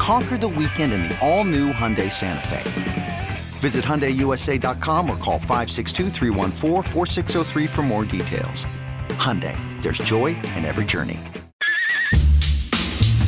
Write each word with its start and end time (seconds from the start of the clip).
Conquer 0.00 0.38
the 0.38 0.48
weekend 0.48 0.94
in 0.94 1.02
the 1.02 1.14
all 1.20 1.44
new 1.44 1.74
Hyundai 1.74 2.10
Santa 2.10 2.48
Fe. 2.48 3.28
Visit 3.58 3.84
HyundaiUSA.com 3.84 5.10
or 5.10 5.16
call 5.18 5.38
562 5.38 6.08
for 7.68 7.82
more 7.82 8.06
details. 8.06 8.64
Hyundai, 9.10 9.54
there's 9.82 9.98
joy 9.98 10.28
in 10.56 10.64
every 10.64 10.86
journey. 10.86 11.18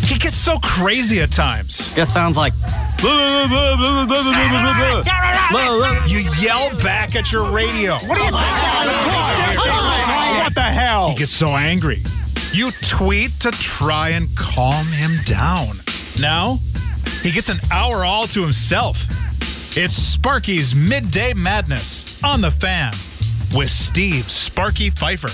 He 0.01 0.17
gets 0.19 0.35
so 0.35 0.57
crazy 0.63 1.21
at 1.21 1.31
times. 1.31 1.93
Just 1.93 2.15
sounds 2.15 2.39
like. 2.39 2.55
You 6.07 6.21
yell 6.41 6.71
back 6.81 7.17
at 7.17 7.31
your 7.31 7.55
radio. 7.55 7.97
What 7.97 8.17
are 8.17 8.25
you 8.25 8.31
talking 8.31 8.57
about? 9.59 10.45
What 10.45 10.55
the 10.55 10.63
hell? 10.63 11.11
He 11.11 11.17
gets 11.17 11.33
so 11.33 11.49
angry. 11.49 12.03
You 12.55 12.71
tweet 12.81 13.39
to 13.41 13.51
try 13.51 14.09
and 14.09 14.35
calm 14.37 14.87
him 14.87 15.19
down. 15.27 15.83
Now, 16.21 16.59
he 17.23 17.31
gets 17.31 17.49
an 17.49 17.59
hour 17.71 18.05
all 18.05 18.27
to 18.29 18.43
himself. 18.43 19.07
It's 19.77 19.95
Sparky's 19.95 20.75
Midday 20.75 21.33
Madness 21.35 22.23
on 22.23 22.41
the 22.41 22.51
fan 22.51 22.93
with 23.55 23.71
Steve 23.71 24.31
Sparky 24.31 24.91
Fifer. 24.91 25.31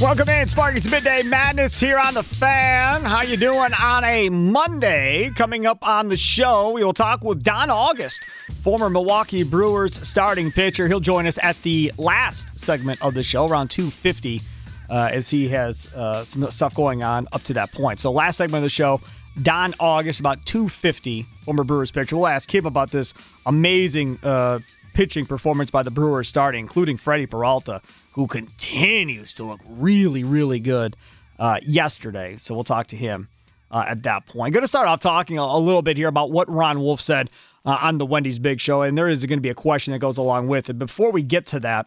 Welcome 0.00 0.28
in, 0.28 0.46
Sparky's 0.46 0.88
Midday 0.88 1.22
Madness 1.24 1.80
here 1.80 1.98
on 1.98 2.14
the 2.14 2.22
Fan. 2.22 3.02
How 3.02 3.22
you 3.22 3.36
doing 3.36 3.72
on 3.74 4.04
a 4.04 4.28
Monday? 4.28 5.30
Coming 5.34 5.66
up 5.66 5.84
on 5.86 6.08
the 6.08 6.16
show, 6.16 6.70
we 6.70 6.84
will 6.84 6.92
talk 6.92 7.24
with 7.24 7.42
Don 7.42 7.68
August, 7.68 8.20
former 8.60 8.88
Milwaukee 8.88 9.42
Brewers 9.42 10.06
starting 10.06 10.52
pitcher. 10.52 10.86
He'll 10.86 11.00
join 11.00 11.26
us 11.26 11.36
at 11.42 11.60
the 11.62 11.92
last 11.98 12.46
segment 12.54 13.02
of 13.02 13.14
the 13.14 13.24
show, 13.24 13.48
around 13.48 13.70
250, 13.70 14.40
uh, 14.88 15.10
as 15.12 15.28
he 15.30 15.48
has 15.48 15.92
uh, 15.94 16.24
some 16.24 16.48
stuff 16.50 16.74
going 16.74 17.02
on 17.02 17.28
up 17.32 17.42
to 17.44 17.54
that 17.54 17.72
point. 17.72 18.00
So 18.00 18.10
last 18.10 18.36
segment 18.36 18.58
of 18.58 18.62
the 18.64 18.70
show, 18.70 19.00
Don 19.42 19.74
August, 19.78 20.20
about 20.20 20.44
250, 20.46 21.26
former 21.44 21.64
Brewers 21.64 21.90
pitcher. 21.90 22.16
We'll 22.16 22.26
ask 22.26 22.52
him 22.52 22.66
about 22.66 22.90
this 22.90 23.14
amazing 23.46 24.18
uh, 24.22 24.60
pitching 24.94 25.26
performance 25.26 25.70
by 25.70 25.82
the 25.82 25.90
Brewers 25.90 26.28
starting, 26.28 26.60
including 26.60 26.96
Freddie 26.96 27.26
Peralta, 27.26 27.80
who 28.12 28.26
continues 28.26 29.34
to 29.34 29.44
look 29.44 29.60
really, 29.68 30.24
really 30.24 30.58
good 30.58 30.96
uh, 31.38 31.58
yesterday. 31.62 32.36
So 32.38 32.54
we'll 32.54 32.64
talk 32.64 32.88
to 32.88 32.96
him 32.96 33.28
uh, 33.70 33.84
at 33.86 34.02
that 34.02 34.26
point. 34.26 34.54
Going 34.54 34.62
to 34.62 34.68
start 34.68 34.88
off 34.88 35.00
talking 35.00 35.38
a, 35.38 35.42
a, 35.42 35.58
little 35.58 35.82
bit 35.82 35.96
here 35.96 36.08
about 36.08 36.30
what 36.30 36.50
Ron 36.50 36.80
Wolf 36.80 37.00
said 37.00 37.30
uh, 37.64 37.78
on 37.80 37.98
the 37.98 38.06
Wendy's 38.06 38.38
Big 38.38 38.60
Show, 38.60 38.82
and 38.82 38.96
there 38.96 39.08
is 39.08 39.24
going 39.26 39.38
to 39.38 39.42
be 39.42 39.50
a 39.50 39.54
question 39.54 39.92
that 39.92 39.98
goes 40.00 40.18
along 40.18 40.48
with 40.48 40.68
it. 40.70 40.78
Before 40.78 41.12
we 41.12 41.22
get 41.22 41.46
to 41.46 41.60
that, 41.60 41.86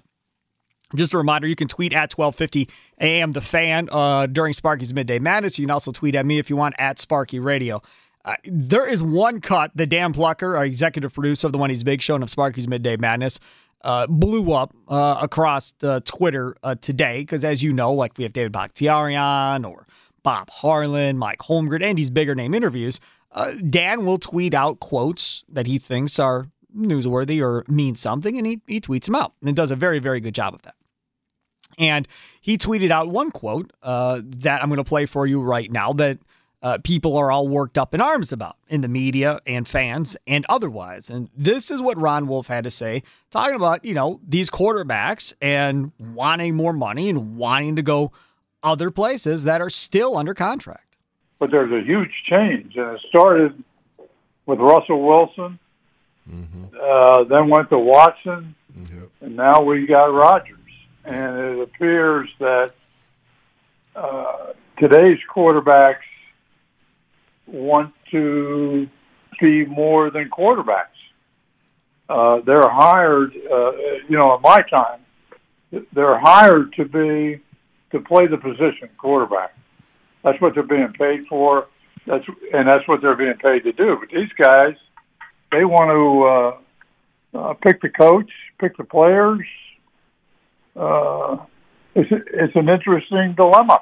just 0.96 1.14
a 1.14 1.18
reminder, 1.18 1.48
you 1.48 1.56
can 1.56 1.68
tweet 1.68 1.94
at 1.94 2.14
1250 2.14 2.70
AM 3.00 3.32
the 3.32 3.42
fan 3.42 3.90
uh, 3.92 4.28
during 4.28 4.54
Sparky's 4.54 4.94
Midday 4.94 5.20
Madness. 5.20 5.58
You 5.58 5.66
can 5.66 5.72
also 5.72 5.92
tweet 5.92 6.16
at 6.16 6.26
me 6.26 6.40
if 6.40 6.50
you 6.50 6.56
want 6.56 6.76
at 6.78 7.00
Sparky 7.00 7.40
Radio. 7.40 7.82
Uh, 8.24 8.36
there 8.46 8.86
is 8.86 9.02
one 9.02 9.42
cut 9.42 9.72
the 9.76 9.86
Dan 9.86 10.14
Plucker, 10.14 10.56
our 10.56 10.66
executive 10.66 11.14
producer 11.14 11.48
of 11.48 11.54
the 11.54 11.60
Wendy's 11.60 11.84
Big 11.84 12.02
Show 12.02 12.16
and 12.16 12.24
of 12.24 12.30
Sparky's 12.30 12.68
Midday 12.68 12.96
Madness, 12.98 13.40
uh, 13.84 14.06
blew 14.08 14.54
up 14.54 14.76
uh, 14.88 15.18
across 15.22 15.74
uh, 15.82 16.02
Twitter 16.06 16.56
uh, 16.64 16.76
today. 16.76 17.22
Because 17.22 17.44
as 17.44 17.64
you 17.64 17.74
know, 17.74 17.94
like 17.94 18.18
we 18.18 18.24
have 18.24 18.34
David 18.34 18.52
Bakhtiari 18.52 19.18
or 19.18 19.86
Bob 20.24 20.50
Harlan, 20.50 21.18
Mike 21.18 21.40
Holmgren, 21.40 21.82
and 21.82 21.98
these 21.98 22.10
bigger 22.12 22.36
name 22.36 22.54
interviews, 22.54 23.00
uh, 23.32 23.54
Dan 23.68 24.06
will 24.06 24.18
tweet 24.18 24.54
out 24.54 24.80
quotes 24.80 25.44
that 25.50 25.66
he 25.66 25.80
thinks 25.80 26.20
are 26.20 26.48
newsworthy 26.78 27.42
or 27.42 27.66
mean 27.68 27.96
something, 27.96 28.38
and 28.38 28.46
he, 28.46 28.62
he 28.68 28.80
tweets 28.80 29.06
them 29.06 29.16
out. 29.16 29.34
And 29.42 29.56
does 29.56 29.72
a 29.72 29.76
very, 29.76 30.00
very 30.00 30.20
good 30.20 30.36
job 30.36 30.54
of 30.54 30.62
that. 30.64 30.76
And 31.82 32.08
he 32.40 32.58
tweeted 32.58 32.92
out 32.92 33.10
one 33.10 33.32
quote 33.32 33.74
uh, 33.84 34.22
that 34.24 34.62
I'm 34.62 34.70
going 34.70 34.78
to 34.78 34.84
play 34.84 35.06
for 35.06 35.26
you 35.26 35.42
right 35.42 35.70
now 35.70 35.92
that 35.94 36.20
uh, 36.62 36.78
people 36.84 37.18
are 37.18 37.32
all 37.32 37.48
worked 37.48 37.78
up 37.78 37.96
in 37.96 38.02
arms 38.02 38.32
about 38.32 38.56
in 38.68 38.82
the 38.82 38.88
media 38.88 39.40
and 39.48 39.68
fans 39.68 40.16
and 40.28 40.46
otherwise. 40.48 41.10
And 41.10 41.30
this 41.36 41.72
is 41.72 41.82
what 41.82 42.00
Ron 42.00 42.28
Wolf 42.28 42.46
had 42.46 42.64
to 42.66 42.70
say, 42.70 43.02
talking 43.32 43.56
about, 43.56 43.84
you 43.84 43.96
know, 43.96 44.20
these 44.28 44.52
quarterbacks 44.52 45.34
and 45.42 45.92
wanting 46.00 46.56
more 46.56 46.72
money 46.72 47.10
and 47.10 47.36
wanting 47.36 47.76
to 47.78 47.82
go 47.82 48.12
other 48.62 48.92
places 48.92 49.44
that 49.46 49.60
are 49.60 49.72
still 49.72 50.16
under 50.16 50.36
contract. 50.36 50.96
But 51.40 51.50
there's 51.50 51.72
a 51.72 51.84
huge 51.84 52.12
change, 52.30 52.76
and 52.76 52.96
it 52.96 53.02
started 53.10 53.64
with 54.46 54.60
Russell 54.60 55.02
Wilson, 55.02 55.58
mm-hmm. 56.30 56.66
uh, 56.80 57.24
then 57.24 57.50
went 57.50 57.72
to 57.72 57.80
Watson, 57.80 58.54
mm-hmm. 58.78 59.06
and 59.22 59.36
now 59.36 59.64
we 59.64 59.88
got 59.88 60.14
Rodgers 60.14 60.61
and 61.06 61.38
it 61.38 61.60
appears 61.62 62.30
that 62.40 62.72
uh, 63.96 64.54
today's 64.80 65.20
quarterbacks 65.34 65.96
want 67.48 67.94
to 68.12 68.88
be 69.40 69.66
more 69.66 70.12
than 70.12 70.30
quarterbacks. 70.30 70.88
Uh, 72.08 72.42
they're 72.46 72.62
hired, 72.66 73.32
uh, 73.52 73.72
you 74.08 74.18
know, 74.18 74.36
in 74.36 74.42
my 74.42 74.58
time, 74.70 75.00
they're 75.94 76.20
hired 76.20 76.74
to 76.74 76.86
be 76.86 77.42
to 77.92 78.00
play 78.00 78.28
the 78.28 78.38
position 78.38 78.90
quarterback. 78.98 79.56
That's 80.24 80.40
what 80.42 80.54
they're 80.54 80.64
being 80.64 80.94
paid 80.98 81.26
for. 81.28 81.68
That's 82.06 82.26
and 82.54 82.68
that's 82.68 82.88
what 82.88 83.02
they're 83.02 83.16
being 83.16 83.38
paid 83.42 83.64
to 83.64 83.72
do. 83.72 83.98
But 84.00 84.10
these 84.10 84.32
guys, 84.38 84.76
they 85.52 85.66
want 85.66 86.62
to 87.34 87.40
uh, 87.40 87.50
uh, 87.50 87.54
pick 87.56 87.82
the 87.82 87.90
coach, 87.90 88.30
pick 88.60 88.76
the 88.78 88.84
players, 88.84 89.46
uh, 90.76 91.38
it's 91.96 92.10
it's 92.12 92.56
an 92.56 92.70
interesting 92.70 93.34
dilemma. 93.36 93.80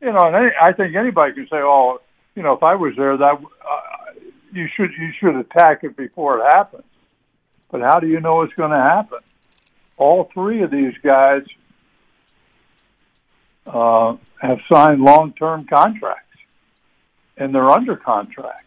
You 0.00 0.12
know, 0.12 0.26
and 0.26 0.36
any, 0.36 0.50
I 0.60 0.72
think 0.72 0.94
anybody 0.94 1.32
can 1.32 1.46
say, 1.46 1.56
"Oh, 1.56 2.00
you 2.34 2.42
know, 2.42 2.52
if 2.52 2.62
I 2.62 2.74
was 2.74 2.94
there, 2.96 3.16
that 3.16 3.34
uh, 3.34 4.20
you 4.52 4.68
should 4.76 4.90
you 4.98 5.10
should 5.18 5.36
attack 5.36 5.84
it 5.84 5.96
before 5.96 6.40
it 6.40 6.52
happens." 6.54 6.84
But 7.70 7.80
how 7.80 7.98
do 7.98 8.06
you 8.06 8.20
know 8.20 8.42
it's 8.42 8.54
going 8.54 8.70
to 8.70 8.76
happen? 8.76 9.18
All 9.96 10.30
three 10.32 10.62
of 10.62 10.70
these 10.70 10.94
guys 11.02 11.42
uh, 13.66 14.16
have 14.40 14.58
signed 14.70 15.00
long-term 15.00 15.66
contracts, 15.66 16.36
and 17.36 17.54
they're 17.54 17.70
under 17.70 17.96
contract. 17.96 18.66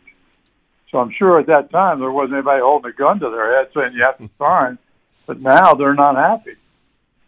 So 0.92 0.98
I'm 0.98 1.12
sure 1.18 1.40
at 1.40 1.48
that 1.48 1.70
time 1.70 2.00
there 2.00 2.12
wasn't 2.12 2.34
anybody 2.34 2.62
holding 2.62 2.92
a 2.92 2.94
gun 2.94 3.20
to 3.20 3.30
their 3.30 3.58
head 3.58 3.70
saying 3.76 3.94
you 3.94 4.04
have 4.04 4.18
to 4.18 4.30
sign. 4.40 4.78
But 5.26 5.42
now 5.42 5.74
they're 5.74 5.94
not 5.94 6.16
happy 6.16 6.56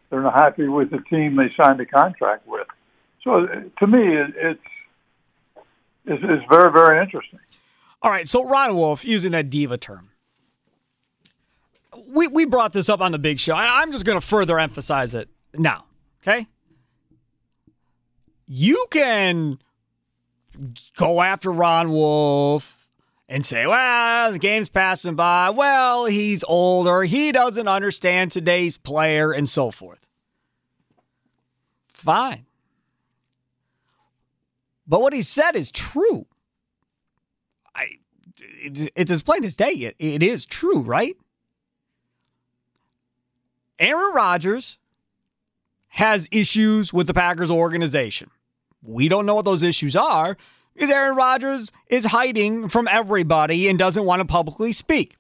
they're 0.10 0.22
not 0.22 0.34
happy 0.34 0.68
with 0.68 0.90
the 0.92 1.00
team 1.10 1.36
they 1.36 1.52
signed 1.56 1.80
a 1.80 1.86
contract 1.86 2.48
with. 2.48 2.68
So 3.24 3.44
uh, 3.44 3.48
to 3.80 3.88
me, 3.88 4.18
it's 4.18 4.60
it's, 6.06 6.24
it's 6.24 6.46
very 6.50 6.72
very 6.72 7.02
interesting. 7.02 7.40
All 8.02 8.12
right, 8.12 8.28
so 8.28 8.46
Ron 8.46 8.76
Wolf 8.76 9.04
using 9.04 9.32
that 9.34 9.50
diva 9.50 9.78
term. 9.78 10.10
We 12.08 12.28
we 12.28 12.46
brought 12.46 12.74
this 12.74 12.90
up 12.90 13.02
on 13.02 13.12
the 13.12 13.20
big 13.20 13.40
show. 13.40 13.56
I, 13.56 13.82
I'm 13.82 13.92
just 13.92 14.06
going 14.06 14.20
to 14.20 14.26
further 14.26 14.60
emphasize 14.60 15.14
it 15.16 15.30
now. 15.54 15.86
Okay, 16.22 16.48
you 18.48 18.86
can 18.90 19.60
go 20.98 21.22
after 21.22 21.52
Ron 21.52 21.92
Wolf 21.92 22.79
and 23.30 23.46
say, 23.46 23.68
well, 23.68 24.32
the 24.32 24.40
game's 24.40 24.70
passing 24.70 25.14
by. 25.14 25.52
Well, 25.52 26.06
he's 26.06 26.44
older. 26.46 27.04
He 27.04 27.32
doesn't 27.32 27.68
understand 27.68 28.32
today's 28.32 28.78
player 28.78 29.32
and 29.32 29.48
so 29.48 29.70
forth. 29.70 30.04
Fine. 31.94 32.48
But 34.88 35.02
what 35.02 35.14
he 35.14 35.22
said 35.22 35.56
is 35.56 35.72
true. 35.72 36.26
I, 37.76 37.86
it, 38.40 38.92
it's 38.96 39.12
as 39.12 39.22
plain 39.22 39.46
as 39.46 39.56
day. 39.56 39.74
It, 39.74 39.96
it 40.00 40.24
is 40.24 40.48
true, 40.48 40.80
right? 40.80 41.16
Aaron 43.78 44.14
Rodgers 44.14 44.80
has 45.90 46.28
issues 46.32 46.92
with 46.92 47.06
the 47.06 47.14
Packers 47.14 47.52
organization. 47.52 48.32
We 48.82 49.08
don't 49.08 49.28
know 49.28 49.36
what 49.36 49.46
those 49.46 49.62
issues 49.62 49.96
are 49.96 50.36
because 50.74 50.90
Aaron 50.90 51.16
Rodgers 51.16 51.72
is 51.88 52.06
hiding 52.06 52.70
from 52.70 52.88
everybody 52.88 53.68
and 53.68 53.78
doesn't 53.78 54.06
want 54.06 54.22
to 54.22 54.26
publicly 54.26 54.72
speak. 54.72 55.18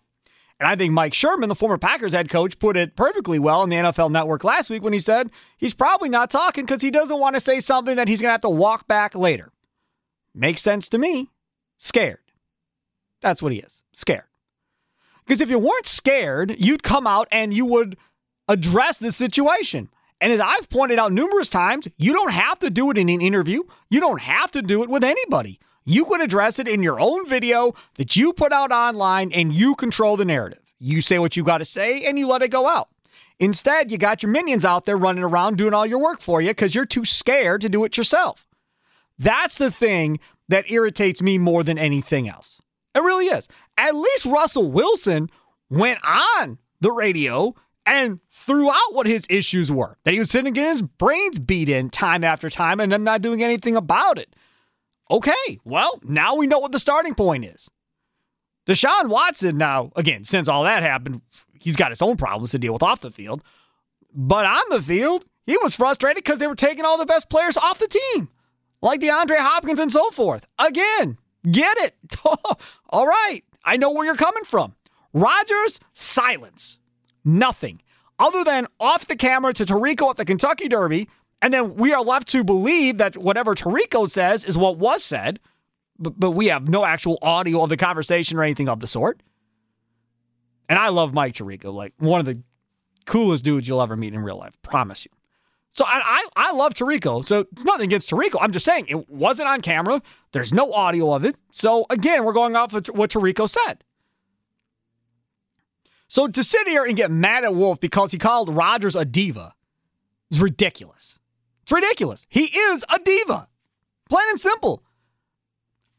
And 0.59 0.67
I 0.67 0.75
think 0.75 0.93
Mike 0.93 1.13
Sherman, 1.13 1.47
the 1.47 1.55
former 1.55 1.77
Packers 1.77 2.13
head 2.13 2.29
coach, 2.29 2.59
put 2.59 2.75
it 2.75 2.95
perfectly 2.95 3.39
well 3.39 3.63
in 3.63 3.69
the 3.69 3.77
NFL 3.77 4.11
Network 4.11 4.43
last 4.43 4.69
week 4.69 4.83
when 4.83 4.93
he 4.93 4.99
said 4.99 5.31
he's 5.57 5.73
probably 5.73 6.09
not 6.09 6.29
talking 6.29 6.65
because 6.65 6.81
he 6.81 6.91
doesn't 6.91 7.19
want 7.19 7.35
to 7.35 7.39
say 7.39 7.59
something 7.61 7.95
that 7.95 8.09
he's 8.09 8.21
going 8.21 8.27
to 8.27 8.33
have 8.33 8.41
to 8.41 8.49
walk 8.49 8.87
back 8.87 9.15
later. 9.15 9.51
Makes 10.35 10.61
sense 10.61 10.89
to 10.89 10.97
me. 10.97 11.29
Scared. 11.77 12.19
That's 13.21 13.41
what 13.41 13.53
he 13.53 13.59
is. 13.59 13.83
Scared. 13.93 14.23
Because 15.25 15.41
if 15.41 15.49
you 15.49 15.59
weren't 15.59 15.85
scared, 15.85 16.55
you'd 16.59 16.83
come 16.83 17.07
out 17.07 17.27
and 17.31 17.53
you 17.53 17.65
would 17.65 17.97
address 18.47 18.97
the 18.97 19.11
situation. 19.11 19.89
And 20.21 20.33
as 20.33 20.39
I've 20.39 20.69
pointed 20.69 20.99
out 20.99 21.13
numerous 21.13 21.49
times, 21.49 21.87
you 21.97 22.13
don't 22.13 22.31
have 22.31 22.59
to 22.59 22.69
do 22.69 22.91
it 22.91 22.97
in 22.97 23.09
an 23.09 23.21
interview. 23.21 23.63
You 23.89 24.01
don't 24.01 24.21
have 24.21 24.51
to 24.51 24.61
do 24.61 24.83
it 24.83 24.89
with 24.89 25.03
anybody. 25.03 25.59
You 25.85 26.05
can 26.05 26.21
address 26.21 26.59
it 26.59 26.67
in 26.67 26.83
your 26.83 26.99
own 26.99 27.27
video 27.27 27.73
that 27.95 28.15
you 28.15 28.33
put 28.33 28.51
out 28.51 28.71
online 28.71 29.31
and 29.31 29.55
you 29.55 29.75
control 29.75 30.17
the 30.17 30.25
narrative. 30.25 30.59
You 30.79 31.01
say 31.01 31.19
what 31.19 31.35
you 31.35 31.43
got 31.43 31.59
to 31.59 31.65
say 31.65 32.05
and 32.05 32.19
you 32.19 32.27
let 32.27 32.41
it 32.41 32.49
go 32.49 32.67
out. 32.67 32.89
Instead, 33.39 33.91
you 33.91 33.97
got 33.97 34.21
your 34.21 34.31
minions 34.31 34.65
out 34.65 34.83
there 34.83 34.97
running 34.97 35.23
around 35.23 35.57
doing 35.57 35.73
all 35.73 35.85
your 35.85 35.99
work 35.99 36.19
for 36.19 36.41
you 36.41 36.49
because 36.49 36.75
you're 36.75 36.85
too 36.85 37.05
scared 37.05 37.61
to 37.61 37.69
do 37.69 37.85
it 37.85 37.97
yourself. 37.97 38.45
That's 39.17 39.57
the 39.57 39.71
thing 39.71 40.19
that 40.49 40.69
irritates 40.69 41.21
me 41.21 41.37
more 41.37 41.63
than 41.63 41.77
anything 41.77 42.27
else. 42.27 42.61
It 42.93 42.99
really 42.99 43.27
is. 43.27 43.47
At 43.77 43.95
least 43.95 44.25
Russell 44.25 44.69
Wilson 44.71 45.29
went 45.69 45.99
on 46.03 46.57
the 46.81 46.91
radio 46.91 47.55
and 47.89 48.19
throughout 48.29 48.93
what 48.93 49.07
his 49.07 49.25
issues 49.29 49.71
were 49.71 49.97
that 50.03 50.13
he 50.13 50.19
was 50.19 50.29
sitting 50.29 50.53
getting 50.53 50.69
his 50.69 50.83
brains 50.83 51.39
beat 51.39 51.69
in 51.69 51.89
time 51.89 52.23
after 52.23 52.49
time 52.49 52.79
and 52.79 52.91
then 52.91 53.03
not 53.03 53.23
doing 53.23 53.43
anything 53.43 53.75
about 53.75 54.19
it. 54.19 54.35
Okay, 55.09 55.59
well, 55.65 55.99
now 56.03 56.35
we 56.35 56.45
know 56.45 56.59
what 56.59 56.71
the 56.71 56.79
starting 56.79 57.15
point 57.15 57.45
is. 57.45 57.67
Deshaun 58.67 59.09
Watson, 59.09 59.57
now, 59.57 59.91
again, 59.95 60.23
since 60.23 60.47
all 60.47 60.63
that 60.63 60.83
happened, 60.83 61.21
he's 61.59 61.75
got 61.75 61.89
his 61.89 62.03
own 62.03 62.15
problems 62.15 62.51
to 62.51 62.59
deal 62.59 62.73
with 62.73 62.83
off 62.83 63.01
the 63.01 63.09
field. 63.09 63.43
But 64.13 64.45
on 64.45 64.61
the 64.69 64.83
field, 64.83 65.25
he 65.47 65.57
was 65.57 65.75
frustrated 65.75 66.23
because 66.23 66.37
they 66.37 66.45
were 66.45 66.53
taking 66.53 66.85
all 66.85 66.99
the 66.99 67.07
best 67.07 67.27
players 67.27 67.57
off 67.57 67.79
the 67.79 67.87
team, 67.87 68.29
like 68.83 69.01
DeAndre 69.01 69.37
Hopkins 69.37 69.79
and 69.79 69.91
so 69.91 70.11
forth. 70.11 70.45
Again, 70.59 71.17
get 71.49 71.75
it. 71.79 71.95
all 72.89 73.07
right, 73.07 73.41
I 73.65 73.77
know 73.77 73.89
where 73.89 74.05
you're 74.05 74.15
coming 74.15 74.43
from. 74.43 74.75
Rodgers, 75.11 75.79
silence. 75.95 76.77
Nothing. 77.23 77.81
Other 78.17 78.43
than 78.43 78.67
off 78.79 79.07
the 79.07 79.15
camera 79.15 79.53
to 79.53 79.65
Tirico 79.65 80.09
at 80.09 80.17
the 80.17 80.25
Kentucky 80.25 80.67
Derby, 80.67 81.09
and 81.41 81.53
then 81.53 81.75
we 81.75 81.93
are 81.93 82.03
left 82.03 82.27
to 82.29 82.43
believe 82.43 82.97
that 82.97 83.15
whatever 83.17 83.55
Tirico 83.55 84.09
says 84.09 84.43
is 84.43 84.57
what 84.57 84.77
was 84.77 85.03
said, 85.03 85.39
but, 85.97 86.19
but 86.19 86.31
we 86.31 86.47
have 86.47 86.67
no 86.67 86.83
actual 86.83 87.17
audio 87.21 87.63
of 87.63 87.69
the 87.69 87.77
conversation 87.77 88.37
or 88.37 88.43
anything 88.43 88.67
of 88.67 88.79
the 88.79 88.87
sort. 88.87 89.21
And 90.67 90.77
I 90.77 90.89
love 90.89 91.13
Mike 91.13 91.33
Tirico, 91.33 91.73
like 91.73 91.93
one 91.97 92.19
of 92.19 92.25
the 92.25 92.41
coolest 93.05 93.43
dudes 93.43 93.67
you'll 93.67 93.81
ever 93.81 93.95
meet 93.95 94.13
in 94.13 94.19
real 94.19 94.37
life. 94.37 94.57
Promise 94.61 95.05
you. 95.05 95.11
So 95.73 95.85
I, 95.85 96.01
I, 96.03 96.49
I 96.49 96.51
love 96.51 96.73
Tirico. 96.73 97.23
So 97.23 97.45
it's 97.51 97.63
nothing 97.63 97.85
against 97.85 98.09
Tirico. 98.09 98.37
I'm 98.41 98.51
just 98.51 98.65
saying 98.65 98.85
it 98.87 99.09
wasn't 99.09 99.47
on 99.49 99.61
camera. 99.61 100.01
There's 100.31 100.51
no 100.51 100.73
audio 100.73 101.13
of 101.13 101.23
it. 101.23 101.35
So 101.51 101.85
again, 101.89 102.23
we're 102.25 102.33
going 102.33 102.55
off 102.55 102.73
of 102.73 102.87
what 102.87 103.11
Tirico 103.11 103.47
said. 103.49 103.83
So 106.09 106.27
to 106.27 106.43
sit 106.43 106.67
here 106.67 106.85
and 106.85 106.97
get 106.97 107.11
mad 107.11 107.43
at 107.43 107.53
Wolf 107.55 107.79
because 107.79 108.11
he 108.11 108.17
called 108.17 108.49
Rodgers 108.49 108.95
a 108.95 109.05
diva 109.05 109.53
is 110.31 110.41
ridiculous. 110.41 111.19
It's 111.61 111.71
ridiculous. 111.71 112.25
He 112.29 112.45
is 112.45 112.83
a 112.93 112.99
diva. 112.99 113.47
Plain 114.09 114.25
and 114.31 114.39
simple. 114.39 114.83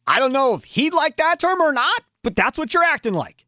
I 0.09 0.19
don't 0.19 0.33
know 0.33 0.55
if 0.55 0.65
he'd 0.65 0.93
like 0.93 1.17
that 1.19 1.39
term 1.39 1.61
or 1.63 1.73
not, 1.73 2.03
but 2.25 2.35
that's 2.35 2.59
what 2.59 2.75
you're 2.75 2.83
acting 2.83 3.15
like. 3.15 3.47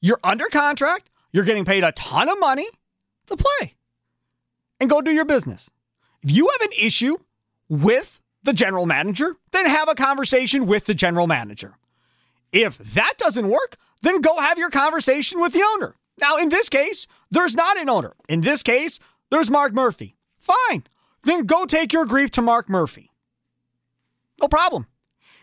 You're 0.00 0.20
under 0.22 0.46
contract. 0.46 1.10
You're 1.32 1.44
getting 1.44 1.64
paid 1.64 1.82
a 1.82 1.90
ton 1.92 2.28
of 2.28 2.38
money 2.38 2.68
to 3.26 3.36
play 3.36 3.74
and 4.78 4.88
go 4.88 5.00
do 5.00 5.10
your 5.10 5.24
business. 5.24 5.68
If 6.22 6.30
you 6.30 6.48
have 6.48 6.68
an 6.68 6.76
issue 6.80 7.16
with 7.68 8.20
the 8.44 8.52
general 8.52 8.86
manager, 8.86 9.34
then 9.50 9.66
have 9.66 9.88
a 9.88 9.96
conversation 9.96 10.66
with 10.66 10.84
the 10.84 10.94
general 10.94 11.26
manager. 11.26 11.74
If 12.52 12.78
that 12.78 13.14
doesn't 13.18 13.48
work, 13.48 13.76
then 14.02 14.20
go 14.20 14.38
have 14.38 14.58
your 14.58 14.70
conversation 14.70 15.40
with 15.40 15.52
the 15.52 15.64
owner. 15.74 15.96
Now, 16.20 16.36
in 16.36 16.48
this 16.50 16.68
case, 16.68 17.06
there's 17.30 17.56
not 17.56 17.80
an 17.80 17.88
owner. 17.88 18.14
In 18.28 18.42
this 18.42 18.62
case, 18.62 19.00
there's 19.30 19.50
Mark 19.50 19.72
Murphy. 19.72 20.16
Fine. 20.36 20.84
Then 21.24 21.46
go 21.46 21.64
take 21.64 21.92
your 21.92 22.04
grief 22.04 22.30
to 22.32 22.42
Mark 22.42 22.68
Murphy. 22.68 23.10
No 24.40 24.48
problem. 24.48 24.86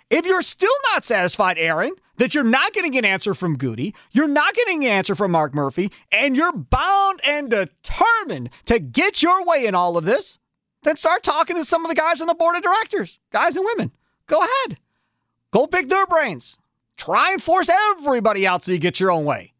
If 0.09 0.25
you're 0.25 0.41
still 0.41 0.73
not 0.91 1.05
satisfied, 1.05 1.57
Aaron, 1.57 1.91
that 2.17 2.33
you're 2.33 2.43
not 2.43 2.73
getting 2.73 2.97
an 2.97 3.05
answer 3.05 3.33
from 3.33 3.57
Gutey, 3.57 3.93
you're 4.11 4.27
not 4.27 4.53
getting 4.53 4.83
an 4.83 4.91
answer 4.91 5.15
from 5.15 5.31
Mark 5.31 5.53
Murphy, 5.53 5.91
and 6.11 6.35
you're 6.35 6.51
bound 6.51 7.21
and 7.25 7.49
determined 7.49 8.49
to 8.65 8.79
get 8.79 9.23
your 9.23 9.45
way 9.45 9.65
in 9.65 9.75
all 9.75 9.97
of 9.97 10.05
this, 10.05 10.39
then 10.83 10.97
start 10.97 11.23
talking 11.23 11.55
to 11.55 11.65
some 11.65 11.85
of 11.85 11.89
the 11.89 11.95
guys 11.95 12.21
on 12.21 12.27
the 12.27 12.33
board 12.33 12.55
of 12.55 12.63
directors, 12.63 13.19
guys 13.31 13.55
and 13.55 13.65
women. 13.65 13.91
Go 14.27 14.39
ahead. 14.39 14.77
Go 15.51 15.67
pick 15.67 15.89
their 15.89 16.05
brains. 16.05 16.57
Try 16.99 17.31
and 17.31 17.41
force 17.41 17.69
everybody 17.69 18.45
out 18.45 18.61
so 18.61 18.73
you 18.73 18.77
get 18.77 18.99
your 18.99 19.09
own 19.09 19.23
way. 19.23 19.53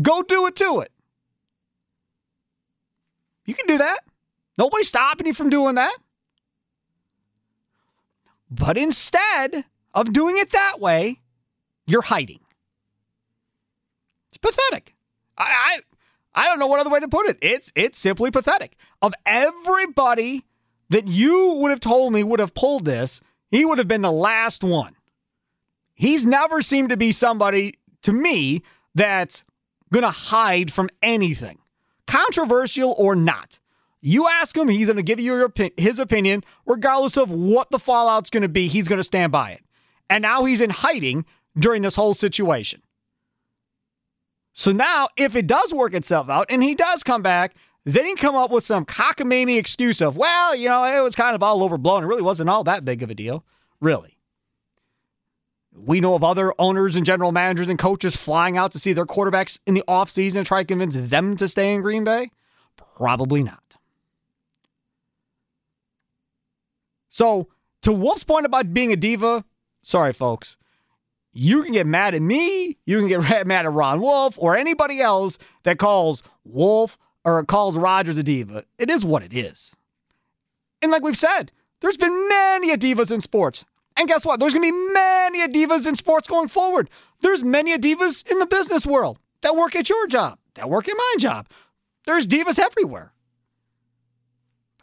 Go 0.00 0.20
do 0.20 0.46
it 0.46 0.54
to 0.56 0.80
it. 0.80 0.92
You 3.46 3.54
can 3.54 3.66
do 3.66 3.78
that. 3.78 4.00
Nobody's 4.58 4.88
stopping 4.88 5.26
you 5.26 5.32
from 5.32 5.48
doing 5.48 5.76
that. 5.76 5.96
But 8.50 8.76
instead 8.76 9.64
of 9.94 10.12
doing 10.12 10.36
it 10.36 10.52
that 10.52 10.80
way, 10.80 11.18
you're 11.86 12.02
hiding. 12.02 12.40
It's 14.28 14.36
pathetic. 14.36 14.94
I, 15.38 15.78
I 16.34 16.42
I 16.42 16.48
don't 16.48 16.58
know 16.58 16.66
what 16.66 16.78
other 16.78 16.90
way 16.90 17.00
to 17.00 17.08
put 17.08 17.26
it. 17.26 17.38
It's 17.40 17.72
it's 17.74 17.98
simply 17.98 18.30
pathetic. 18.30 18.76
Of 19.00 19.14
everybody 19.24 20.44
that 20.90 21.08
you 21.08 21.54
would 21.54 21.70
have 21.70 21.80
told 21.80 22.12
me 22.12 22.22
would 22.22 22.40
have 22.40 22.54
pulled 22.54 22.84
this, 22.84 23.22
he 23.50 23.64
would 23.64 23.78
have 23.78 23.88
been 23.88 24.02
the 24.02 24.12
last 24.12 24.62
one. 24.62 24.94
He's 25.94 26.26
never 26.26 26.60
seemed 26.60 26.88
to 26.90 26.96
be 26.96 27.12
somebody, 27.12 27.74
to 28.02 28.12
me, 28.12 28.62
that's 28.94 29.44
going 29.92 30.02
to 30.02 30.10
hide 30.10 30.72
from 30.72 30.88
anything, 31.02 31.58
controversial 32.06 32.94
or 32.98 33.14
not. 33.14 33.58
You 34.00 34.28
ask 34.28 34.56
him, 34.56 34.68
he's 34.68 34.88
going 34.88 34.96
to 34.96 35.02
give 35.02 35.20
you 35.20 35.50
his 35.76 35.98
opinion, 35.98 36.44
regardless 36.66 37.16
of 37.16 37.30
what 37.30 37.70
the 37.70 37.78
fallout's 37.78 38.28
going 38.28 38.42
to 38.42 38.48
be, 38.48 38.66
he's 38.68 38.88
going 38.88 38.98
to 38.98 39.04
stand 39.04 39.32
by 39.32 39.52
it. 39.52 39.62
And 40.10 40.22
now 40.22 40.44
he's 40.44 40.60
in 40.60 40.70
hiding 40.70 41.24
during 41.58 41.82
this 41.82 41.96
whole 41.96 42.12
situation. 42.12 42.82
So 44.52 44.72
now, 44.72 45.08
if 45.16 45.34
it 45.36 45.46
does 45.46 45.72
work 45.72 45.94
itself 45.94 46.28
out 46.28 46.46
and 46.50 46.62
he 46.62 46.74
does 46.74 47.02
come 47.02 47.22
back, 47.22 47.54
then 47.84 48.04
he 48.04 48.14
come 48.14 48.36
up 48.36 48.50
with 48.50 48.64
some 48.64 48.84
cockamamie 48.84 49.58
excuse 49.58 50.00
of, 50.00 50.16
well, 50.16 50.54
you 50.54 50.68
know, 50.68 50.84
it 50.84 51.02
was 51.02 51.14
kind 51.14 51.34
of 51.34 51.42
all 51.42 51.62
overblown. 51.62 52.04
It 52.04 52.06
really 52.06 52.22
wasn't 52.22 52.50
all 52.50 52.64
that 52.64 52.84
big 52.84 53.02
of 53.02 53.10
a 53.10 53.14
deal. 53.14 53.44
Really. 53.80 54.18
We 55.74 56.00
know 56.00 56.14
of 56.14 56.22
other 56.22 56.54
owners 56.58 56.94
and 56.94 57.04
general 57.04 57.32
managers 57.32 57.68
and 57.68 57.78
coaches 57.78 58.14
flying 58.14 58.56
out 58.56 58.72
to 58.72 58.78
see 58.78 58.92
their 58.92 59.06
quarterbacks 59.06 59.58
in 59.66 59.74
the 59.74 59.84
offseason 59.88 60.36
and 60.36 60.46
try 60.46 60.62
to 60.62 60.66
convince 60.66 60.94
them 60.94 61.36
to 61.36 61.48
stay 61.48 61.74
in 61.74 61.82
Green 61.82 62.04
Bay? 62.04 62.30
Probably 62.76 63.42
not. 63.42 63.60
So, 67.08 67.48
to 67.82 67.92
Wolf's 67.92 68.24
point 68.24 68.46
about 68.46 68.72
being 68.72 68.92
a 68.92 68.96
diva, 68.96 69.44
sorry, 69.82 70.12
folks. 70.12 70.56
You 71.32 71.64
can 71.64 71.72
get 71.72 71.86
mad 71.86 72.14
at 72.14 72.22
me, 72.22 72.78
you 72.86 73.00
can 73.00 73.08
get 73.08 73.46
mad 73.46 73.66
at 73.66 73.72
Ron 73.72 74.00
Wolf, 74.00 74.38
or 74.38 74.56
anybody 74.56 75.00
else 75.00 75.38
that 75.64 75.78
calls 75.78 76.22
Wolf 76.44 76.96
or 77.24 77.44
calls 77.44 77.76
Rodgers 77.76 78.18
a 78.18 78.22
diva. 78.22 78.64
It 78.78 78.90
is 78.90 79.04
what 79.04 79.22
it 79.22 79.32
is. 79.32 79.74
And 80.82 80.92
like 80.92 81.02
we've 81.02 81.16
said, 81.16 81.50
there's 81.80 81.96
been 81.96 82.28
many 82.28 82.76
divas 82.76 83.12
in 83.12 83.20
sports. 83.20 83.64
And 83.96 84.08
guess 84.08 84.26
what? 84.26 84.40
There's 84.40 84.54
going 84.54 84.68
to 84.68 84.72
be 84.72 84.92
many 84.92 85.46
divas 85.48 85.86
in 85.86 85.94
sports 85.94 86.26
going 86.26 86.48
forward. 86.48 86.90
There's 87.20 87.44
many 87.44 87.76
divas 87.78 88.28
in 88.30 88.38
the 88.38 88.46
business 88.46 88.86
world 88.86 89.18
that 89.42 89.54
work 89.54 89.76
at 89.76 89.88
your 89.88 90.06
job, 90.06 90.38
that 90.54 90.68
work 90.68 90.88
at 90.88 90.96
my 90.96 91.14
job. 91.18 91.46
There's 92.06 92.26
divas 92.26 92.58
everywhere. 92.58 93.12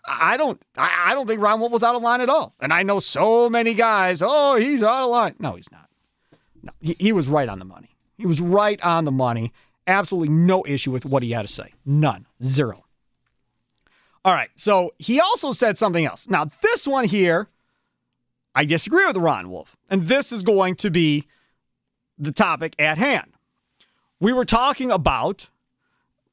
I 0.08 0.36
don't 0.36 0.60
I 0.77 1.13
don't 1.13 1.27
think 1.27 1.41
Ron 1.41 1.60
Wolf 1.60 1.72
was 1.72 1.84
out 1.84 1.96
of 1.96 2.01
line 2.01 2.22
at 2.22 2.30
all. 2.30 2.56
And 2.60 2.74
I 2.74 2.84
know 2.84 3.00
so 3.00 3.50
many 3.50 3.74
guys, 3.74 4.22
oh, 4.24 4.56
he's 4.56 4.82
out 4.82 5.03
of 5.03 5.12
line. 5.12 5.36
No, 5.39 5.56
he's 5.56 5.72
not. 5.72 5.89
No, 6.63 6.72
he, 6.80 6.96
he 7.00 7.12
was 7.12 7.27
right 7.27 7.48
on 7.48 7.60
the 7.60 7.65
money. 7.65 7.96
He 8.18 8.25
was 8.25 8.41
right 8.41 8.82
on 8.82 9.06
the 9.06 9.12
money. 9.12 9.51
Absolutely 9.88 10.30
no 10.30 10.63
issue 10.65 10.91
with 10.91 11.06
what 11.06 11.24
he 11.24 11.32
had 11.32 11.44
to 11.44 11.48
say. 11.48 11.74
None. 11.86 12.25
Zero. 12.44 12.86
All 14.24 14.34
right. 14.34 14.50
So 14.56 14.94
he 14.98 15.20
also 15.20 15.51
said 15.51 15.77
something 15.77 16.06
else. 16.06 16.27
Now, 16.30 16.50
this 16.62 16.88
one 16.88 17.06
here 17.06 17.50
I 18.53 18.65
disagree 18.65 19.05
with 19.05 19.17
Ron 19.17 19.50
Wolf. 19.50 19.75
And 19.89 20.08
this 20.08 20.31
is 20.31 20.43
going 20.43 20.75
to 20.75 20.91
be 20.91 21.27
the 22.17 22.31
topic 22.31 22.75
at 22.79 22.98
hand. 22.98 23.34
We 24.20 24.34
were 24.34 24.46
talking 24.46 24.91
about 24.91 25.50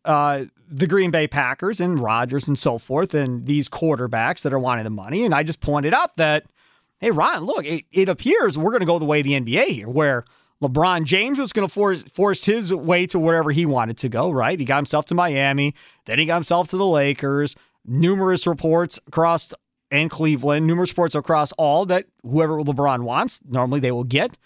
uh, 0.04 0.44
the 0.68 0.86
Green 0.86 1.10
Bay 1.10 1.26
Packers 1.26 1.80
and 1.80 1.98
Rodgers 1.98 2.48
and 2.48 2.58
so 2.58 2.78
forth, 2.78 3.14
and 3.14 3.46
these 3.46 3.68
quarterbacks 3.68 4.42
that 4.42 4.52
are 4.52 4.58
wanting 4.58 4.84
the 4.84 4.90
money. 4.90 5.24
And 5.24 5.34
I 5.34 5.42
just 5.42 5.60
pointed 5.60 5.94
out 5.94 6.16
that, 6.16 6.44
hey, 6.98 7.10
Ron, 7.10 7.44
look, 7.44 7.64
it, 7.64 7.84
it 7.92 8.08
appears 8.08 8.58
we're 8.58 8.70
going 8.70 8.80
to 8.80 8.86
go 8.86 8.98
the 8.98 9.04
way 9.04 9.20
of 9.20 9.24
the 9.24 9.40
NBA 9.40 9.66
here, 9.68 9.88
where 9.88 10.24
LeBron 10.62 11.04
James 11.04 11.38
was 11.38 11.52
going 11.52 11.66
to 11.66 11.72
force 11.72 12.02
force 12.02 12.44
his 12.44 12.74
way 12.74 13.06
to 13.06 13.18
wherever 13.18 13.50
he 13.50 13.64
wanted 13.64 13.96
to 13.98 14.08
go. 14.08 14.30
Right? 14.30 14.58
He 14.58 14.64
got 14.64 14.76
himself 14.76 15.06
to 15.06 15.14
Miami, 15.14 15.74
then 16.06 16.18
he 16.18 16.26
got 16.26 16.36
himself 16.36 16.68
to 16.70 16.76
the 16.76 16.86
Lakers. 16.86 17.56
Numerous 17.90 18.46
reports 18.46 18.98
across 19.06 19.54
and 19.90 20.10
Cleveland, 20.10 20.66
numerous 20.66 20.90
reports 20.90 21.14
across 21.14 21.52
all 21.52 21.86
that 21.86 22.06
whoever 22.22 22.58
LeBron 22.62 23.02
wants, 23.02 23.40
normally 23.48 23.80
they 23.80 23.92
will 23.92 24.04
get. 24.04 24.36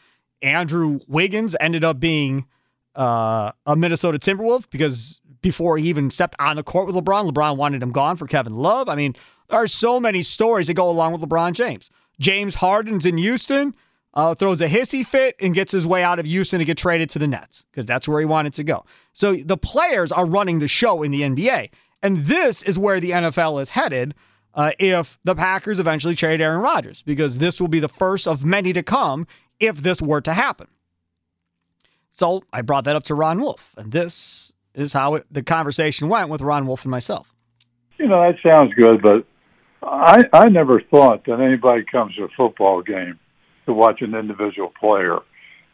Andrew 0.40 1.00
Wiggins 1.08 1.54
ended 1.60 1.84
up 1.84 2.00
being 2.00 2.46
uh, 2.94 3.52
a 3.66 3.76
Minnesota 3.76 4.18
Timberwolf 4.18 4.68
because 4.70 5.20
before 5.40 5.78
he 5.78 5.88
even 5.88 6.10
stepped 6.10 6.36
on 6.38 6.56
the 6.56 6.62
court 6.62 6.86
with 6.86 6.96
LeBron, 6.96 7.30
LeBron 7.30 7.56
wanted 7.56 7.82
him 7.82 7.90
gone 7.92 8.16
for 8.16 8.26
Kevin 8.26 8.54
Love. 8.54 8.88
I 8.88 8.94
mean, 8.94 9.16
there 9.48 9.58
are 9.58 9.66
so 9.66 9.98
many 10.00 10.22
stories 10.22 10.66
that 10.68 10.74
go 10.74 10.88
along 10.88 11.12
with 11.12 11.22
LeBron 11.22 11.52
James. 11.52 11.90
James 12.20 12.54
Harden's 12.54 13.06
in 13.06 13.18
Houston, 13.18 13.74
uh, 14.14 14.34
throws 14.34 14.60
a 14.60 14.68
hissy 14.68 15.04
fit 15.04 15.34
and 15.40 15.54
gets 15.54 15.72
his 15.72 15.86
way 15.86 16.02
out 16.02 16.18
of 16.18 16.26
Houston 16.26 16.58
to 16.58 16.64
get 16.64 16.76
traded 16.76 17.10
to 17.10 17.18
the 17.18 17.26
Nets 17.26 17.64
because 17.70 17.86
that's 17.86 18.06
where 18.06 18.20
he 18.20 18.26
wanted 18.26 18.52
to 18.54 18.64
go. 18.64 18.84
So 19.12 19.34
the 19.34 19.56
players 19.56 20.12
are 20.12 20.26
running 20.26 20.58
the 20.58 20.68
show 20.68 21.02
in 21.02 21.10
the 21.10 21.22
NBA. 21.22 21.70
And 22.02 22.18
this 22.18 22.62
is 22.62 22.78
where 22.78 23.00
the 23.00 23.12
NFL 23.12 23.62
is 23.62 23.70
headed 23.70 24.14
uh, 24.54 24.72
if 24.78 25.18
the 25.24 25.34
Packers 25.34 25.78
eventually 25.78 26.14
trade 26.14 26.40
Aaron 26.40 26.60
Rodgers, 26.60 27.02
because 27.02 27.38
this 27.38 27.60
will 27.60 27.68
be 27.68 27.80
the 27.80 27.88
first 27.88 28.26
of 28.26 28.44
many 28.44 28.72
to 28.72 28.82
come 28.82 29.26
if 29.60 29.82
this 29.82 30.02
were 30.02 30.20
to 30.20 30.32
happen. 30.32 30.68
So 32.10 32.42
I 32.52 32.62
brought 32.62 32.84
that 32.84 32.96
up 32.96 33.04
to 33.04 33.14
Ron 33.14 33.40
Wolf, 33.40 33.74
and 33.76 33.90
this 33.90 34.52
is 34.74 34.92
how 34.92 35.14
it, 35.16 35.26
the 35.30 35.42
conversation 35.42 36.08
went 36.08 36.28
with 36.28 36.42
Ron 36.42 36.66
Wolf 36.66 36.84
and 36.84 36.90
myself. 36.90 37.32
You 37.98 38.08
know, 38.08 38.20
that 38.20 38.36
sounds 38.42 38.74
good, 38.74 39.00
but 39.02 39.24
I 39.82 40.22
I 40.32 40.48
never 40.48 40.80
thought 40.80 41.24
that 41.26 41.40
anybody 41.40 41.84
comes 41.90 42.14
to 42.16 42.24
a 42.24 42.28
football 42.36 42.82
game 42.82 43.18
to 43.66 43.72
watch 43.72 44.02
an 44.02 44.14
individual 44.14 44.72
player. 44.78 45.20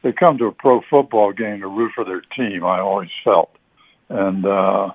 They 0.02 0.12
come 0.12 0.38
to 0.38 0.46
a 0.46 0.52
pro 0.52 0.80
football 0.88 1.32
game 1.32 1.60
to 1.60 1.68
root 1.68 1.92
for 1.94 2.04
their 2.04 2.22
team. 2.36 2.64
I 2.64 2.78
always 2.80 3.10
felt, 3.24 3.50
and 4.08 4.46
uh, 4.46 4.90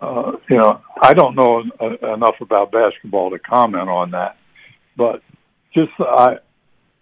uh, 0.00 0.32
you 0.48 0.56
know, 0.56 0.80
I 1.00 1.14
don't 1.14 1.34
know 1.34 1.60
enough 1.60 2.36
about 2.40 2.70
basketball 2.70 3.30
to 3.30 3.38
comment 3.38 3.88
on 3.88 4.10
that, 4.10 4.36
but 4.96 5.22
just 5.74 5.92
I, 5.98 6.38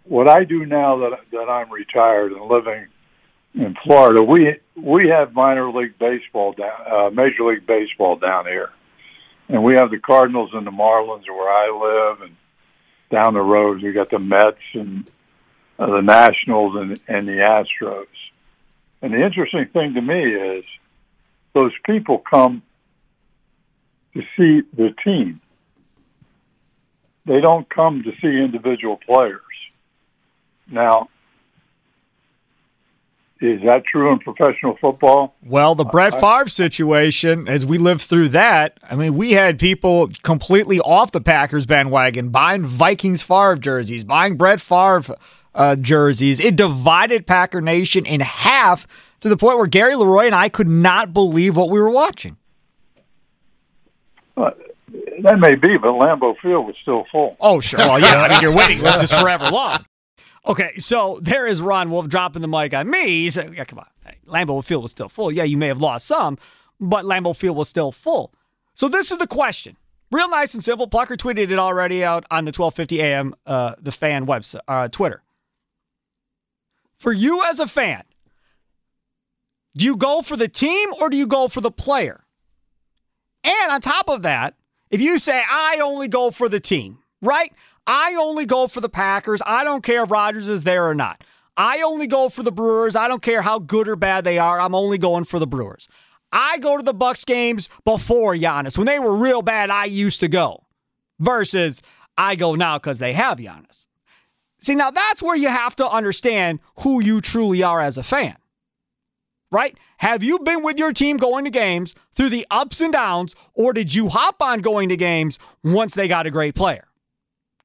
what 0.03 0.29
I 0.29 0.43
do 0.43 0.65
now 0.65 0.97
that 0.99 1.19
that 1.31 1.49
I'm 1.49 1.71
retired 1.71 2.31
and 2.31 2.47
living 2.47 2.87
in 3.53 3.75
Florida, 3.83 4.23
we 4.23 4.57
we 4.75 5.09
have 5.09 5.33
minor 5.33 5.71
league 5.71 5.97
baseball 5.99 6.53
down, 6.53 6.71
uh, 6.89 7.09
major 7.09 7.43
league 7.43 7.65
baseball 7.65 8.15
down 8.15 8.45
here, 8.45 8.69
and 9.49 9.63
we 9.63 9.73
have 9.73 9.91
the 9.91 9.99
Cardinals 9.99 10.51
and 10.53 10.65
the 10.65 10.71
Marlins 10.71 11.27
where 11.27 11.49
I 11.49 12.11
live, 12.11 12.21
and 12.21 12.35
down 13.11 13.33
the 13.33 13.41
road 13.41 13.81
we 13.81 13.91
got 13.91 14.09
the 14.09 14.19
Mets 14.19 14.57
and 14.73 15.05
uh, 15.79 15.87
the 15.87 16.01
Nationals 16.01 16.75
and 16.75 16.99
and 17.07 17.27
the 17.27 17.43
Astros. 17.43 18.07
And 19.01 19.13
the 19.13 19.23
interesting 19.23 19.67
thing 19.73 19.93
to 19.95 20.01
me 20.01 20.33
is 20.33 20.63
those 21.53 21.73
people 21.85 22.19
come 22.19 22.63
to 24.15 24.21
see 24.37 24.61
the 24.75 24.93
team. 25.03 25.41
They 27.25 27.41
don't 27.41 27.69
come 27.69 28.03
to 28.03 28.11
see 28.21 28.37
individual 28.37 28.97
players. 29.05 29.41
Now, 30.69 31.09
is 33.41 33.61
that 33.63 33.83
true 33.85 34.11
in 34.11 34.19
professional 34.19 34.77
football? 34.79 35.35
Well, 35.43 35.75
the 35.75 35.83
Brett 35.83 36.19
Favre 36.19 36.47
situation, 36.47 37.47
as 37.47 37.65
we 37.65 37.77
lived 37.77 38.01
through 38.01 38.29
that, 38.29 38.79
I 38.89 38.95
mean, 38.95 39.15
we 39.15 39.33
had 39.33 39.59
people 39.59 40.09
completely 40.23 40.79
off 40.79 41.11
the 41.11 41.21
Packers 41.21 41.65
bandwagon 41.65 42.29
buying 42.29 42.63
Vikings 42.63 43.21
Favre 43.21 43.57
jerseys, 43.57 44.03
buying 44.03 44.37
Brett 44.37 44.61
Favre 44.61 45.15
uh, 45.53 45.75
jerseys. 45.75 46.39
It 46.39 46.55
divided 46.55 47.27
Packer 47.27 47.61
Nation 47.61 48.05
in 48.05 48.21
half 48.21 48.87
to 49.19 49.29
the 49.29 49.37
point 49.37 49.57
where 49.57 49.67
Gary 49.67 49.95
Leroy 49.95 50.27
and 50.27 50.35
I 50.35 50.47
could 50.49 50.69
not 50.69 51.13
believe 51.13 51.57
what 51.57 51.69
we 51.69 51.79
were 51.79 51.89
watching. 51.89 52.37
Uh, 54.37 54.51
that 55.21 55.39
may 55.39 55.55
be, 55.55 55.77
but 55.77 55.89
Lambeau 55.89 56.35
Field 56.41 56.65
was 56.65 56.75
still 56.81 57.05
full. 57.11 57.37
Oh, 57.39 57.59
sure. 57.59 57.79
Well, 57.79 57.99
yeah. 57.99 58.21
I 58.21 58.29
mean, 58.29 58.41
you're 58.41 58.55
waiting. 58.55 58.79
This 58.79 59.03
is 59.03 59.13
forever 59.13 59.49
long. 59.49 59.85
Okay, 60.47 60.77
so 60.77 61.17
there 61.23 61.47
is 61.47 61.59
Ron 61.59 61.89
Wolf 61.89 62.07
dropping 62.07 62.43
the 62.43 62.47
mic 62.47 62.71
on 62.75 62.87
me. 62.87 63.03
He 63.23 63.31
said, 63.31 63.55
yeah, 63.55 63.63
come 63.63 63.79
on. 63.79 63.87
Lambeau 64.27 64.63
Field 64.63 64.83
was 64.83 64.91
still 64.91 65.09
full. 65.09 65.31
Yeah, 65.31 65.41
you 65.43 65.57
may 65.57 65.67
have 65.67 65.81
lost 65.81 66.05
some, 66.05 66.37
but 66.79 67.03
Lambeau 67.03 67.35
Field 67.35 67.57
was 67.57 67.67
still 67.67 67.91
full. 67.91 68.31
So 68.75 68.87
this 68.87 69.11
is 69.11 69.17
the 69.17 69.25
question. 69.25 69.75
Real 70.11 70.29
nice 70.29 70.53
and 70.53 70.63
simple. 70.63 70.87
Plucker 70.87 71.17
tweeted 71.17 71.51
it 71.51 71.57
already 71.57 72.03
out 72.03 72.25
on 72.29 72.45
the 72.45 72.49
1250 72.49 73.01
AM, 73.01 73.33
uh, 73.47 73.73
the 73.81 73.91
fan 73.91 74.27
website, 74.27 74.59
uh, 74.67 74.87
Twitter. 74.87 75.23
For 76.97 77.11
you 77.11 77.43
as 77.43 77.59
a 77.59 77.67
fan, 77.67 78.03
do 79.75 79.85
you 79.85 79.97
go 79.97 80.21
for 80.21 80.37
the 80.37 80.47
team 80.47 80.89
or 81.01 81.09
do 81.09 81.17
you 81.17 81.27
go 81.27 81.47
for 81.47 81.61
the 81.61 81.71
player? 81.71 82.24
And 83.45 83.71
on 83.71 83.79
top 83.79 84.09
of 84.09 84.23
that, 84.23 84.55
if 84.89 84.99
you 85.01 85.19
say, 85.19 85.41
I 85.49 85.79
only 85.81 86.07
go 86.07 86.31
for 86.31 86.49
the 86.49 86.59
team, 86.59 86.99
right? 87.21 87.53
I 87.87 88.15
only 88.15 88.45
go 88.45 88.67
for 88.67 88.81
the 88.81 88.89
Packers. 88.89 89.41
I 89.45 89.63
don't 89.63 89.83
care 89.83 90.03
if 90.03 90.11
Rodgers 90.11 90.47
is 90.47 90.63
there 90.63 90.89
or 90.89 90.95
not. 90.95 91.23
I 91.55 91.81
only 91.83 92.07
go 92.07 92.29
for 92.29 92.43
the 92.43 92.51
Brewers. 92.51 92.95
I 92.95 93.07
don't 93.07 93.21
care 93.21 93.41
how 93.41 93.59
good 93.59 93.87
or 93.87 93.95
bad 93.95 94.23
they 94.23 94.39
are. 94.39 94.59
I'm 94.59 94.75
only 94.75 94.97
going 94.97 95.23
for 95.23 95.39
the 95.39 95.47
Brewers. 95.47 95.87
I 96.31 96.57
go 96.57 96.75
to 96.75 96.83
the 96.83 96.93
Bucks 96.93 97.23
games 97.23 97.69
before 97.85 98.35
Giannis. 98.35 98.77
When 98.77 98.87
they 98.87 98.99
were 98.99 99.15
real 99.15 99.41
bad, 99.41 99.69
I 99.69 99.85
used 99.85 100.19
to 100.19 100.27
go. 100.27 100.63
Versus 101.19 101.81
I 102.17 102.35
go 102.35 102.55
now 102.55 102.77
because 102.77 102.99
they 102.99 103.13
have 103.13 103.37
Giannis. 103.37 103.87
See, 104.59 104.75
now 104.75 104.91
that's 104.91 105.21
where 105.21 105.35
you 105.35 105.47
have 105.47 105.75
to 105.77 105.87
understand 105.87 106.59
who 106.79 107.01
you 107.01 107.21
truly 107.21 107.63
are 107.63 107.79
as 107.79 107.97
a 107.97 108.03
fan. 108.03 108.35
Right? 109.51 109.77
Have 109.97 110.23
you 110.23 110.39
been 110.39 110.63
with 110.63 110.77
your 110.77 110.91
team 110.91 111.17
going 111.17 111.45
to 111.45 111.51
games 111.51 111.95
through 112.11 112.29
the 112.29 112.45
ups 112.51 112.81
and 112.81 112.91
downs, 112.91 113.35
or 113.53 113.73
did 113.73 113.93
you 113.93 114.09
hop 114.09 114.41
on 114.41 114.61
going 114.61 114.89
to 114.89 114.97
games 114.97 115.39
once 115.63 115.93
they 115.93 116.07
got 116.07 116.25
a 116.25 116.31
great 116.31 116.55
player? 116.55 116.87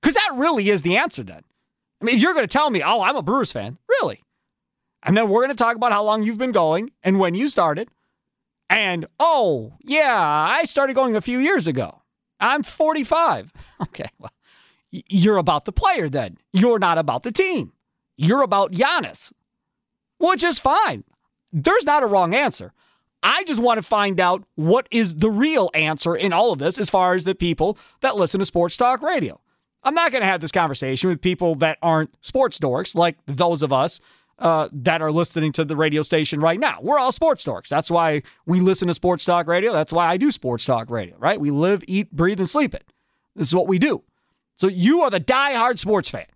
Because 0.00 0.14
that 0.14 0.32
really 0.36 0.70
is 0.70 0.82
the 0.82 0.96
answer 0.96 1.22
then. 1.22 1.42
I 2.00 2.04
mean, 2.04 2.18
you're 2.18 2.34
going 2.34 2.46
to 2.46 2.52
tell 2.52 2.70
me, 2.70 2.82
oh, 2.82 3.02
I'm 3.02 3.16
a 3.16 3.22
Brewers 3.22 3.52
fan. 3.52 3.78
Really? 3.88 4.22
And 5.02 5.16
then 5.16 5.28
we're 5.28 5.40
going 5.40 5.50
to 5.50 5.56
talk 5.56 5.76
about 5.76 5.92
how 5.92 6.04
long 6.04 6.22
you've 6.22 6.38
been 6.38 6.52
going 6.52 6.90
and 7.02 7.18
when 7.18 7.34
you 7.34 7.48
started. 7.48 7.88
And, 8.68 9.06
oh, 9.18 9.74
yeah, 9.82 10.16
I 10.16 10.64
started 10.64 10.94
going 10.94 11.16
a 11.16 11.20
few 11.20 11.38
years 11.38 11.66
ago. 11.66 12.02
I'm 12.38 12.62
45. 12.62 13.52
Okay, 13.82 14.10
well, 14.18 14.30
you're 14.90 15.38
about 15.38 15.64
the 15.64 15.72
player 15.72 16.10
then. 16.10 16.36
You're 16.52 16.78
not 16.78 16.98
about 16.98 17.22
the 17.22 17.32
team. 17.32 17.72
You're 18.18 18.42
about 18.42 18.72
Giannis, 18.72 19.32
which 20.18 20.44
is 20.44 20.58
fine. 20.58 21.02
There's 21.52 21.84
not 21.84 22.02
a 22.02 22.06
wrong 22.06 22.34
answer. 22.34 22.72
I 23.22 23.44
just 23.44 23.60
want 23.60 23.78
to 23.78 23.82
find 23.82 24.18
out 24.18 24.44
what 24.54 24.88
is 24.90 25.14
the 25.14 25.30
real 25.30 25.70
answer 25.74 26.16
in 26.16 26.32
all 26.32 26.52
of 26.52 26.58
this 26.58 26.78
as 26.78 26.88
far 26.88 27.14
as 27.14 27.24
the 27.24 27.34
people 27.34 27.76
that 28.00 28.16
listen 28.16 28.38
to 28.38 28.46
Sports 28.46 28.76
Talk 28.76 29.02
Radio. 29.02 29.40
I'm 29.82 29.94
not 29.94 30.12
going 30.12 30.22
to 30.22 30.26
have 30.26 30.40
this 30.40 30.52
conversation 30.52 31.08
with 31.08 31.20
people 31.20 31.54
that 31.56 31.78
aren't 31.82 32.14
sports 32.24 32.58
dorks 32.58 32.94
like 32.94 33.16
those 33.26 33.62
of 33.62 33.72
us 33.72 34.00
uh, 34.38 34.68
that 34.72 35.02
are 35.02 35.12
listening 35.12 35.52
to 35.52 35.64
the 35.64 35.76
radio 35.76 36.02
station 36.02 36.40
right 36.40 36.58
now. 36.58 36.78
We're 36.80 36.98
all 36.98 37.12
sports 37.12 37.44
dorks. 37.44 37.68
That's 37.68 37.90
why 37.90 38.22
we 38.46 38.60
listen 38.60 38.88
to 38.88 38.94
sports 38.94 39.24
talk 39.24 39.46
radio. 39.46 39.72
That's 39.72 39.92
why 39.92 40.06
I 40.06 40.16
do 40.16 40.30
sports 40.30 40.64
talk 40.64 40.90
radio, 40.90 41.16
right? 41.18 41.38
We 41.38 41.50
live, 41.50 41.84
eat, 41.86 42.10
breathe, 42.12 42.40
and 42.40 42.48
sleep 42.48 42.74
it. 42.74 42.84
This 43.36 43.48
is 43.48 43.54
what 43.54 43.68
we 43.68 43.78
do. 43.78 44.02
So 44.56 44.66
you 44.66 45.02
are 45.02 45.10
the 45.10 45.20
die-hard 45.20 45.78
sports 45.78 46.08
fan. 46.08 46.26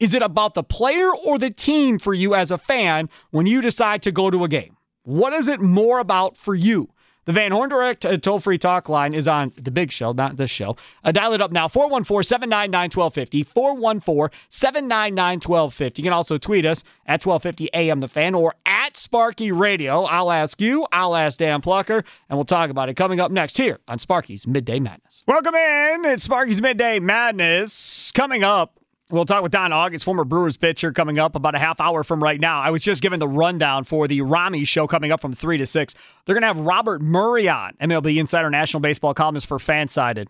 Is 0.00 0.14
it 0.14 0.22
about 0.22 0.54
the 0.54 0.62
player 0.62 1.14
or 1.14 1.38
the 1.38 1.50
team 1.50 1.98
for 1.98 2.14
you 2.14 2.34
as 2.34 2.50
a 2.50 2.56
fan 2.56 3.10
when 3.32 3.46
you 3.46 3.60
decide 3.60 4.00
to 4.02 4.10
go 4.10 4.30
to 4.30 4.44
a 4.44 4.48
game? 4.48 4.78
What 5.02 5.34
is 5.34 5.46
it 5.46 5.60
more 5.60 5.98
about 5.98 6.38
for 6.38 6.54
you? 6.54 6.88
The 7.26 7.34
Van 7.34 7.52
Horn 7.52 7.68
Direct 7.68 8.06
uh, 8.06 8.16
toll 8.16 8.38
free 8.38 8.56
talk 8.56 8.88
line 8.88 9.12
is 9.12 9.28
on 9.28 9.52
the 9.56 9.70
big 9.70 9.92
show, 9.92 10.12
not 10.12 10.38
this 10.38 10.50
show. 10.50 10.74
Uh, 11.04 11.12
dial 11.12 11.34
it 11.34 11.42
up 11.42 11.52
now 11.52 11.68
414 11.68 12.24
799 12.24 12.84
1250. 12.84 13.42
414 13.42 14.38
799 14.48 15.34
1250. 15.34 16.00
You 16.00 16.06
can 16.06 16.14
also 16.14 16.38
tweet 16.38 16.64
us 16.64 16.82
at 17.04 17.24
1250 17.24 17.68
AM 17.74 18.00
The 18.00 18.08
Fan 18.08 18.34
or 18.34 18.54
at 18.64 18.96
Sparky 18.96 19.52
Radio. 19.52 20.04
I'll 20.04 20.32
ask 20.32 20.62
you, 20.62 20.86
I'll 20.92 21.14
ask 21.14 21.38
Dan 21.38 21.60
Plucker, 21.60 22.04
and 22.30 22.38
we'll 22.38 22.44
talk 22.44 22.70
about 22.70 22.88
it 22.88 22.94
coming 22.94 23.20
up 23.20 23.30
next 23.30 23.58
here 23.58 23.80
on 23.86 23.98
Sparky's 23.98 24.46
Midday 24.46 24.80
Madness. 24.80 25.22
Welcome 25.26 25.54
in. 25.54 26.06
It's 26.06 26.24
Sparky's 26.24 26.62
Midday 26.62 27.00
Madness. 27.00 28.12
Coming 28.12 28.44
up, 28.44 28.79
We'll 29.10 29.24
talk 29.24 29.42
with 29.42 29.50
Don 29.50 29.72
August, 29.72 30.04
former 30.04 30.24
Brewers 30.24 30.56
pitcher, 30.56 30.92
coming 30.92 31.18
up 31.18 31.34
about 31.34 31.56
a 31.56 31.58
half 31.58 31.80
hour 31.80 32.04
from 32.04 32.22
right 32.22 32.40
now. 32.40 32.60
I 32.60 32.70
was 32.70 32.80
just 32.80 33.02
given 33.02 33.18
the 33.18 33.26
rundown 33.26 33.82
for 33.82 34.06
the 34.06 34.20
Rami 34.20 34.64
show 34.64 34.86
coming 34.86 35.10
up 35.10 35.20
from 35.20 35.34
3 35.34 35.58
to 35.58 35.66
6. 35.66 35.94
They're 36.24 36.34
going 36.34 36.42
to 36.42 36.46
have 36.46 36.58
Robert 36.58 37.02
Murray 37.02 37.48
on, 37.48 37.74
MLB 37.80 38.18
Insider 38.18 38.50
National 38.50 38.80
Baseball 38.80 39.12
columnist 39.12 39.48
for 39.48 39.58
Fansided. 39.58 40.28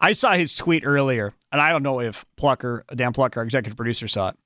I 0.00 0.12
saw 0.12 0.32
his 0.32 0.56
tweet 0.56 0.84
earlier, 0.84 1.32
and 1.52 1.60
I 1.60 1.70
don't 1.70 1.84
know 1.84 2.00
if 2.00 2.26
Plucker, 2.36 2.84
Dan 2.92 3.12
Plucker, 3.12 3.38
our 3.38 3.44
executive 3.44 3.76
producer, 3.76 4.08
saw 4.08 4.30
it. 4.30 4.36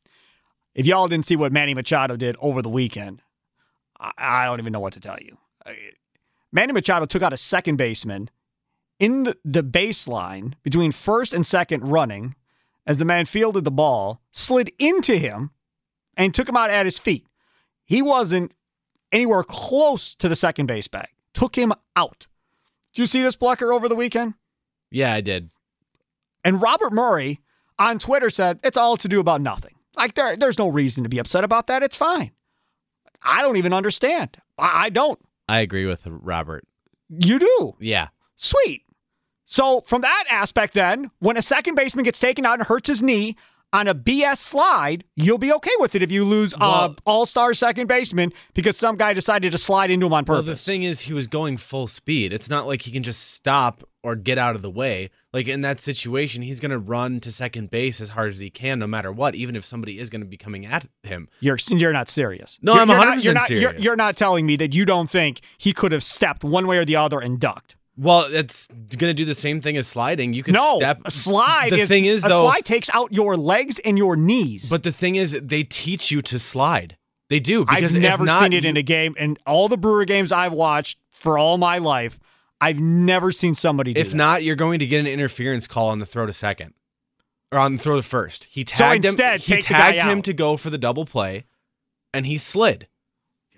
If 0.75 0.85
y'all 0.85 1.09
didn't 1.09 1.25
see 1.25 1.37
what 1.37 1.51
Manny 1.51 1.73
Machado 1.73 2.17
did 2.17 2.37
over 2.41 2.61
the 2.61 2.69
weekend, 2.69 3.23
I, 3.99 4.45
don't 4.45 4.59
even 4.61 4.73
know 4.73 4.81
what 4.81 4.95
to 4.95 5.01
tell 5.01 5.19
you. 5.19 5.39
Manny 6.53 6.73
Machado 6.73 7.07
took 7.07 7.23
out 7.23 7.33
a 7.33 7.39
second 7.39 7.77
baseman 7.77 8.29
in 8.99 9.35
the 9.45 9.63
baseline 9.63 10.55
between 10.63 10.93
first 10.93 11.33
and 11.33 11.47
second 11.47 11.89
running 11.89 12.35
as 12.87 12.99
the 12.99 13.05
man 13.05 13.25
fielded 13.27 13.65
the 13.65 13.71
ball, 13.71 14.21
slid 14.31 14.73
into 14.79 15.17
him, 15.17 15.51
and 16.17 16.35
took 16.35 16.49
him 16.49 16.57
out 16.57 16.71
at 16.71 16.87
his 16.87 16.99
feet. 16.99 17.27
He 17.85 18.03
wasn't 18.03 18.53
anywhere 19.11 19.45
close 19.45 20.15
to 20.17 20.29
the 20.29 20.37
second 20.37 20.67
base 20.67 20.89
bag. 20.89 21.09
Took 21.35 21.57
him 21.57 21.73
out. 21.97 22.27
Did 22.95 23.03
you 23.03 23.07
see 23.07 23.23
this 23.23 23.37
Plucker 23.37 23.73
over 23.73 23.89
the 23.89 23.95
weekend? 23.95 24.35
Yeah, 24.91 25.13
I 25.13 25.21
did. 25.21 25.51
And 26.45 26.61
Robert 26.61 26.93
Murray 26.93 27.41
on 27.79 27.99
Twitter 27.99 28.31
said 28.31 28.59
it's 28.63 28.77
all 28.77 28.97
to 28.99 29.09
do 29.09 29.21
about 29.21 29.41
nothing. 29.41 29.75
Like 29.97 30.15
there, 30.15 30.37
there's 30.37 30.59
no 30.59 30.69
reason 30.69 31.03
to 31.05 31.09
be 31.09 31.19
upset 31.19 31.45
about 31.45 31.67
that. 31.69 31.83
It's 31.83 31.97
fine. 31.97 32.33
I 33.23 33.43
don't 33.43 33.57
even 33.57 33.73
understand. 33.73 34.37
I, 34.59 34.87
I 34.87 34.89
don't. 34.91 35.19
I 35.49 35.61
agree 35.61 35.87
with 35.87 36.03
Robert. 36.07 36.65
You 37.09 37.39
do. 37.39 37.77
Yeah. 37.79 38.09
Sweet. 38.37 38.85
So 39.53 39.83
from 39.83 40.01
that 40.01 40.25
aspect, 40.31 40.73
then, 40.73 41.11
when 41.19 41.37
a 41.37 41.43
second 41.43 41.75
baseman 41.75 42.07
gets 42.07 42.19
taken 42.19 42.47
out 42.47 42.59
and 42.59 42.67
hurts 42.67 42.89
his 42.89 43.03
knee 43.03 43.37
on 43.71 43.87
a 43.87 43.95
BS 43.95 44.39
slide, 44.39 45.05
you'll 45.15 45.37
be 45.37 45.53
okay 45.53 45.71
with 45.79 45.95
it 45.95 46.03
if 46.03 46.11
you 46.11 46.25
lose 46.25 46.57
well, 46.59 46.71
a 46.71 46.97
all-star 47.05 47.53
second 47.53 47.87
baseman 47.87 48.33
because 48.55 48.79
some 48.79 48.97
guy 48.97 49.13
decided 49.13 49.53
to 49.53 49.59
slide 49.59 49.91
into 49.91 50.07
him 50.07 50.15
on 50.15 50.25
purpose. 50.25 50.47
Well, 50.47 50.55
the 50.55 50.59
thing 50.59 50.85
is, 50.85 51.01
he 51.01 51.13
was 51.13 51.27
going 51.27 51.59
full 51.59 51.87
speed. 51.87 52.33
It's 52.33 52.49
not 52.49 52.67
like 52.67 52.81
he 52.81 52.91
can 52.91 53.03
just 53.03 53.33
stop 53.33 53.87
or 54.03 54.17
get 54.17 54.39
out 54.39 54.57
of 54.57 54.63
the 54.63 54.71
way. 54.71 55.11
Like 55.35 55.49
in 55.49 55.61
that 55.61 55.81
situation, 55.81 56.41
he's 56.41 56.59
going 56.59 56.71
to 56.71 56.79
run 56.79 57.21
to 57.21 57.31
second 57.31 57.71
base 57.71 58.01
as 58.01 58.09
hard 58.09 58.31
as 58.31 58.39
he 58.39 58.49
can, 58.49 58.79
no 58.79 58.87
matter 58.87 59.13
what, 59.13 59.35
even 59.35 59.55
if 59.55 59.67
somebody 59.67 59.99
is 59.99 60.09
going 60.09 60.23
to 60.23 60.27
be 60.27 60.39
coming 60.39 60.65
at 60.65 60.89
him. 61.03 61.29
You're 61.41 61.59
you're 61.69 61.93
not 61.93 62.09
serious. 62.09 62.59
No, 62.63 62.73
you're, 62.73 62.83
I'm 62.83 62.89
100 62.89 63.13
percent 63.17 63.41
serious. 63.41 63.63
You're, 63.63 63.75
you're 63.75 63.97
not 63.97 64.17
telling 64.17 64.47
me 64.47 64.57
that 64.57 64.75
you 64.75 64.87
don't 64.87 65.11
think 65.11 65.43
he 65.59 65.75
could 65.75 65.93
have 65.93 66.03
stepped 66.03 66.43
one 66.43 66.67
way 66.67 66.79
or 66.79 66.87
the 66.87 66.97
other 66.97 67.21
and 67.21 67.39
ducked. 67.39 67.77
Well, 67.97 68.23
it's 68.23 68.67
going 68.67 69.11
to 69.11 69.15
do 69.15 69.25
the 69.25 69.35
same 69.35 69.61
thing 69.61 69.77
as 69.77 69.87
sliding. 69.87 70.33
You 70.33 70.43
can 70.43 70.55
no, 70.55 70.79
step. 70.79 71.03
A 71.05 71.11
slide. 71.11 71.73
The 71.73 71.81
is, 71.81 71.89
thing 71.89 72.07
is, 72.07 72.25
a 72.25 72.29
though, 72.29 72.41
slide 72.41 72.65
takes 72.65 72.89
out 72.95 73.13
your 73.13 73.37
legs 73.37 73.79
and 73.81 73.99
your 73.99 74.17
knees. 74.17 74.71
But 74.71 74.83
the 74.83 74.93
thing 74.93 75.17
is, 75.17 75.37
they 75.41 75.63
teach 75.63 76.11
you 76.11 76.23
to 76.23 76.39
slide. 76.39 76.97
They 77.29 77.41
do 77.41 77.65
because 77.65 77.95
I've 77.95 78.03
never 78.03 78.25
not, 78.25 78.41
seen 78.41 78.53
it 78.53 78.65
you, 78.65 78.71
in 78.71 78.77
a 78.77 78.83
game, 78.83 79.15
and 79.19 79.39
all 79.47 79.69
the 79.69 79.77
Brewer 79.77 80.05
games 80.05 80.33
I've 80.33 80.53
watched 80.53 80.99
for 81.13 81.39
all 81.39 81.57
my 81.57 81.79
life, 81.79 82.19
I've 82.61 82.79
never 82.79 83.33
seen 83.33 83.55
somebody. 83.55 83.93
if 83.93 84.11
that. 84.11 84.17
not, 84.17 84.43
you're 84.43 84.57
going 84.57 84.79
to 84.81 84.87
get 84.87 85.01
an 85.01 85.07
interference 85.07 85.67
call 85.67 85.89
on 85.89 85.99
the 85.99 86.07
throw 86.07 86.27
to 86.27 86.33
second, 86.33 86.75
or 87.51 87.59
on 87.59 87.77
the 87.77 87.83
throw 87.83 87.97
to 87.97 88.03
first. 88.03 88.45
He 88.45 88.65
tagged 88.65 89.05
so 89.05 89.11
instead, 89.11 89.41
him. 89.41 89.57
He 89.57 89.63
tagged 89.63 90.01
him 90.01 90.19
out. 90.19 90.25
to 90.25 90.33
go 90.33 90.57
for 90.57 90.69
the 90.71 90.79
double 90.79 91.05
play, 91.05 91.45
and 92.13 92.27
he 92.27 92.39
slid. 92.39 92.87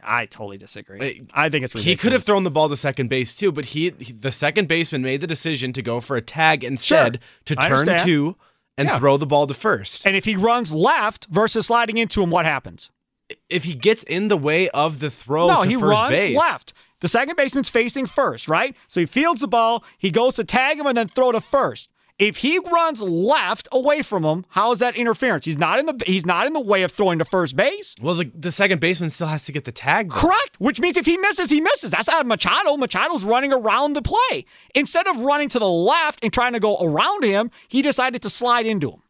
I 0.05 0.27
totally 0.27 0.59
disagree. 0.59 1.27
I 1.33 1.49
think 1.49 1.65
it's 1.65 1.75
ridiculous. 1.75 1.85
He 1.85 1.97
could 1.97 2.13
have 2.13 2.25
thrown 2.25 2.45
the 2.45 2.51
ball 2.51 2.69
to 2.69 2.77
second 2.77 3.09
base 3.09 3.35
too, 3.35 3.53
but 3.53 3.67
he, 3.67 3.93
he 3.99 4.13
the 4.13 4.33
second 4.33 4.69
baseman 4.69 5.03
made 5.03 5.21
the 5.21 5.27
decision 5.27 5.73
to 5.73 5.83
go 5.83 6.01
for 6.01 6.17
a 6.17 6.23
tag 6.23 6.65
instead 6.65 7.21
sure. 7.47 7.57
to 7.57 7.69
turn 7.69 7.99
two 8.05 8.37
and 8.77 8.89
yeah. 8.89 8.99
throw 8.99 9.17
the 9.17 9.27
ball 9.27 9.47
to 9.47 9.55
first. 9.55 10.07
And 10.07 10.17
if 10.17 10.25
he 10.25 10.37
runs 10.37 10.73
left 10.73 11.27
versus 11.27 11.67
sliding 11.67 11.99
into 11.99 12.23
him, 12.23 12.31
what 12.31 12.45
happens? 12.45 12.91
If 13.49 13.65
he 13.65 13.75
gets 13.75 14.03
in 14.03 14.29
the 14.29 14.37
way 14.37 14.69
of 14.71 15.01
the 15.01 15.11
throw 15.11 15.49
no, 15.49 15.63
to 15.63 15.69
he 15.69 15.75
first 15.75 15.85
runs 15.85 16.11
base, 16.11 16.37
left. 16.37 16.73
The 17.01 17.09
second 17.09 17.37
baseman's 17.37 17.71
facing 17.71 18.07
first, 18.07 18.49
right? 18.49 18.75
So 18.87 19.01
he 19.01 19.07
fields 19.07 19.41
the 19.41 19.49
ball, 19.49 19.85
he 19.99 20.11
goes 20.11 20.37
to 20.37 20.45
tag 20.45 20.79
him 20.79 20.87
and 20.87 20.97
then 20.97 21.09
throw 21.09 21.33
to 21.33 21.41
first. 21.41 21.91
If 22.19 22.37
he 22.37 22.61
runs 22.61 23.03
left 23.03 23.67
away 23.73 24.03
from 24.03 24.25
him, 24.25 24.47
how 24.51 24.71
is 24.71 24.79
that 24.79 24.95
interference? 24.95 25.45
He's 25.45 25.59
not 25.59 25.81
in 25.81 25.87
the 25.87 26.01
he's 26.07 26.25
not 26.25 26.47
in 26.47 26.53
the 26.53 26.61
way 26.61 26.85
of 26.85 26.93
throwing 26.93 27.19
to 27.19 27.25
first 27.25 27.57
base. 27.57 27.97
Well, 28.01 28.15
the, 28.15 28.31
the 28.33 28.53
second 28.53 28.81
baseman 28.81 29.11
still 29.11 29.27
has 29.27 29.45
to 29.47 29.53
get 29.53 29.65
the 29.65 29.73
tag. 29.73 30.11
Though. 30.11 30.17
Correct. 30.17 30.61
Which 30.61 30.81
means 30.81 30.97
if 30.97 31.07
he 31.07 31.17
misses, 31.19 31.51
he 31.51 31.61
misses. 31.61 31.91
That's 31.91 32.07
not 32.07 32.25
Machado. 32.25 32.77
Machado's 32.77 33.25
running 33.25 33.53
around 33.53 33.95
the 33.95 34.03
play. 34.03 34.45
Instead 34.77 35.09
of 35.09 35.23
running 35.23 35.49
to 35.49 35.59
the 35.59 35.69
left 35.69 36.23
and 36.23 36.33
trying 36.33 36.53
to 36.53 36.61
go 36.61 36.77
around 36.79 37.25
him, 37.25 37.51
he 37.67 37.83
decided 37.83 38.23
to 38.23 38.31
slide 38.31 38.67
into 38.67 38.91
him. 38.93 39.03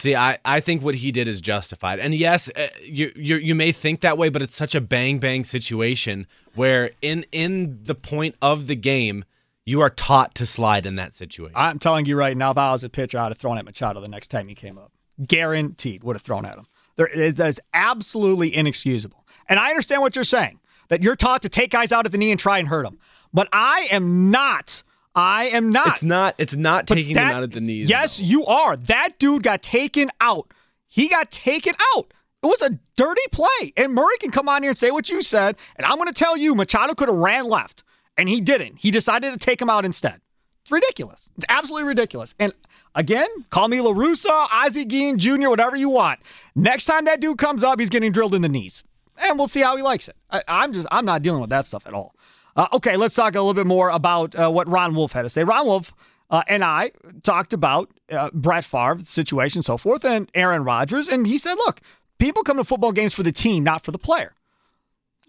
See, 0.00 0.16
I, 0.16 0.38
I 0.44 0.58
think 0.58 0.82
what 0.82 0.96
he 0.96 1.12
did 1.12 1.28
is 1.28 1.40
justified. 1.40 2.00
And 2.00 2.16
yes, 2.16 2.50
uh, 2.56 2.66
you, 2.82 3.12
you 3.14 3.36
you 3.36 3.54
may 3.54 3.70
think 3.70 4.00
that 4.00 4.18
way, 4.18 4.28
but 4.28 4.42
it's 4.42 4.56
such 4.56 4.74
a 4.74 4.80
bang 4.80 5.20
bang 5.20 5.44
situation 5.44 6.26
where 6.56 6.90
in 7.00 7.24
in 7.30 7.78
the 7.84 7.94
point 7.94 8.34
of 8.42 8.66
the 8.66 8.74
game, 8.74 9.24
you 9.66 9.80
are 9.80 9.90
taught 9.90 10.34
to 10.36 10.46
slide 10.46 10.86
in 10.86 10.96
that 10.96 11.14
situation. 11.14 11.54
I'm 11.56 11.78
telling 11.78 12.06
you 12.06 12.16
right 12.16 12.36
now, 12.36 12.50
if 12.50 12.58
I 12.58 12.70
was 12.72 12.84
a 12.84 12.88
pitcher, 12.88 13.18
I'd 13.18 13.28
have 13.28 13.38
thrown 13.38 13.58
at 13.58 13.64
Machado 13.64 14.00
the 14.00 14.08
next 14.08 14.28
time 14.28 14.48
he 14.48 14.54
came 14.54 14.78
up. 14.78 14.92
Guaranteed 15.26 16.04
would 16.04 16.16
have 16.16 16.22
thrown 16.22 16.44
at 16.44 16.56
him. 16.56 16.66
There, 16.96 17.08
that 17.32 17.46
is 17.48 17.60
absolutely 17.72 18.54
inexcusable. 18.54 19.24
And 19.48 19.58
I 19.58 19.70
understand 19.70 20.02
what 20.02 20.14
you're 20.16 20.24
saying, 20.24 20.60
that 20.88 21.02
you're 21.02 21.16
taught 21.16 21.42
to 21.42 21.48
take 21.48 21.70
guys 21.70 21.92
out 21.92 22.06
at 22.06 22.12
the 22.12 22.18
knee 22.18 22.30
and 22.30 22.38
try 22.40 22.58
and 22.58 22.68
hurt 22.68 22.84
them. 22.84 22.98
But 23.32 23.48
I 23.52 23.88
am 23.90 24.30
not. 24.30 24.82
I 25.14 25.46
am 25.46 25.70
not. 25.70 25.86
It's 25.88 26.02
not. 26.02 26.34
It's 26.38 26.56
not 26.56 26.86
But 26.86 26.94
taking 26.96 27.14
that- 27.14 27.28
them 27.28 27.36
out 27.36 27.42
at 27.44 27.50
the 27.52 27.60
knees. 27.60 27.88
Yes, 27.88 28.18
though. 28.18 28.24
you 28.24 28.46
are. 28.46 28.76
That 28.76 29.18
dude 29.18 29.42
got 29.42 29.62
taken 29.62 30.10
out. 30.20 30.52
He 30.88 31.08
got 31.08 31.30
taken 31.30 31.74
out. 31.94 32.12
It 32.42 32.46
was 32.46 32.60
a 32.62 32.78
dirty 32.96 33.22
play. 33.32 33.72
And 33.76 33.94
Murray 33.94 34.18
can 34.18 34.30
come 34.30 34.48
on 34.48 34.62
here 34.62 34.70
and 34.70 34.78
say 34.78 34.90
what 34.90 35.08
you 35.08 35.22
said. 35.22 35.56
And 35.76 35.86
I'm 35.86 35.96
going 35.96 36.08
to 36.08 36.12
tell 36.12 36.36
you, 36.36 36.54
Machado 36.54 36.94
could 36.94 37.08
have 37.08 37.16
ran 37.16 37.46
left, 37.48 37.83
and 38.16 38.28
he 38.28 38.40
didn't. 38.40 38.78
He 38.78 38.90
decided 38.90 39.32
to 39.32 39.38
take 39.38 39.60
him 39.60 39.70
out 39.70 39.84
instead. 39.84 40.20
It's 40.62 40.72
ridiculous. 40.72 41.28
It's 41.36 41.46
absolutely 41.48 41.88
ridiculous. 41.88 42.34
And 42.38 42.52
again, 42.94 43.28
call 43.50 43.68
me 43.68 43.78
LaRussa, 43.78 44.48
Ozzie 44.50 44.86
Guillen 44.86 45.18
Jr., 45.18 45.48
whatever 45.48 45.76
you 45.76 45.90
want. 45.90 46.20
Next 46.54 46.84
time 46.84 47.04
that 47.04 47.20
dude 47.20 47.38
comes 47.38 47.62
up, 47.62 47.78
he's 47.78 47.90
getting 47.90 48.12
drilled 48.12 48.34
in 48.34 48.42
the 48.42 48.48
knees. 48.48 48.82
And 49.18 49.38
we'll 49.38 49.48
see 49.48 49.60
how 49.60 49.76
he 49.76 49.82
likes 49.82 50.08
it. 50.08 50.16
I, 50.30 50.42
I'm 50.48 50.72
just, 50.72 50.88
I'm 50.90 51.04
not 51.04 51.22
dealing 51.22 51.40
with 51.40 51.50
that 51.50 51.66
stuff 51.66 51.86
at 51.86 51.92
all. 51.92 52.14
Uh, 52.56 52.68
okay, 52.72 52.96
let's 52.96 53.14
talk 53.14 53.34
a 53.34 53.40
little 53.40 53.54
bit 53.54 53.66
more 53.66 53.90
about 53.90 54.34
uh, 54.34 54.50
what 54.50 54.68
Ron 54.68 54.94
Wolf 54.94 55.12
had 55.12 55.22
to 55.22 55.28
say. 55.28 55.44
Ron 55.44 55.66
Wolf 55.66 55.92
uh, 56.30 56.42
and 56.48 56.64
I 56.64 56.90
talked 57.22 57.52
about 57.52 57.90
uh, 58.10 58.30
Brett 58.32 58.64
Favre's 58.64 59.08
situation, 59.08 59.62
so 59.62 59.76
forth, 59.76 60.04
and 60.04 60.30
Aaron 60.34 60.64
Rodgers, 60.64 61.08
and 61.08 61.26
he 61.26 61.38
said, 61.38 61.54
"Look, 61.54 61.80
people 62.18 62.42
come 62.42 62.56
to 62.56 62.64
football 62.64 62.92
games 62.92 63.14
for 63.14 63.22
the 63.22 63.32
team, 63.32 63.62
not 63.62 63.84
for 63.84 63.92
the 63.92 63.98
player." 63.98 64.34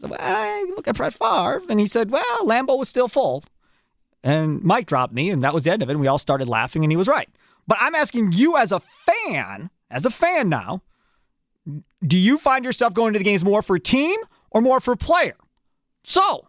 Well, 0.02 0.16
I 0.20 0.66
look 0.76 0.88
at 0.88 0.96
Brett 0.96 1.14
Favre, 1.14 1.62
and 1.70 1.80
he 1.80 1.88
said, 1.88 2.12
"Well, 2.12 2.46
Lambeau 2.46 2.78
was 2.78 2.90
still 2.90 3.08
full," 3.08 3.44
and 4.24 4.62
Mike 4.64 4.88
dropped 4.88 5.14
me, 5.14 5.30
and 5.30 5.44
that 5.44 5.54
was 5.54 5.64
the 5.64 5.72
end 5.72 5.82
of 5.82 5.90
it. 5.90 5.94
And 5.94 6.02
we 6.02 6.08
all 6.08 6.18
started 6.18 6.48
laughing, 6.50 6.84
and 6.84 6.92
he 6.92 6.98
was 6.98 7.08
right. 7.08 7.30
But 7.68 7.78
I'm 7.82 7.96
asking 7.96 8.34
you, 8.34 8.58
as 8.58 8.72
a 8.72 8.80
fan, 8.80 9.70
as 9.90 10.06
a 10.06 10.12
fan 10.12 10.50
now, 10.50 10.82
do 12.06 12.18
you 12.18 12.38
find 12.38 12.64
yourself 12.64 12.94
going 12.94 13.14
to 13.14 13.20
the 13.20 13.26
games 13.26 13.44
more 13.44 13.62
for 13.62 13.80
team 13.80 14.20
or 14.52 14.62
more 14.62 14.80
for 14.80 14.96
player? 14.96 15.36
So, 16.04 16.48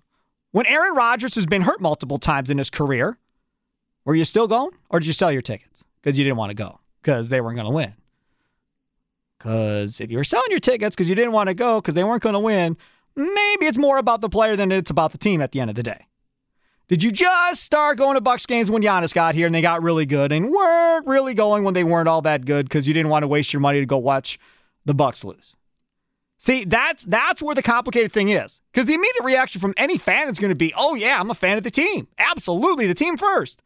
when 0.53 0.67
Aaron 0.67 0.95
Rodgers 0.95 1.35
has 1.37 1.47
been 1.47 1.63
hurt 1.63 1.81
multiple 1.81 2.19
times 2.19 2.51
in 2.51 2.59
his 2.59 2.71
career, 2.71 3.19
were 4.05 4.15
you 4.15 4.25
still 4.25 4.47
going 4.47 4.71
or 4.91 5.01
did 5.01 5.07
you 5.07 5.13
sell 5.13 5.33
your 5.33 5.43
tickets 5.43 5.85
because 6.03 6.19
you 6.19 6.25
didn't 6.25 6.37
want 6.37 6.51
to 6.51 6.55
go 6.55 6.81
because 7.03 7.29
they 7.29 7.41
weren't 7.41 7.57
going 7.57 7.67
to 7.67 7.73
win? 7.73 7.95
Because 9.39 10.01
if 10.01 10.11
you 10.11 10.19
were 10.19 10.25
selling 10.25 10.51
your 10.51 10.61
tickets 10.61 10.95
because 10.95 11.09
you 11.09 11.15
didn't 11.15 11.33
want 11.33 11.49
to 11.49 11.55
go 11.55 11.81
because 11.81 11.95
they 11.95 12.05
weren't 12.05 12.23
going 12.23 12.35
to 12.35 12.41
win, 12.41 12.77
maybe 13.16 13.66
it's 13.66 13.79
more 13.79 13.98
about 13.98 14.20
the 14.20 14.29
player 14.29 14.57
than 14.57 14.70
it's 14.70 14.90
about 14.90 15.12
the 15.12 15.18
team 15.18 15.40
at 15.40 15.52
the 15.52 15.61
end 15.61 15.70
of 15.70 15.76
the 15.76 15.83
day. 15.83 16.07
Did 16.88 17.02
you 17.02 17.11
just 17.11 17.64
start 17.64 17.98
going 17.98 18.14
to 18.14 18.20
Bucks 18.20 18.46
games 18.46 18.70
when 18.70 18.81
Giannis 18.81 19.12
got 19.12 19.35
here 19.35 19.46
and 19.46 19.55
they 19.55 19.61
got 19.61 19.83
really 19.83 20.07
good 20.07 20.31
and 20.31 20.50
weren't 20.50 21.07
really 21.07 21.35
going 21.35 21.64
when 21.64 21.74
they 21.74 21.83
weren't 21.83 22.09
all 22.09 22.22
that 22.22 22.44
good 22.44 22.66
because 22.66 22.87
you 22.87 22.94
didn't 22.94 23.09
want 23.09 23.24
to 23.24 23.29
waste 23.29 23.52
your 23.52 23.59
money 23.59 23.81
to 23.81 23.87
go 23.87 23.98
watch 23.98 24.38
the 24.85 24.94
Bucks 24.94 25.24
lose? 25.24 25.57
See, 26.38 26.64
that's 26.64 27.05
that's 27.05 27.42
where 27.42 27.55
the 27.55 27.62
complicated 27.62 28.12
thing 28.12 28.29
is. 28.29 28.61
Because 28.70 28.87
the 28.87 28.94
immediate 28.94 29.24
reaction 29.24 29.61
from 29.61 29.74
any 29.76 29.98
fan 29.98 30.29
is 30.29 30.38
going 30.38 30.50
to 30.50 30.55
be, 30.55 30.72
"Oh 30.76 30.94
yeah, 30.94 31.18
I'm 31.18 31.31
a 31.31 31.35
fan 31.35 31.57
of 31.57 31.64
the 31.64 31.70
team. 31.70 32.07
Absolutely, 32.18 32.87
the 32.87 32.94
team 32.94 33.16
first. 33.16 33.62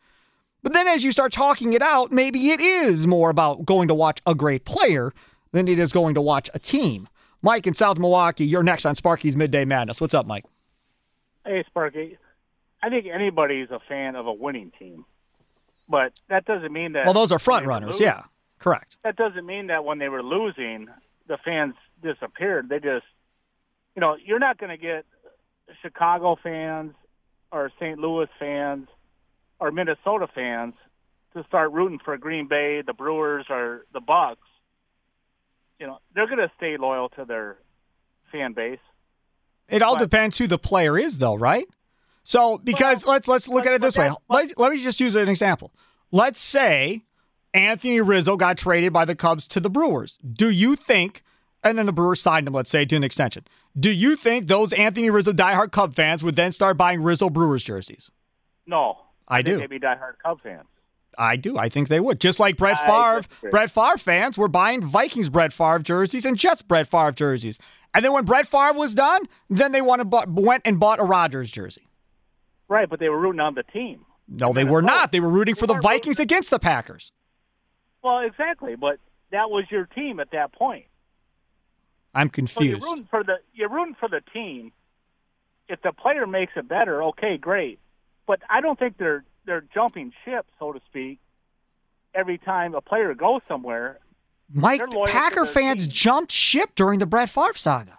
But 0.62 0.72
then 0.72 0.86
as 0.86 1.04
you 1.04 1.12
start 1.12 1.32
talking 1.32 1.72
it 1.72 1.82
out, 1.82 2.12
maybe 2.12 2.50
it 2.50 2.60
is 2.60 3.06
more 3.06 3.28
about 3.30 3.64
going 3.66 3.88
to 3.88 3.94
watch 3.94 4.20
a 4.26 4.34
great 4.34 4.64
player 4.64 5.12
than 5.52 5.68
it 5.68 5.78
is 5.78 5.92
going 5.92 6.14
to 6.14 6.20
watch 6.20 6.48
a 6.54 6.58
team. 6.58 7.08
Mike 7.42 7.66
in 7.66 7.74
South 7.74 7.98
Milwaukee, 7.98 8.44
you're 8.44 8.62
next 8.62 8.85
on 8.87 8.94
Sparky's 8.94 9.37
Midday 9.37 9.64
Madness. 9.64 10.00
What's 10.00 10.14
up, 10.14 10.26
Mike? 10.26 10.44
Hey, 11.44 11.64
Sparky. 11.66 12.18
I 12.83 12.88
think 12.88 13.07
anybody's 13.07 13.70
a 13.70 13.81
fan 13.88 14.16
of 14.16 14.26
a 14.26 14.33
winning 14.33 14.72
team, 14.79 15.05
but 15.88 16.12
that 16.29 16.44
doesn't 16.44 16.72
mean 16.72 16.92
that. 16.92 17.05
Well, 17.05 17.14
those 17.14 17.33
are 17.33 17.38
front 17.38 17.62
when 17.62 17.62
they 17.64 17.66
were 17.66 17.72
runners. 17.81 17.92
losing- 18.00 18.07
Yeah, 18.07 18.22
correct. 18.59 18.96
That 19.05 19.16
doesn't 19.16 19.44
mean 19.46 19.68
that 19.68 19.85
when 19.85 19.98
they 19.98 20.09
were 20.09 20.22
losing, 20.22 20.88
the 21.26 21.38
fans 21.38 21.74
disappeared. 22.03 22.68
They 22.68 22.79
just, 22.79 23.07
you 23.94 24.00
know, 24.00 24.16
you're 24.22 24.38
not 24.38 24.59
going 24.59 24.70
to 24.70 24.76
get 24.79 25.05
Chicago 25.83 26.37
fans 26.42 26.94
or 27.53 27.70
St. 27.79 27.98
Louis 27.98 28.29
fans 28.38 28.88
or 29.59 29.70
Minnesota 29.70 30.26
fans 30.35 30.74
to 31.35 31.44
start 31.44 31.72
rooting 31.72 31.98
for 32.05 32.16
Green 32.16 32.48
Bay, 32.48 32.83
the 32.83 32.92
Brewers, 32.94 33.46
or 33.50 33.85
the 33.92 34.00
Bucks. 34.00 34.40
You 35.81 35.87
know, 35.87 35.99
they're 36.14 36.27
going 36.27 36.38
to 36.38 36.51
stay 36.57 36.77
loyal 36.77 37.09
to 37.11 37.25
their 37.25 37.59
fan 38.31 38.53
base. 38.53 38.79
It 39.69 39.83
all 39.83 39.95
But- 39.95 40.11
depends 40.11 40.38
who 40.38 40.47
the 40.47 40.59
player 40.59 40.99
is, 40.99 41.19
though, 41.19 41.35
right? 41.35 41.66
So, 42.23 42.59
because 42.59 43.07
let's 43.07 43.27
let's 43.27 43.49
look 43.49 43.66
at 43.66 43.73
it 43.73 43.81
this 43.81 43.97
way. 43.97 44.11
Let, 44.29 44.57
let 44.59 44.71
me 44.71 44.79
just 44.79 45.01
use 45.01 45.16
an 45.16 45.29
example. 45.29 45.73
Let's 46.12 46.38
say 46.40 47.03
Anthony 47.55 48.01
Rizzo 48.01 48.37
got 48.37 48.59
traded 48.59 48.93
by 48.93 49.07
the 49.07 49.16
Cubs 49.16 49.49
to 49.49 49.59
the 49.59 49.71
Brewers. 49.71 50.19
Do 50.31 50.51
you 50.51 50.77
think 50.77 51.23
and 51.62 51.79
then 51.79 51.87
the 51.87 51.93
Brewers 51.93 52.21
signed 52.21 52.47
him, 52.47 52.55
let's 52.55 52.71
say, 52.71 52.85
to 52.85 52.97
an 52.97 53.05
extension. 53.05 53.45
Do 53.79 53.90
you 53.90 54.16
think 54.16 54.49
those 54.49 54.73
Anthony 54.73 55.11
Rizzo 55.11 55.33
diehard 55.33 55.73
Cub 55.73 55.95
fans 55.95 56.25
would 56.25 56.37
then 56.37 56.53
start 56.53 56.77
buying 56.77 57.03
Rizzo 57.03 57.31
Brewers 57.31 57.62
jerseys? 57.62 58.11
No, 58.66 58.99
I 59.29 59.43
do. 59.43 59.59
They'd 59.59 59.71
be 59.71 59.79
diehard 59.79 60.14
Cub 60.25 60.40
fans. 60.43 60.66
I 61.18 61.37
do. 61.37 61.59
I 61.59 61.68
think 61.68 61.88
they 61.88 62.01
would. 62.01 62.20
Just 62.20 62.38
like 62.40 62.57
Brett 62.57 62.79
Favre. 62.79 63.23
Brett 63.51 63.70
Favre 63.70 63.99
fans 63.99 64.38
were 64.38 64.49
buying 64.49 64.81
Vikings 64.83 65.29
Brett 65.29 65.53
Favre 65.53 65.81
jerseys 65.81 66.25
and 66.25 66.37
Jets 66.38 66.62
Brett 66.62 66.88
Favre 66.90 67.12
jerseys. 67.12 67.59
And 67.92 68.05
then 68.05 68.12
when 68.12 68.25
Brett 68.25 68.46
Favre 68.46 68.73
was 68.75 68.94
done, 68.94 69.27
then 69.49 69.73
they 69.73 69.83
went 69.83 70.01
and 70.01 70.11
bought, 70.11 70.29
went 70.31 70.62
and 70.64 70.79
bought 70.79 71.01
a 71.01 71.05
Rodgers 71.05 71.51
jersey. 71.51 71.88
Right, 72.68 72.88
but 72.88 73.01
they 73.01 73.09
were 73.09 73.18
rooting 73.18 73.40
on 73.40 73.55
the 73.55 73.64
team. 73.64 74.05
No, 74.29 74.53
they 74.53 74.64
were 74.64 74.81
not. 74.83 75.11
They 75.11 75.18
were 75.20 75.29
rooting 75.29 75.57
for 75.57 75.66
the 75.66 75.75
Vikings 75.81 76.20
against 76.20 76.51
the 76.51 76.61
Packers. 76.61 77.11
Well, 78.03 78.20
exactly, 78.20 78.77
but 78.77 78.99
that 79.33 79.51
was 79.51 79.64
your 79.70 79.87
team 79.87 80.20
at 80.20 80.31
that 80.31 80.53
point. 80.53 80.85
I'm 82.14 82.29
So 82.29 82.31
you're 82.62 82.77
confused. 82.79 82.83
rooting 82.85 83.09
for 83.11 83.25
the 83.25 83.37
you're 83.53 83.68
rooting 83.68 83.96
for 83.99 84.09
the 84.09 84.20
team. 84.33 84.73
If 85.68 85.83
the 85.83 85.92
player 85.92 86.27
makes 86.27 86.53
it 86.57 86.68
better, 86.68 87.03
okay, 87.05 87.37
great. 87.37 87.79
But 88.27 88.40
I 88.49 88.61
don't 88.61 88.79
think 88.79 88.96
they're 88.99 89.25
they're 89.50 89.64
jumping 89.74 90.12
ship, 90.24 90.46
so 90.60 90.72
to 90.72 90.80
speak. 90.86 91.18
Every 92.14 92.38
time 92.38 92.74
a 92.74 92.80
player 92.80 93.12
goes 93.14 93.40
somewhere, 93.48 93.98
Mike, 94.52 94.78
They're 94.78 94.88
loyal 94.88 95.06
to 95.06 95.12
Packer 95.12 95.44
fans 95.44 95.86
team. 95.86 95.92
jumped 95.92 96.32
ship 96.32 96.70
during 96.76 96.98
the 97.00 97.06
Brett 97.06 97.30
Favre 97.30 97.54
saga. 97.54 97.98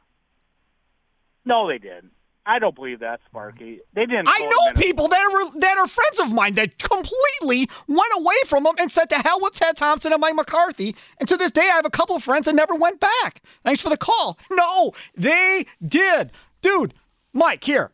no, 1.45 1.67
they 1.67 1.77
didn't. 1.77 2.11
I 2.45 2.57
don't 2.57 2.73
believe 2.73 3.01
that, 3.01 3.19
Sparky. 3.27 3.81
They 3.93 4.05
didn't. 4.07 4.27
I 4.27 4.39
know 4.39 4.81
people 4.81 5.07
that 5.09 5.19
are 5.21 5.59
that 5.59 5.77
are 5.77 5.85
friends 5.87 6.19
of 6.19 6.33
mine 6.33 6.55
that 6.55 6.79
completely 6.79 7.69
went 7.87 8.11
away 8.17 8.33
from 8.47 8.65
him 8.65 8.73
and 8.79 8.91
said 8.91 9.09
to 9.11 9.15
hell 9.19 9.39
with 9.41 9.53
Ted 9.53 9.77
Thompson 9.77 10.11
and 10.11 10.19
Mike 10.19 10.35
McCarthy. 10.35 10.95
And 11.19 11.29
to 11.29 11.37
this 11.37 11.51
day, 11.51 11.61
I 11.61 11.75
have 11.75 11.85
a 11.85 11.91
couple 11.91 12.15
of 12.15 12.23
friends 12.23 12.45
that 12.45 12.55
never 12.55 12.73
went 12.73 12.99
back. 12.99 13.43
Thanks 13.63 13.79
for 13.79 13.89
the 13.89 13.97
call. 13.97 14.39
No, 14.49 14.91
they 15.15 15.67
did, 15.87 16.31
dude. 16.63 16.95
Mike, 17.31 17.63
here 17.63 17.91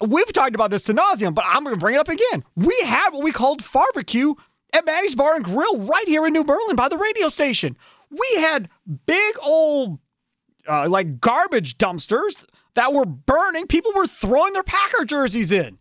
we've 0.00 0.32
talked 0.32 0.54
about 0.54 0.70
this 0.70 0.84
to 0.84 0.94
nauseum, 0.94 1.34
but 1.34 1.44
I'm 1.46 1.64
going 1.64 1.74
to 1.74 1.80
bring 1.80 1.94
it 1.94 2.00
up 2.00 2.08
again. 2.08 2.44
We 2.56 2.78
had 2.84 3.10
what 3.10 3.22
we 3.22 3.32
called 3.32 3.66
barbecue 3.72 4.34
at 4.72 4.86
Maddie's 4.86 5.14
Bar 5.14 5.36
and 5.36 5.44
Grill 5.44 5.78
right 5.78 6.06
here 6.06 6.26
in 6.26 6.32
New 6.32 6.44
Berlin 6.44 6.76
by 6.76 6.88
the 6.88 6.96
radio 6.96 7.28
station. 7.28 7.76
We 8.10 8.28
had 8.40 8.68
big 9.06 9.34
old 9.42 9.98
uh, 10.68 10.88
like 10.88 11.20
garbage 11.20 11.78
dumpsters 11.78 12.44
that 12.74 12.92
were 12.92 13.06
burning. 13.06 13.66
People 13.66 13.92
were 13.94 14.06
throwing 14.06 14.52
their 14.52 14.62
Packer 14.62 15.04
jerseys 15.04 15.52
in. 15.52 15.78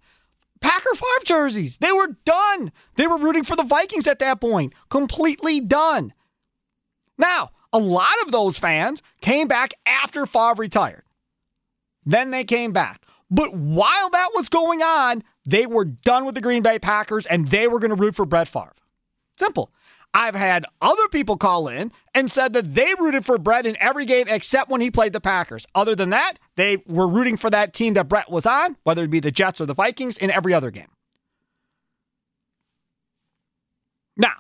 Packer 0.60 0.96
Favre 0.96 1.26
jerseys. 1.26 1.78
They 1.78 1.92
were 1.92 2.18
done. 2.26 2.72
They 2.96 3.06
were 3.08 3.18
rooting 3.18 3.44
for 3.44 3.56
the 3.56 3.64
Vikings 3.64 4.08
at 4.08 4.20
that 4.20 4.42
point. 4.42 4.74
Completely 4.90 5.60
done. 5.60 6.14
Now, 7.18 7.52
a 7.72 7.78
lot 7.78 8.16
of 8.26 8.32
those 8.32 8.58
fans 8.58 9.04
came 9.22 9.48
back 9.48 9.74
after 9.86 10.26
Favre 10.26 10.56
retired. 10.58 11.04
Then 12.06 12.32
they 12.32 12.44
came 12.44 12.72
back. 12.72 13.04
But 13.30 13.54
while 13.54 14.10
that 14.10 14.30
was 14.36 14.50
going 14.50 14.82
on, 14.82 15.24
they 15.46 15.66
were 15.66 15.86
done 15.86 16.26
with 16.26 16.36
the 16.36 16.42
Green 16.42 16.64
Bay 16.64 16.80
Packers 16.80 17.26
and 17.26 17.48
they 17.48 17.68
were 17.68 17.80
going 17.80 17.90
to 17.90 17.96
root 17.96 18.16
for 18.16 18.26
Brett 18.26 18.48
Favre. 18.48 18.74
Simple. 19.38 19.72
I've 20.14 20.36
had 20.36 20.66
other 20.82 21.08
people 21.10 21.38
call 21.38 21.68
in 21.68 21.92
and 22.16 22.32
said 22.32 22.54
that 22.54 22.74
they 22.74 22.94
rooted 22.98 23.26
for 23.26 23.38
Brett 23.38 23.66
in 23.66 23.78
every 23.80 24.06
game 24.06 24.26
except 24.28 24.70
when 24.70 24.82
he 24.82 24.90
played 24.90 25.14
the 25.14 25.22
Packers. 25.22 25.68
Other 25.76 25.96
than 25.96 26.10
that, 26.12 26.40
they 26.56 26.78
were 26.88 27.08
rooting 27.08 27.38
for 27.38 27.50
that 27.50 27.74
team 27.74 27.94
that 27.96 28.08
Brett 28.08 28.32
was 28.32 28.46
on, 28.46 28.78
whether 28.84 29.04
it 29.04 29.12
be 29.12 29.20
the 29.20 29.32
Jets 29.32 29.62
or 29.62 29.66
the 29.66 29.74
Vikings, 29.74 30.18
in 30.18 30.32
every 30.32 30.54
other 30.54 30.72
game. 30.72 30.88
Now, 34.16 34.34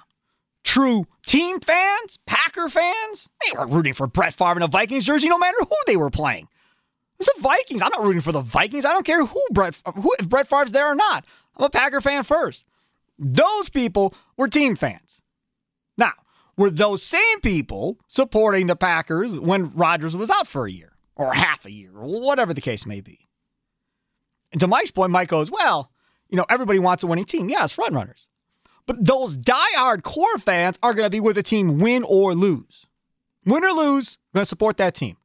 true 0.64 1.06
team 1.26 1.60
fans, 1.60 2.18
Packer 2.26 2.70
fans, 2.70 3.30
they 3.46 3.58
were 3.58 3.68
rooting 3.68 3.94
for 3.94 4.08
Brett 4.08 4.34
Favre 4.34 4.56
in 4.56 4.64
a 4.64 4.68
Vikings 4.68 5.06
jersey 5.06 5.30
no 5.30 5.38
matter 5.38 5.58
who 5.60 5.76
they 5.86 5.98
were 5.98 6.10
playing. 6.10 6.48
It's 7.20 7.34
the 7.34 7.42
Vikings. 7.42 7.82
I'm 7.82 7.90
not 7.90 8.04
rooting 8.04 8.22
for 8.22 8.32
the 8.32 8.42
Vikings. 8.42 8.86
I 8.86 8.94
don't 8.94 9.06
care 9.06 9.26
who 9.26 9.42
Brett 9.52 9.80
who 9.96 10.14
if 10.20 10.30
Brett 10.30 10.50
Favre's 10.50 10.72
there 10.72 10.92
or 10.92 10.96
not. 10.96 11.26
I'm 11.56 11.66
a 11.66 11.70
Packer 11.70 12.02
fan 12.02 12.24
first. 12.24 12.66
Those 13.18 13.70
people 13.70 14.14
were 14.38 14.48
team 14.48 14.76
fans. 14.76 15.22
Now, 15.98 16.14
were 16.56 16.70
those 16.70 17.02
same 17.02 17.42
people 17.42 18.00
supporting 18.08 18.68
the 18.68 18.76
Packers 18.76 19.40
when 19.40 19.74
Rodgers 19.74 20.16
was 20.16 20.30
out 20.30 20.48
for 20.48 20.68
a 20.68 20.72
year 20.72 20.94
or 21.16 21.34
half 21.34 21.66
a 21.66 21.72
year 21.72 21.92
or 21.96 22.22
whatever 22.22 22.54
the 22.54 22.62
case 22.62 22.86
may 22.86 23.02
be? 23.02 23.28
And 24.52 24.62
to 24.62 24.68
Mike's 24.68 24.92
point, 24.92 25.12
Mike 25.12 25.30
goes, 25.30 25.52
well, 25.52 25.92
you 26.30 26.38
know, 26.38 26.46
everybody 26.50 26.80
wants 26.80 27.04
a 27.04 27.08
winning 27.08 27.26
team. 27.26 27.50
Yes, 27.50 27.72
front 27.72 27.94
runners. 27.94 28.28
But 28.86 29.04
those 29.04 29.38
diehard 29.38 30.04
core 30.04 30.38
fans 30.38 30.78
are 30.82 30.94
going 30.94 31.06
to 31.06 31.12
be 31.12 31.20
with 31.20 31.36
the 31.36 31.44
team 31.44 31.80
win 31.80 32.04
or 32.04 32.34
lose. 32.34 32.86
Win 33.46 33.64
or 33.64 33.72
lose, 33.72 34.18
going 34.34 34.42
to 34.44 34.46
support 34.46 34.78
that 34.78 34.94
team. 34.94 35.18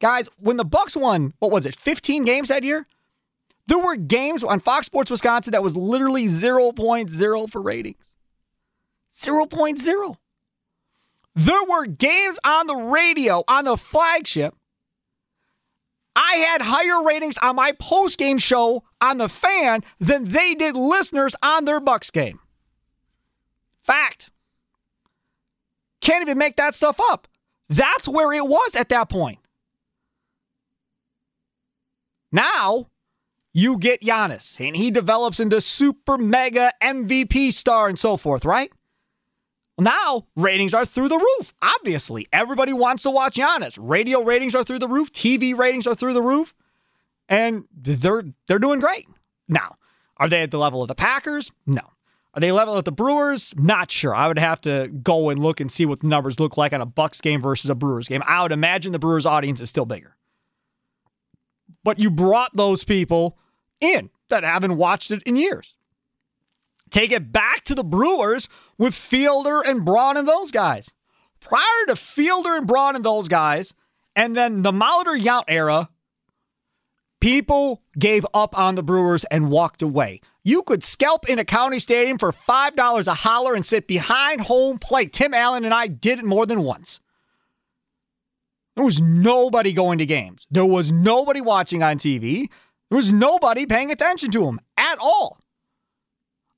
Guys, 0.00 0.28
when 0.38 0.56
the 0.56 0.64
Bucks 0.64 0.96
won, 0.96 1.34
what 1.38 1.50
was 1.50 1.66
it, 1.66 1.74
15 1.74 2.24
games 2.24 2.48
that 2.48 2.62
year? 2.62 2.86
There 3.66 3.78
were 3.78 3.96
games 3.96 4.42
on 4.42 4.60
Fox 4.60 4.86
Sports 4.86 5.10
Wisconsin 5.10 5.52
that 5.52 5.62
was 5.62 5.76
literally 5.76 6.26
0.0 6.26 7.50
for 7.50 7.60
ratings. 7.60 8.12
0.0. 9.12 10.16
There 11.34 11.64
were 11.64 11.86
games 11.86 12.38
on 12.44 12.66
the 12.66 12.76
radio 12.76 13.44
on 13.46 13.64
the 13.64 13.76
flagship. 13.76 14.54
I 16.16 16.36
had 16.36 16.62
higher 16.62 17.04
ratings 17.04 17.38
on 17.38 17.56
my 17.56 17.72
post-game 17.72 18.38
show 18.38 18.84
on 19.00 19.18
the 19.18 19.28
fan 19.28 19.84
than 20.00 20.24
they 20.24 20.54
did 20.54 20.74
listeners 20.74 21.36
on 21.42 21.64
their 21.64 21.78
Bucks 21.78 22.10
game. 22.10 22.40
Fact. 23.82 24.30
Can't 26.00 26.22
even 26.22 26.38
make 26.38 26.56
that 26.56 26.74
stuff 26.74 26.98
up. 27.10 27.28
That's 27.68 28.08
where 28.08 28.32
it 28.32 28.46
was 28.46 28.76
at 28.76 28.88
that 28.88 29.08
point. 29.08 29.38
Now, 32.30 32.88
you 33.52 33.78
get 33.78 34.02
Giannis, 34.02 34.64
and 34.64 34.76
he 34.76 34.90
develops 34.90 35.40
into 35.40 35.60
super 35.60 36.18
mega 36.18 36.72
MVP 36.82 37.52
star 37.52 37.88
and 37.88 37.98
so 37.98 38.16
forth, 38.16 38.44
right? 38.44 38.70
Now, 39.78 40.26
ratings 40.34 40.74
are 40.74 40.84
through 40.84 41.08
the 41.08 41.18
roof. 41.18 41.54
Obviously, 41.62 42.26
everybody 42.32 42.72
wants 42.72 43.04
to 43.04 43.10
watch 43.10 43.36
Giannis. 43.36 43.78
Radio 43.80 44.22
ratings 44.22 44.54
are 44.54 44.64
through 44.64 44.80
the 44.80 44.88
roof, 44.88 45.12
TV 45.12 45.56
ratings 45.56 45.86
are 45.86 45.94
through 45.94 46.14
the 46.14 46.22
roof, 46.22 46.54
and 47.28 47.64
they're 47.72 48.24
they're 48.48 48.58
doing 48.58 48.80
great. 48.80 49.06
Now, 49.46 49.76
are 50.16 50.28
they 50.28 50.42
at 50.42 50.50
the 50.50 50.58
level 50.58 50.82
of 50.82 50.88
the 50.88 50.94
Packers? 50.94 51.50
No. 51.66 51.82
Are 52.34 52.40
they 52.40 52.52
level 52.52 52.76
at 52.76 52.84
the 52.84 52.92
Brewers? 52.92 53.54
Not 53.56 53.90
sure. 53.90 54.14
I 54.14 54.28
would 54.28 54.38
have 54.38 54.60
to 54.62 54.88
go 54.88 55.30
and 55.30 55.38
look 55.38 55.60
and 55.60 55.72
see 55.72 55.86
what 55.86 56.00
the 56.00 56.06
numbers 56.08 56.38
look 56.38 56.56
like 56.56 56.72
on 56.72 56.80
a 56.80 56.86
Bucks 56.86 57.20
game 57.20 57.40
versus 57.40 57.70
a 57.70 57.74
Brewers 57.74 58.06
game. 58.08 58.22
I 58.26 58.42
would 58.42 58.52
imagine 58.52 58.92
the 58.92 58.98
Brewers 58.98 59.26
audience 59.26 59.60
is 59.60 59.70
still 59.70 59.86
bigger. 59.86 60.14
But 61.88 61.98
you 61.98 62.10
brought 62.10 62.54
those 62.54 62.84
people 62.84 63.38
in 63.80 64.10
that 64.28 64.44
haven't 64.44 64.76
watched 64.76 65.10
it 65.10 65.22
in 65.22 65.36
years. 65.36 65.72
Take 66.90 67.12
it 67.12 67.32
back 67.32 67.64
to 67.64 67.74
the 67.74 67.82
Brewers 67.82 68.50
with 68.76 68.92
Fielder 68.92 69.62
and 69.62 69.86
Braun 69.86 70.18
and 70.18 70.28
those 70.28 70.50
guys. 70.50 70.92
Prior 71.40 71.86
to 71.86 71.96
Fielder 71.96 72.56
and 72.56 72.66
Braun 72.66 72.94
and 72.94 73.02
those 73.02 73.26
guys, 73.28 73.72
and 74.14 74.36
then 74.36 74.60
the 74.60 74.70
Molitor 74.70 75.18
Yount 75.18 75.44
era, 75.48 75.88
people 77.20 77.80
gave 77.98 78.26
up 78.34 78.58
on 78.58 78.74
the 78.74 78.82
Brewers 78.82 79.24
and 79.24 79.48
walked 79.48 79.80
away. 79.80 80.20
You 80.44 80.64
could 80.64 80.84
scalp 80.84 81.26
in 81.26 81.38
a 81.38 81.44
county 81.46 81.78
stadium 81.78 82.18
for 82.18 82.32
$5 82.32 83.06
a 83.06 83.14
holler 83.14 83.54
and 83.54 83.64
sit 83.64 83.86
behind 83.86 84.42
home 84.42 84.78
plate. 84.78 85.14
Tim 85.14 85.32
Allen 85.32 85.64
and 85.64 85.72
I 85.72 85.86
did 85.86 86.18
it 86.18 86.26
more 86.26 86.44
than 86.44 86.60
once. 86.60 87.00
There 88.78 88.84
was 88.84 89.00
nobody 89.00 89.72
going 89.72 89.98
to 89.98 90.06
games. 90.06 90.46
There 90.52 90.64
was 90.64 90.92
nobody 90.92 91.40
watching 91.40 91.82
on 91.82 91.98
TV. 91.98 92.48
There 92.90 92.96
was 92.96 93.10
nobody 93.10 93.66
paying 93.66 93.90
attention 93.90 94.30
to 94.30 94.44
them 94.44 94.60
at 94.76 94.98
all 95.00 95.40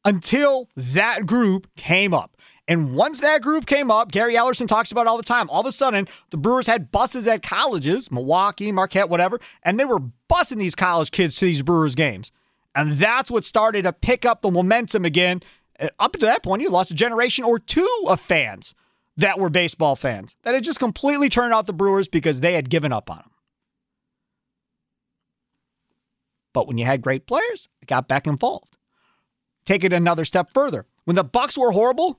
until 0.04 0.68
that 0.76 1.24
group 1.24 1.66
came 1.76 2.12
up. 2.12 2.36
And 2.68 2.94
once 2.94 3.20
that 3.20 3.40
group 3.40 3.64
came 3.64 3.90
up, 3.90 4.12
Gary 4.12 4.34
Ellerson 4.34 4.68
talks 4.68 4.92
about 4.92 5.06
it 5.06 5.06
all 5.06 5.16
the 5.16 5.22
time. 5.22 5.48
All 5.48 5.62
of 5.62 5.66
a 5.66 5.72
sudden, 5.72 6.06
the 6.28 6.36
Brewers 6.36 6.66
had 6.66 6.92
buses 6.92 7.26
at 7.26 7.42
colleges, 7.42 8.10
Milwaukee, 8.12 8.70
Marquette, 8.70 9.08
whatever, 9.08 9.40
and 9.62 9.80
they 9.80 9.86
were 9.86 10.00
busing 10.30 10.58
these 10.58 10.74
college 10.74 11.12
kids 11.12 11.36
to 11.36 11.46
these 11.46 11.62
Brewers 11.62 11.94
games. 11.94 12.32
And 12.74 12.92
that's 12.92 13.30
what 13.30 13.46
started 13.46 13.84
to 13.84 13.94
pick 13.94 14.26
up 14.26 14.42
the 14.42 14.50
momentum 14.50 15.06
again. 15.06 15.40
Uh, 15.80 15.88
Up 15.98 16.12
to 16.12 16.26
that 16.26 16.42
point, 16.42 16.60
you 16.60 16.68
lost 16.68 16.90
a 16.90 16.94
generation 16.94 17.44
or 17.44 17.58
two 17.58 18.04
of 18.06 18.20
fans 18.20 18.74
that 19.20 19.38
were 19.38 19.50
baseball 19.50 19.96
fans 19.96 20.36
that 20.42 20.54
had 20.54 20.64
just 20.64 20.78
completely 20.78 21.28
turned 21.28 21.52
out 21.52 21.66
the 21.66 21.72
Brewers 21.72 22.08
because 22.08 22.40
they 22.40 22.54
had 22.54 22.70
given 22.70 22.92
up 22.92 23.10
on 23.10 23.18
them. 23.18 23.30
But 26.52 26.66
when 26.66 26.78
you 26.78 26.84
had 26.84 27.02
great 27.02 27.26
players, 27.26 27.68
it 27.80 27.86
got 27.86 28.08
back 28.08 28.26
involved. 28.26 28.76
Take 29.64 29.84
it 29.84 29.92
another 29.92 30.24
step 30.24 30.52
further. 30.52 30.86
When 31.04 31.16
the 31.16 31.24
Bucks 31.24 31.56
were 31.56 31.70
horrible, 31.70 32.18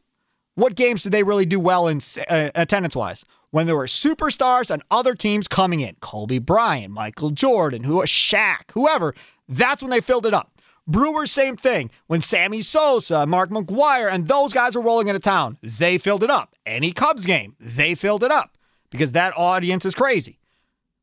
what 0.55 0.75
games 0.75 1.03
did 1.03 1.11
they 1.11 1.23
really 1.23 1.45
do 1.45 1.59
well 1.59 1.87
in 1.87 1.99
uh, 2.29 2.51
attendance 2.55 2.95
wise? 2.95 3.25
When 3.49 3.67
there 3.67 3.75
were 3.75 3.87
superstars 3.87 4.69
and 4.71 4.83
other 4.91 5.15
teams 5.15 5.47
coming 5.47 5.81
in, 5.81 5.95
Kobe 5.99 6.37
Bryant, 6.37 6.93
Michael 6.93 7.31
Jordan, 7.31 7.83
who 7.83 8.01
Shaq, 8.03 8.71
whoever, 8.73 9.13
that's 9.49 9.83
when 9.83 9.89
they 9.89 10.01
filled 10.01 10.25
it 10.25 10.33
up. 10.33 10.50
Brewers, 10.91 11.31
same 11.31 11.57
thing. 11.57 11.89
When 12.07 12.21
Sammy 12.21 12.61
Sosa, 12.61 13.25
Mark 13.25 13.49
McGwire, 13.49 14.11
and 14.11 14.27
those 14.27 14.53
guys 14.53 14.75
were 14.75 14.81
rolling 14.81 15.07
into 15.07 15.19
town, 15.19 15.57
they 15.61 15.97
filled 15.97 16.23
it 16.23 16.29
up. 16.29 16.55
Any 16.65 16.91
Cubs 16.91 17.25
game, 17.25 17.55
they 17.59 17.95
filled 17.95 18.23
it 18.23 18.31
up. 18.31 18.57
because 18.91 19.13
that 19.13 19.33
audience 19.37 19.85
is 19.85 19.95
crazy 19.95 20.39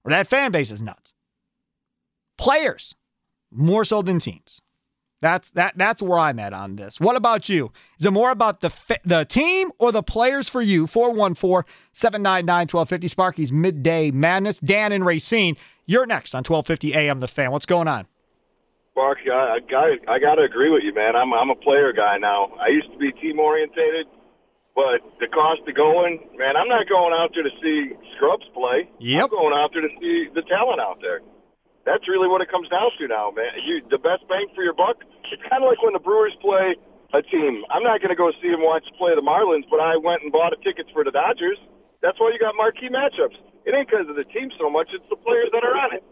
or 0.05 0.11
that 0.11 0.29
fan 0.29 0.53
base 0.53 0.71
is 0.71 0.83
nuts. 0.83 1.15
Players, 2.37 2.95
more 3.51 3.85
so 3.85 4.03
than 4.03 4.19
teams. 4.19 4.61
That's 5.21 5.51
that. 5.53 5.77
That's 5.77 6.01
where 6.01 6.19
I'm 6.19 6.39
at 6.39 6.53
on 6.53 6.77
this. 6.77 7.01
What 7.01 7.17
about 7.17 7.49
you? 7.49 7.73
Is 7.99 8.07
it 8.07 8.13
more 8.13 8.31
about 8.31 8.61
the 8.61 8.71
the 9.05 9.25
team 9.25 9.73
or 9.81 9.91
the 9.91 10.03
players 10.03 10.49
for 10.49 10.63
you? 10.63 10.87
414-799-1250 10.87 13.11
Sparky's 13.11 13.53
midday 13.53 14.11
madness. 14.11 14.61
Dan 14.61 14.93
and 14.93 15.05
Racine, 15.05 15.57
you're 15.87 16.07
next 16.07 16.35
on 16.35 16.45
1250 16.45 16.95
AM. 16.95 17.21
The 17.21 17.29
Fan. 17.29 17.51
What's 17.51 17.67
going 17.67 17.89
on? 17.89 18.07
Sparky, 18.99 19.31
I, 19.31 19.55
I 19.55 19.59
got 19.63 19.87
I 20.11 20.19
got 20.19 20.43
to 20.43 20.45
agree 20.51 20.75
with 20.75 20.83
you, 20.83 20.91
man. 20.91 21.15
I'm 21.15 21.31
I'm 21.31 21.55
a 21.55 21.59
player 21.63 21.95
guy 21.95 22.19
now. 22.19 22.51
I 22.59 22.67
used 22.75 22.91
to 22.91 22.99
be 22.99 23.15
team 23.15 23.39
orientated, 23.39 24.11
but 24.75 25.07
the 25.23 25.31
cost 25.31 25.63
of 25.71 25.75
going, 25.79 26.19
man, 26.35 26.59
I'm 26.59 26.67
not 26.67 26.91
going 26.91 27.15
out 27.15 27.31
there 27.31 27.47
to 27.47 27.55
see 27.63 27.95
scrubs 28.19 28.43
play. 28.51 28.91
Yep. 28.99 29.31
I'm 29.31 29.31
going 29.31 29.55
out 29.55 29.71
there 29.71 29.87
to 29.87 29.93
see 30.03 30.27
the 30.35 30.43
talent 30.51 30.83
out 30.83 30.99
there. 30.99 31.23
That's 31.87 32.11
really 32.11 32.27
what 32.27 32.43
it 32.43 32.51
comes 32.51 32.67
down 32.75 32.91
to 32.91 33.07
now, 33.07 33.31
man. 33.31 33.55
You 33.63 33.87
the 33.87 34.03
best 34.03 34.27
bang 34.27 34.51
for 34.51 34.67
your 34.67 34.75
buck. 34.75 34.99
It's 35.31 35.47
kind 35.47 35.63
of 35.63 35.71
like 35.71 35.79
when 35.79 35.95
the 35.95 36.03
Brewers 36.03 36.35
play 36.43 36.75
a 37.15 37.23
team. 37.23 37.63
I'm 37.71 37.87
not 37.87 38.03
going 38.03 38.11
to 38.11 38.19
go 38.19 38.35
see 38.43 38.51
them 38.51 38.67
watch 38.67 38.83
play 38.99 39.15
the 39.15 39.23
Marlins, 39.23 39.71
but 39.71 39.79
I 39.79 39.95
went 39.95 40.27
and 40.27 40.35
bought 40.35 40.51
a 40.51 40.59
tickets 40.67 40.91
for 40.91 41.07
the 41.07 41.15
Dodgers. 41.15 41.63
That's 42.03 42.19
why 42.19 42.35
you 42.35 42.43
got 42.43 42.59
marquee 42.59 42.91
matchups. 42.91 43.39
It 43.63 43.79
ain't 43.79 43.87
because 43.87 44.11
of 44.11 44.19
the 44.19 44.27
team 44.35 44.51
so 44.59 44.67
much; 44.67 44.91
it's 44.91 45.07
the 45.07 45.21
players 45.23 45.55
that 45.55 45.63
are 45.63 45.79
on 45.79 45.95
it. 45.95 46.03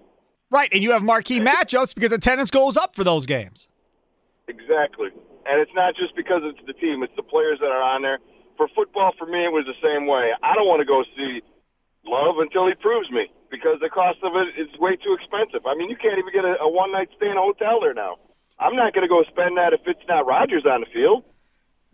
Right, 0.51 0.71
and 0.73 0.83
you 0.83 0.93
have 0.93 1.03
marquee 1.03 1.41
matchups 1.41 1.95
because 1.95 2.13
attendance 2.13 2.51
goes 2.51 2.77
up 2.77 2.95
for 2.95 3.03
those 3.03 3.27
games. 3.27 3.69
Exactly, 4.49 5.11
and 5.45 5.61
it's 5.61 5.75
not 5.75 5.97
just 5.97 6.15
because 6.15 6.43
it's 6.45 6.65
the 6.67 6.73
team; 6.75 7.03
it's 7.03 7.17
the 7.17 7.23
players 7.23 7.59
that 7.61 7.71
are 7.71 7.83
on 7.83 8.03
there. 8.03 8.19
For 8.57 8.69
football, 8.75 9.13
for 9.19 9.27
me, 9.27 9.45
it 9.45 9.53
was 9.53 9.67
the 9.67 9.77
same 9.83 10.07
way. 10.07 10.31
I 10.43 10.55
don't 10.55 10.67
want 10.67 10.81
to 10.81 10.87
go 10.87 11.05
see 11.17 11.43
Love 12.07 12.39
until 12.39 12.67
he 12.69 12.75
proves 12.75 13.11
me 13.11 13.27
because 13.51 13.79
the 13.83 13.91
cost 13.91 14.19
of 14.23 14.33
it 14.39 14.55
is 14.55 14.71
way 14.79 14.95
too 14.97 15.13
expensive. 15.13 15.67
I 15.67 15.75
mean, 15.75 15.91
you 15.91 15.97
can't 15.97 16.19
even 16.19 16.33
get 16.33 16.45
a, 16.45 16.55
a 16.63 16.71
one 16.71 16.93
night 16.93 17.11
stay 17.17 17.29
in 17.29 17.37
a 17.37 17.43
hotel 17.43 17.81
there 17.83 17.95
now. 17.95 18.17
I'm 18.59 18.77
not 18.77 18.95
going 18.95 19.03
to 19.03 19.11
go 19.11 19.23
spend 19.29 19.59
that 19.59 19.75
if 19.75 19.81
it's 19.87 20.07
not 20.09 20.25
Rodgers 20.25 20.65
on 20.65 20.81
the 20.81 20.91
field. 20.95 21.25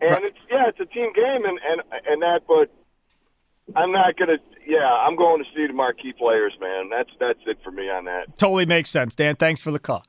And 0.01 0.11
right. 0.11 0.25
it's 0.25 0.39
yeah, 0.51 0.69
it's 0.69 0.81
a 0.81 0.87
team 0.87 1.13
game 1.17 1.45
and 1.49 1.59
and 1.65 1.81
and 2.07 2.23
that, 2.23 2.43
but 2.47 2.69
I'm 3.75 3.93
not 3.93 4.17
going 4.17 4.37
to. 4.37 4.39
Yeah, 4.67 4.87
I'm 4.87 5.17
going 5.17 5.43
to 5.43 5.51
see 5.55 5.67
the 5.67 5.73
marquee 5.73 6.13
players, 6.13 6.53
man. 6.61 6.89
That's 6.91 7.11
that's 7.19 7.41
it 7.47 7.59
for 7.65 7.71
me 7.71 7.91
on 7.91 8.05
that. 8.05 8.39
Totally 8.39 8.67
makes 8.67 8.91
sense, 8.91 9.15
Dan. 9.15 9.37
Thanks 9.37 9.61
for 9.61 9.71
the 9.71 9.79
call. 9.79 10.05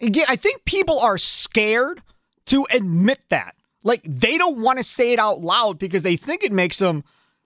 Again, 0.00 0.26
I 0.28 0.36
think 0.36 0.64
people 0.64 1.00
are 1.00 1.18
scared 1.18 2.02
to 2.46 2.66
admit 2.72 3.20
that. 3.30 3.54
Like 3.82 4.02
they 4.04 4.38
don't 4.38 4.60
want 4.60 4.78
to 4.78 4.84
say 4.84 5.12
it 5.12 5.18
out 5.18 5.40
loud 5.40 5.78
because 5.78 6.02
they 6.02 6.16
think 6.16 6.44
it 6.44 6.52
makes 6.52 6.78
them 6.78 7.04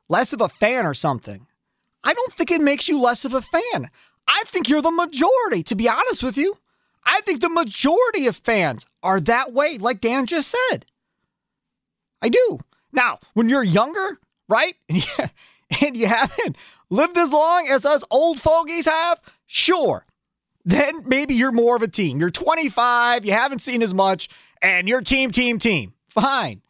less 0.09 0.33
of 0.33 0.41
a 0.41 0.49
fan 0.49 0.87
or 0.87 0.95
something. 0.95 1.47
I 2.05 2.15
don't 2.15 2.33
think 2.33 2.51
it 2.51 2.61
makes 2.61 2.89
you 2.89 2.99
less 2.99 3.25
of 3.25 3.35
a 3.35 3.43
fan. 3.43 3.91
I 4.27 4.43
think 4.47 4.69
you're 4.69 4.83
the 4.83 4.91
majority, 4.91 5.63
to 5.65 5.75
be 5.75 5.89
honest 5.89 6.23
with 6.23 6.37
you. 6.37 6.59
I 7.05 7.21
think 7.23 7.41
the 7.41 7.49
majority 7.49 8.27
of 8.27 8.37
fans 8.37 8.87
are 9.03 9.21
that 9.21 9.53
way, 9.53 9.79
like 9.79 10.01
Dan 10.01 10.27
just 10.27 10.55
said. 10.71 10.87
I 12.21 12.29
do. 12.29 12.61
Now, 12.93 13.19
when 13.35 13.49
you're 13.49 13.65
younger, 13.65 14.19
right, 14.49 14.75
and 15.81 15.97
you 15.97 16.07
haven't 16.07 16.57
lived 16.91 17.17
as 17.17 17.33
long 17.33 17.69
as 17.69 17.87
us 17.87 18.05
old 18.11 18.41
fogies 18.41 18.87
have, 18.87 19.21
sure, 19.47 20.07
then 20.65 21.03
maybe 21.07 21.35
you're 21.35 21.53
more 21.53 21.77
of 21.77 21.83
a 21.83 21.89
team. 21.89 22.21
You're 22.21 22.31
25, 22.31 23.25
you 23.25 23.33
haven't 23.33 23.61
seen 23.61 23.83
as 23.83 23.95
much, 23.95 24.29
and 24.61 24.89
you're 24.89 25.01
team, 25.01 25.31
team, 25.31 25.59
team. 25.59 25.95
Fine. 26.09 26.63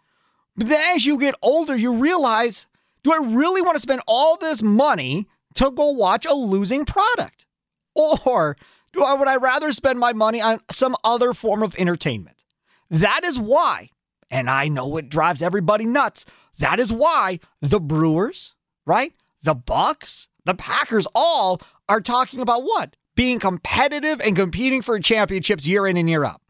But 0.56 0.68
then 0.68 0.96
as 0.96 1.04
you 1.04 1.18
get 1.18 1.34
older, 1.42 1.76
you 1.76 1.94
realize 1.94 2.66
do 3.02 3.12
I 3.12 3.18
really 3.34 3.62
want 3.62 3.74
to 3.76 3.80
spend 3.82 4.00
all 4.06 4.36
this 4.36 4.62
money 4.62 5.26
to 5.54 5.70
go 5.72 5.90
watch 5.90 6.24
a 6.24 6.34
losing 6.34 6.84
product? 6.84 7.46
Or 7.94 8.56
do 8.92 9.02
I 9.02 9.14
would 9.14 9.28
I 9.28 9.36
rather 9.36 9.72
spend 9.72 9.98
my 9.98 10.12
money 10.12 10.40
on 10.40 10.60
some 10.70 10.96
other 11.04 11.32
form 11.32 11.62
of 11.62 11.74
entertainment? 11.76 12.44
That 12.90 13.24
is 13.24 13.38
why, 13.38 13.90
and 14.30 14.48
I 14.48 14.68
know 14.68 14.96
it 14.96 15.08
drives 15.08 15.42
everybody 15.42 15.84
nuts. 15.84 16.26
That 16.58 16.78
is 16.78 16.92
why 16.92 17.40
the 17.60 17.80
Brewers, 17.80 18.54
right? 18.86 19.12
The 19.42 19.54
Bucks, 19.54 20.28
the 20.44 20.54
Packers 20.54 21.06
all 21.14 21.60
are 21.88 22.00
talking 22.00 22.40
about 22.40 22.64
what? 22.64 22.96
Being 23.14 23.38
competitive 23.38 24.20
and 24.20 24.36
competing 24.36 24.82
for 24.82 24.98
championships 24.98 25.66
year 25.66 25.86
in 25.86 25.96
and 25.96 26.08
year 26.08 26.24
out. 26.24 26.40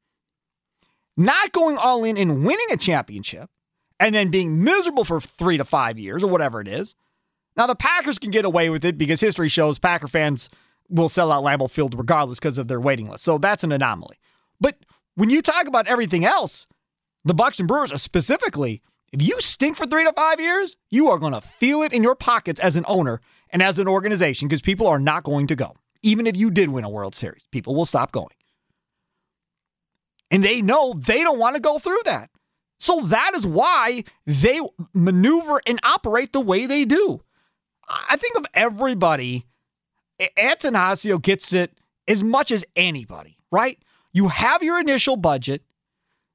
Not 1.17 1.53
going 1.53 1.77
all 1.77 2.05
in 2.05 2.17
and 2.17 2.45
winning 2.45 2.67
a 2.71 2.77
championship, 2.77 3.51
and 4.01 4.15
then 4.15 4.31
being 4.31 4.65
miserable 4.65 5.05
for 5.05 5.21
three 5.21 5.57
to 5.57 5.65
five 5.65 5.99
years 5.99 6.25
or 6.25 6.31
whatever 6.31 6.61
it 6.61 6.69
is. 6.69 6.95
Now, 7.57 7.67
the 7.67 7.75
Packers 7.75 8.19
can 8.19 8.31
get 8.31 8.45
away 8.45 8.71
with 8.71 8.85
it 8.85 8.97
because 8.97 9.21
history 9.21 9.49
shows 9.49 9.79
Packer 9.79 10.09
fans 10.09 10.49
will 10.89 11.09
sell 11.09 11.31
out 11.31 11.45
Lambeau 11.45 11.71
Field 11.71 11.97
regardless 11.97 12.39
because 12.39 12.59
of 12.59 12.69
their 12.69 12.81
waiting 12.81 13.09
list. 13.09 13.25
So 13.25 13.39
that's 13.39 13.65
an 13.65 13.73
anomaly. 13.73 14.19
But 14.61 14.77
when 15.15 15.31
you 15.31 15.43
talk 15.43 15.67
about 15.67 15.87
everything 15.87 16.25
else, 16.25 16.67
the 17.25 17.35
Bucks 17.35 17.59
and 17.59 17.69
Brewers 17.69 17.93
specifically, 18.01 18.83
if 19.13 19.21
you 19.23 19.41
stink 19.41 19.77
for 19.77 19.87
three 19.87 20.05
to 20.05 20.13
five 20.15 20.41
years, 20.41 20.77
you 20.91 21.11
are 21.11 21.19
going 21.19 21.35
to 21.35 21.41
feel 21.41 21.83
it 21.83 21.93
in 21.93 22.03
your 22.03 22.15
pockets 22.15 22.61
as 22.61 22.77
an 22.77 22.85
owner 22.89 23.21
and 23.51 23.63
as 23.63 23.79
an 23.79 23.87
organization 23.87 24.49
because 24.49 24.63
people 24.63 24.87
are 24.87 24.99
not 24.99 25.23
going 25.23 25.47
to 25.49 25.57
go. 25.57 25.77
Even 26.03 26.27
if 26.27 26.37
you 26.37 26.51
did 26.51 26.71
win 26.71 26.85
a 26.85 26.89
World 26.89 27.15
Series, 27.15 27.47
people 27.53 27.75
will 27.75 27.85
stop 27.85 28.11
going. 28.11 28.35
And 30.31 30.43
they 30.43 30.63
know 30.63 30.95
they 30.95 31.23
don't 31.23 31.39
want 31.39 31.57
to 31.57 31.61
go 31.61 31.79
through 31.79 32.01
that. 32.07 32.31
So 32.81 33.03
that 33.03 33.33
is 33.35 33.47
why 33.47 34.05
they 34.27 34.61
maneuver 34.95 35.61
and 35.67 35.79
operate 35.85 36.33
the 36.33 36.41
way 36.41 36.67
they 36.67 36.85
do. 36.85 37.23
I 37.87 38.17
think 38.17 38.37
of 38.37 38.47
everybody, 38.55 39.47
Attanasio 40.39 41.21
gets 41.21 41.53
it 41.53 41.73
as 42.09 42.25
much 42.25 42.51
as 42.51 42.65
anybody, 42.75 43.37
right? 43.51 43.79
You 44.13 44.29
have 44.29 44.63
your 44.63 44.81
initial 44.81 45.17
budget. 45.17 45.63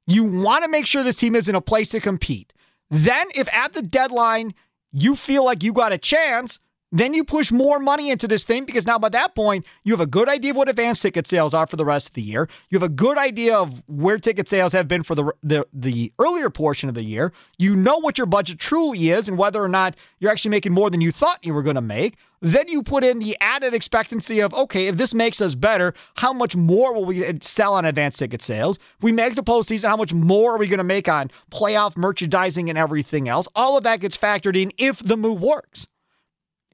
You 0.06 0.24
want 0.24 0.64
to 0.64 0.70
make 0.70 0.86
sure 0.86 1.02
this 1.02 1.16
team 1.16 1.34
is 1.34 1.48
in 1.48 1.54
a 1.54 1.60
place 1.60 1.90
to 1.90 2.00
compete. 2.00 2.52
Then, 2.90 3.28
if 3.34 3.52
at 3.52 3.74
the 3.74 3.82
deadline 3.82 4.54
you 4.92 5.14
feel 5.14 5.44
like 5.44 5.62
you 5.62 5.72
got 5.72 5.92
a 5.92 5.98
chance, 5.98 6.58
then 6.90 7.12
you 7.12 7.24
push 7.24 7.52
more 7.52 7.78
money 7.78 8.10
into 8.10 8.26
this 8.26 8.44
thing 8.44 8.64
because 8.64 8.86
now 8.86 8.98
by 8.98 9.10
that 9.10 9.34
point, 9.34 9.66
you 9.84 9.92
have 9.92 10.00
a 10.00 10.06
good 10.06 10.28
idea 10.28 10.52
of 10.52 10.56
what 10.56 10.68
advance 10.68 11.00
ticket 11.00 11.26
sales 11.26 11.52
are 11.52 11.66
for 11.66 11.76
the 11.76 11.84
rest 11.84 12.08
of 12.08 12.12
the 12.14 12.22
year. 12.22 12.48
You 12.70 12.76
have 12.78 12.82
a 12.82 12.88
good 12.88 13.18
idea 13.18 13.56
of 13.56 13.82
where 13.86 14.18
ticket 14.18 14.48
sales 14.48 14.72
have 14.72 14.88
been 14.88 15.02
for 15.02 15.14
the, 15.14 15.32
the, 15.42 15.66
the 15.72 16.12
earlier 16.18 16.48
portion 16.48 16.88
of 16.88 16.94
the 16.94 17.04
year. 17.04 17.32
You 17.58 17.76
know 17.76 17.98
what 17.98 18.16
your 18.16 18.26
budget 18.26 18.58
truly 18.58 19.10
is 19.10 19.28
and 19.28 19.36
whether 19.36 19.62
or 19.62 19.68
not 19.68 19.96
you're 20.18 20.30
actually 20.30 20.50
making 20.50 20.72
more 20.72 20.88
than 20.88 21.00
you 21.00 21.12
thought 21.12 21.44
you 21.44 21.52
were 21.52 21.62
going 21.62 21.76
to 21.76 21.82
make. 21.82 22.16
Then 22.40 22.68
you 22.68 22.82
put 22.82 23.04
in 23.04 23.18
the 23.18 23.36
added 23.40 23.74
expectancy 23.74 24.40
of, 24.40 24.54
okay, 24.54 24.86
if 24.86 24.96
this 24.96 25.12
makes 25.12 25.40
us 25.40 25.54
better, 25.54 25.92
how 26.16 26.32
much 26.32 26.54
more 26.54 26.94
will 26.94 27.04
we 27.04 27.26
uh, 27.26 27.32
sell 27.40 27.74
on 27.74 27.84
advance 27.84 28.16
ticket 28.16 28.40
sales? 28.40 28.78
If 28.96 29.02
we 29.02 29.12
make 29.12 29.34
the 29.34 29.42
postseason, 29.42 29.88
how 29.88 29.96
much 29.96 30.14
more 30.14 30.54
are 30.54 30.58
we 30.58 30.68
going 30.68 30.78
to 30.78 30.84
make 30.84 31.08
on 31.08 31.30
playoff 31.50 31.96
merchandising 31.96 32.68
and 32.68 32.78
everything 32.78 33.28
else? 33.28 33.48
All 33.56 33.76
of 33.76 33.82
that 33.84 34.00
gets 34.00 34.16
factored 34.16 34.56
in 34.56 34.72
if 34.78 35.00
the 35.00 35.16
move 35.16 35.42
works. 35.42 35.88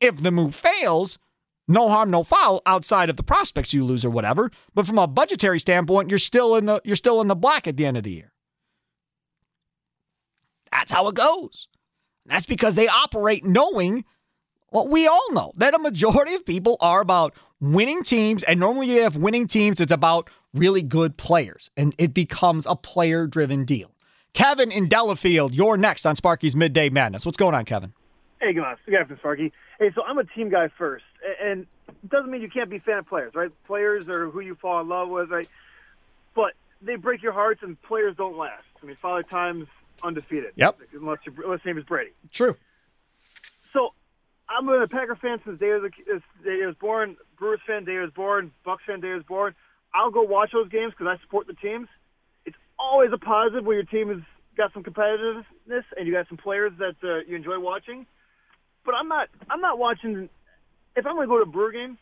If 0.00 0.22
the 0.22 0.30
move 0.30 0.54
fails, 0.54 1.18
no 1.66 1.88
harm, 1.88 2.10
no 2.10 2.22
foul 2.22 2.60
outside 2.66 3.10
of 3.10 3.16
the 3.16 3.22
prospects 3.22 3.72
you 3.72 3.84
lose 3.84 4.04
or 4.04 4.10
whatever. 4.10 4.50
But 4.74 4.86
from 4.86 4.98
a 4.98 5.06
budgetary 5.06 5.60
standpoint, 5.60 6.10
you're 6.10 6.18
still 6.18 6.56
in 6.56 6.66
the 6.66 6.80
you're 6.84 6.96
still 6.96 7.20
in 7.20 7.28
the 7.28 7.34
black 7.34 7.66
at 7.66 7.76
the 7.76 7.86
end 7.86 7.96
of 7.96 8.02
the 8.02 8.12
year. 8.12 8.32
That's 10.72 10.92
how 10.92 11.08
it 11.08 11.14
goes. 11.14 11.68
That's 12.26 12.46
because 12.46 12.74
they 12.74 12.88
operate 12.88 13.44
knowing 13.44 14.04
what 14.70 14.88
we 14.88 15.06
all 15.06 15.32
know 15.32 15.52
that 15.56 15.74
a 15.74 15.78
majority 15.78 16.34
of 16.34 16.44
people 16.44 16.76
are 16.80 17.00
about 17.00 17.34
winning 17.60 18.02
teams, 18.02 18.42
and 18.42 18.58
normally 18.58 18.88
you 18.88 19.02
have 19.02 19.16
winning 19.16 19.46
teams, 19.46 19.80
it's 19.80 19.92
about 19.92 20.28
really 20.52 20.82
good 20.82 21.16
players, 21.16 21.70
and 21.76 21.94
it 21.96 22.12
becomes 22.12 22.66
a 22.66 22.74
player 22.74 23.26
driven 23.26 23.64
deal. 23.64 23.94
Kevin 24.32 24.72
in 24.72 24.88
Delafield, 24.88 25.54
you're 25.54 25.76
next 25.76 26.04
on 26.06 26.16
Sparky's 26.16 26.56
Midday 26.56 26.90
Madness. 26.90 27.24
What's 27.24 27.36
going 27.36 27.54
on, 27.54 27.64
Kevin? 27.64 27.92
Hey, 28.44 28.52
guys. 28.52 28.76
Good 28.84 28.96
afternoon, 28.96 29.18
Sparky. 29.20 29.52
Hey, 29.78 29.90
so 29.94 30.02
I'm 30.02 30.18
a 30.18 30.24
team 30.24 30.50
guy 30.50 30.68
first, 30.76 31.06
and 31.42 31.66
it 31.88 32.10
doesn't 32.10 32.30
mean 32.30 32.42
you 32.42 32.50
can't 32.50 32.68
be 32.68 32.76
a 32.76 32.80
fan 32.80 32.98
of 32.98 33.06
players, 33.06 33.34
right? 33.34 33.50
Players 33.66 34.06
are 34.06 34.28
who 34.28 34.40
you 34.40 34.54
fall 34.54 34.82
in 34.82 34.88
love 34.88 35.08
with, 35.08 35.30
right? 35.30 35.48
But 36.34 36.52
they 36.82 36.96
break 36.96 37.22
your 37.22 37.32
hearts, 37.32 37.62
and 37.62 37.80
players 37.80 38.14
don't 38.18 38.36
last. 38.36 38.66
I 38.82 38.84
mean, 38.84 38.96
Father 39.00 39.22
Time's 39.22 39.66
undefeated. 40.02 40.52
Yep. 40.56 40.78
Unless, 40.92 41.20
your, 41.24 41.42
unless 41.42 41.64
name 41.64 41.78
is 41.78 41.84
Brady. 41.84 42.10
True. 42.32 42.54
So 43.72 43.94
I'm 44.46 44.68
a 44.68 44.86
Packer 44.88 45.16
fan 45.16 45.40
since 45.42 45.58
day, 45.58 45.72
I 45.72 46.66
was 46.66 46.76
born. 46.78 47.16
Brewers 47.38 47.60
fan 47.66 47.86
day 47.86 47.96
I 47.96 48.02
was 48.02 48.10
born. 48.10 48.52
Bucks 48.62 48.82
fan 48.86 49.00
day 49.00 49.12
I 49.12 49.14
was 49.14 49.24
born. 49.24 49.54
I'll 49.94 50.10
go 50.10 50.20
watch 50.20 50.52
those 50.52 50.68
games 50.68 50.92
because 50.92 51.06
I 51.06 51.18
support 51.22 51.46
the 51.46 51.54
teams. 51.54 51.88
It's 52.44 52.58
always 52.78 53.10
a 53.10 53.18
positive 53.18 53.64
when 53.64 53.76
your 53.76 53.86
team 53.86 54.08
has 54.08 54.20
got 54.54 54.74
some 54.74 54.82
competitiveness 54.82 55.84
and 55.96 56.06
you 56.06 56.12
got 56.12 56.28
some 56.28 56.36
players 56.36 56.72
that 56.78 56.96
uh, 57.02 57.20
you 57.26 57.36
enjoy 57.36 57.58
watching. 57.58 58.04
But 58.84 58.94
I'm 58.94 59.08
not. 59.08 59.28
I'm 59.50 59.60
not 59.60 59.78
watching. 59.78 60.28
If 60.96 61.06
I'm 61.06 61.14
going 61.16 61.26
to 61.26 61.32
go 61.32 61.36
to 61.38 61.42
a 61.42 61.46
Brewer 61.52 61.72
game, 61.72 61.98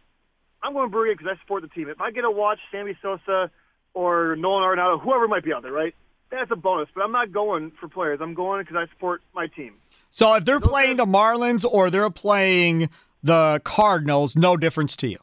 I'm 0.62 0.72
going 0.74 0.86
to 0.86 0.90
Brewer 0.90 1.06
game 1.06 1.16
because 1.18 1.34
I 1.36 1.40
support 1.42 1.62
the 1.62 1.68
team. 1.68 1.88
If 1.88 2.00
I 2.00 2.10
get 2.10 2.22
to 2.22 2.30
watch 2.30 2.58
Sammy 2.70 2.96
Sosa 3.00 3.50
or 3.94 4.36
Nolan 4.36 4.64
Arenado, 4.64 5.00
whoever 5.00 5.28
might 5.28 5.44
be 5.44 5.52
out 5.52 5.62
there, 5.62 5.72
right? 5.72 5.94
That's 6.30 6.50
a 6.50 6.56
bonus. 6.56 6.88
But 6.94 7.02
I'm 7.02 7.12
not 7.12 7.32
going 7.32 7.72
for 7.80 7.88
players. 7.88 8.20
I'm 8.22 8.34
going 8.34 8.62
because 8.62 8.76
I 8.76 8.90
support 8.92 9.22
my 9.34 9.46
team. 9.46 9.74
So 10.10 10.34
if 10.34 10.44
they're 10.44 10.60
playing 10.60 10.96
the 10.96 11.06
Marlins 11.06 11.64
or 11.64 11.90
they're 11.90 12.10
playing 12.10 12.90
the 13.22 13.60
Cardinals, 13.64 14.34
no 14.36 14.56
difference 14.56 14.96
to 14.96 15.08
you. 15.08 15.18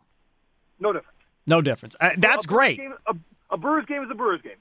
No 0.80 0.94
difference. 0.94 1.18
No 1.46 1.62
difference. 1.62 1.96
Uh, 2.00 2.12
that's 2.18 2.46
a 2.46 2.48
great. 2.48 2.78
Game, 2.78 2.94
a, 3.08 3.16
a 3.52 3.58
Brewers 3.58 3.86
game 3.86 4.04
is 4.04 4.10
a 4.12 4.16
Brewers 4.16 4.42
game. 4.42 4.54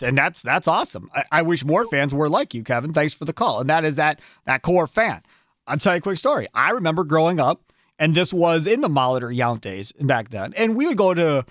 and 0.00 0.18
that's 0.18 0.42
that's 0.42 0.66
awesome. 0.68 1.10
I, 1.14 1.24
I 1.30 1.42
wish 1.42 1.64
more 1.64 1.86
fans 1.86 2.12
were 2.12 2.28
like 2.28 2.54
you, 2.54 2.62
Kevin. 2.64 2.92
Thanks 2.92 3.14
for 3.14 3.24
the 3.24 3.32
call. 3.32 3.60
And 3.60 3.70
that 3.70 3.84
is 3.84 3.96
that 3.96 4.20
that 4.46 4.62
core 4.62 4.86
fan. 4.86 5.22
I'll 5.66 5.78
tell 5.78 5.94
you 5.94 5.98
a 5.98 6.02
quick 6.02 6.18
story. 6.18 6.48
I 6.54 6.70
remember 6.70 7.04
growing 7.04 7.40
up, 7.40 7.72
and 7.98 8.14
this 8.14 8.32
was 8.32 8.66
in 8.66 8.80
the 8.80 8.88
Molitor 8.88 9.34
Yount 9.34 9.60
days 9.60 9.92
back 9.92 10.30
then, 10.30 10.52
and 10.56 10.76
we 10.76 10.86
would 10.86 10.98
go 10.98 11.14
to 11.14 11.44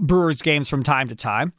Brewers 0.00 0.42
games 0.42 0.68
from 0.68 0.82
time 0.82 1.08
to 1.08 1.14
time. 1.14 1.52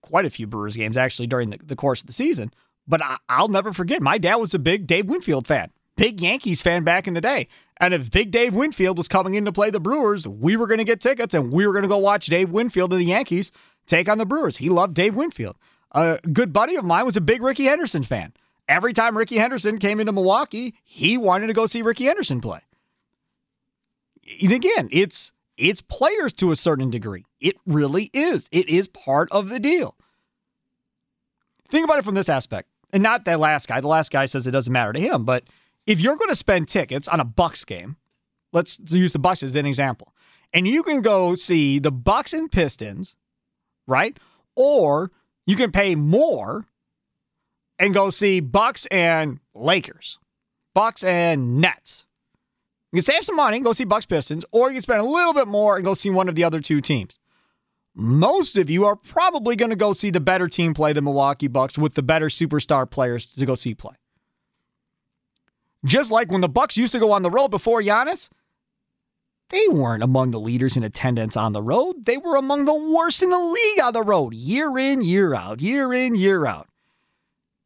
Quite 0.00 0.24
a 0.24 0.30
few 0.30 0.46
Brewers 0.46 0.76
games 0.76 0.96
actually 0.96 1.26
during 1.26 1.50
the, 1.50 1.58
the 1.62 1.76
course 1.76 2.00
of 2.00 2.06
the 2.06 2.12
season. 2.12 2.52
But 2.86 3.02
I, 3.02 3.16
I'll 3.28 3.48
never 3.48 3.72
forget. 3.72 4.02
My 4.02 4.18
dad 4.18 4.36
was 4.36 4.52
a 4.54 4.58
big 4.58 4.86
Dave 4.86 5.06
Winfield 5.06 5.46
fan, 5.46 5.70
big 5.96 6.20
Yankees 6.20 6.60
fan 6.60 6.82
back 6.82 7.06
in 7.06 7.14
the 7.14 7.20
day. 7.20 7.48
And 7.78 7.94
if 7.94 8.12
Big 8.12 8.30
Dave 8.30 8.54
Winfield 8.54 8.96
was 8.96 9.08
coming 9.08 9.34
in 9.34 9.44
to 9.44 9.52
play 9.52 9.70
the 9.70 9.80
Brewers, 9.80 10.26
we 10.26 10.56
were 10.56 10.68
going 10.68 10.78
to 10.78 10.84
get 10.84 11.00
tickets 11.00 11.34
and 11.34 11.52
we 11.52 11.66
were 11.66 11.72
going 11.72 11.82
to 11.82 11.88
go 11.88 11.98
watch 11.98 12.26
Dave 12.26 12.50
Winfield 12.50 12.92
and 12.92 13.00
the 13.00 13.06
Yankees 13.06 13.50
take 13.86 14.08
on 14.08 14.18
the 14.18 14.26
Brewers. 14.26 14.58
He 14.58 14.68
loved 14.68 14.94
Dave 14.94 15.16
Winfield. 15.16 15.56
A 15.90 16.18
good 16.32 16.52
buddy 16.52 16.76
of 16.76 16.84
mine 16.84 17.04
was 17.04 17.16
a 17.16 17.20
big 17.20 17.42
Rickey 17.42 17.64
Henderson 17.64 18.04
fan. 18.04 18.32
Every 18.72 18.94
time 18.94 19.18
Rickey 19.18 19.36
Henderson 19.36 19.76
came 19.76 20.00
into 20.00 20.12
Milwaukee, 20.12 20.74
he 20.82 21.18
wanted 21.18 21.48
to 21.48 21.52
go 21.52 21.66
see 21.66 21.82
Rickey 21.82 22.04
Henderson 22.04 22.40
play. 22.40 22.60
And 24.42 24.50
again, 24.50 24.88
it's 24.90 25.30
it's 25.58 25.82
players 25.82 26.32
to 26.34 26.52
a 26.52 26.56
certain 26.56 26.88
degree. 26.88 27.26
It 27.38 27.56
really 27.66 28.08
is. 28.14 28.48
It 28.50 28.70
is 28.70 28.88
part 28.88 29.30
of 29.30 29.50
the 29.50 29.60
deal. 29.60 29.94
Think 31.68 31.84
about 31.84 31.98
it 31.98 32.04
from 32.06 32.14
this 32.14 32.30
aspect. 32.30 32.70
And 32.94 33.02
not 33.02 33.26
that 33.26 33.40
last 33.40 33.68
guy. 33.68 33.82
The 33.82 33.88
last 33.88 34.10
guy 34.10 34.24
says 34.24 34.46
it 34.46 34.52
doesn't 34.52 34.72
matter 34.72 34.94
to 34.94 35.00
him, 35.00 35.26
but 35.26 35.44
if 35.86 36.00
you're 36.00 36.16
going 36.16 36.30
to 36.30 36.34
spend 36.34 36.66
tickets 36.66 37.08
on 37.08 37.20
a 37.20 37.24
Bucks 37.24 37.66
game, 37.66 37.96
let's 38.52 38.80
use 38.90 39.12
the 39.12 39.18
Bucks 39.18 39.42
as 39.42 39.54
an 39.54 39.66
example. 39.66 40.14
And 40.54 40.66
you 40.66 40.82
can 40.82 41.02
go 41.02 41.36
see 41.36 41.78
the 41.78 41.92
Bucks 41.92 42.32
and 42.32 42.50
Pistons, 42.50 43.16
right? 43.86 44.18
Or 44.56 45.10
you 45.44 45.56
can 45.56 45.72
pay 45.72 45.94
more 45.94 46.66
and 47.78 47.94
go 47.94 48.10
see 48.10 48.40
Bucks 48.40 48.86
and 48.86 49.40
Lakers, 49.54 50.18
Bucks 50.74 51.02
and 51.04 51.60
Nets. 51.60 52.06
You 52.92 52.98
can 52.98 53.04
save 53.04 53.24
some 53.24 53.36
money 53.36 53.56
and 53.56 53.64
go 53.64 53.72
see 53.72 53.84
Bucks 53.84 54.06
Pistons, 54.06 54.44
or 54.52 54.68
you 54.68 54.74
can 54.74 54.82
spend 54.82 55.00
a 55.00 55.04
little 55.04 55.32
bit 55.32 55.48
more 55.48 55.76
and 55.76 55.84
go 55.84 55.94
see 55.94 56.10
one 56.10 56.28
of 56.28 56.34
the 56.34 56.44
other 56.44 56.60
two 56.60 56.80
teams. 56.80 57.18
Most 57.94 58.56
of 58.56 58.70
you 58.70 58.84
are 58.84 58.96
probably 58.96 59.56
going 59.56 59.70
to 59.70 59.76
go 59.76 59.92
see 59.92 60.10
the 60.10 60.20
better 60.20 60.48
team 60.48 60.74
play, 60.74 60.92
the 60.92 61.02
Milwaukee 61.02 61.48
Bucks, 61.48 61.76
with 61.76 61.94
the 61.94 62.02
better 62.02 62.26
superstar 62.26 62.88
players 62.90 63.26
to 63.26 63.46
go 63.46 63.54
see 63.54 63.74
play. 63.74 63.94
Just 65.84 66.10
like 66.10 66.30
when 66.30 66.40
the 66.40 66.48
Bucks 66.48 66.76
used 66.76 66.92
to 66.92 67.00
go 67.00 67.12
on 67.12 67.22
the 67.22 67.30
road 67.30 67.48
before 67.48 67.82
Giannis, 67.82 68.30
they 69.48 69.68
weren't 69.68 70.02
among 70.02 70.30
the 70.30 70.40
leaders 70.40 70.76
in 70.76 70.84
attendance 70.84 71.36
on 71.36 71.52
the 71.52 71.62
road. 71.62 72.06
They 72.06 72.16
were 72.16 72.36
among 72.36 72.64
the 72.64 72.74
worst 72.74 73.22
in 73.22 73.30
the 73.30 73.38
league 73.38 73.80
on 73.80 73.92
the 73.92 74.02
road, 74.02 74.32
year 74.32 74.78
in, 74.78 75.02
year 75.02 75.34
out, 75.34 75.60
year 75.60 75.92
in, 75.92 76.14
year 76.14 76.46
out. 76.46 76.68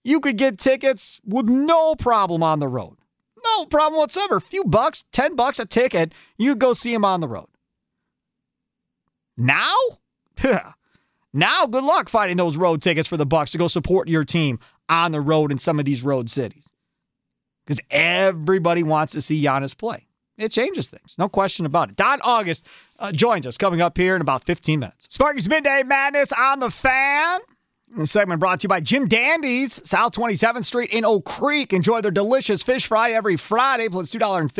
You 0.06 0.20
could 0.20 0.36
get 0.36 0.56
tickets 0.56 1.20
with 1.24 1.46
no 1.46 1.96
problem 1.96 2.40
on 2.40 2.60
the 2.60 2.68
road. 2.68 2.96
No 3.44 3.66
problem 3.66 3.98
whatsoever. 3.98 4.36
A 4.36 4.40
few 4.40 4.62
bucks, 4.62 5.04
10 5.10 5.34
bucks 5.34 5.58
a 5.58 5.66
ticket, 5.66 6.12
you 6.38 6.54
go 6.54 6.74
see 6.74 6.94
him 6.94 7.04
on 7.04 7.18
the 7.18 7.26
road. 7.26 7.48
Now? 9.36 9.74
now, 11.32 11.66
good 11.66 11.82
luck 11.82 12.08
finding 12.08 12.36
those 12.36 12.56
road 12.56 12.82
tickets 12.82 13.08
for 13.08 13.16
the 13.16 13.26
Bucks 13.26 13.50
to 13.50 13.58
go 13.58 13.66
support 13.66 14.06
your 14.06 14.24
team 14.24 14.60
on 14.88 15.10
the 15.10 15.20
road 15.20 15.50
in 15.50 15.58
some 15.58 15.80
of 15.80 15.84
these 15.84 16.04
road 16.04 16.30
cities. 16.30 16.72
Because 17.64 17.80
everybody 17.90 18.84
wants 18.84 19.12
to 19.14 19.20
see 19.20 19.42
Giannis 19.42 19.76
play. 19.76 20.06
It 20.38 20.52
changes 20.52 20.86
things, 20.86 21.16
no 21.18 21.28
question 21.28 21.66
about 21.66 21.88
it. 21.88 21.96
Don 21.96 22.20
August 22.22 22.64
uh, 23.00 23.10
joins 23.10 23.44
us 23.44 23.58
coming 23.58 23.80
up 23.80 23.98
here 23.98 24.14
in 24.14 24.20
about 24.20 24.44
15 24.44 24.78
minutes. 24.78 25.08
Sparky's 25.12 25.48
Midday 25.48 25.82
Madness 25.82 26.30
on 26.30 26.60
the 26.60 26.70
fan. 26.70 27.40
This 27.94 28.10
segment 28.10 28.40
brought 28.40 28.60
to 28.60 28.64
you 28.64 28.68
by 28.68 28.80
Jim 28.80 29.06
Dandy's, 29.06 29.80
South 29.88 30.12
27th 30.12 30.64
Street 30.64 30.90
in 30.90 31.04
Oak 31.04 31.24
Creek. 31.24 31.72
Enjoy 31.72 32.00
their 32.00 32.10
delicious 32.10 32.62
fish 32.62 32.86
fry 32.86 33.12
every 33.12 33.36
Friday, 33.36 33.88
plus 33.88 34.10
$2.50 34.10 34.50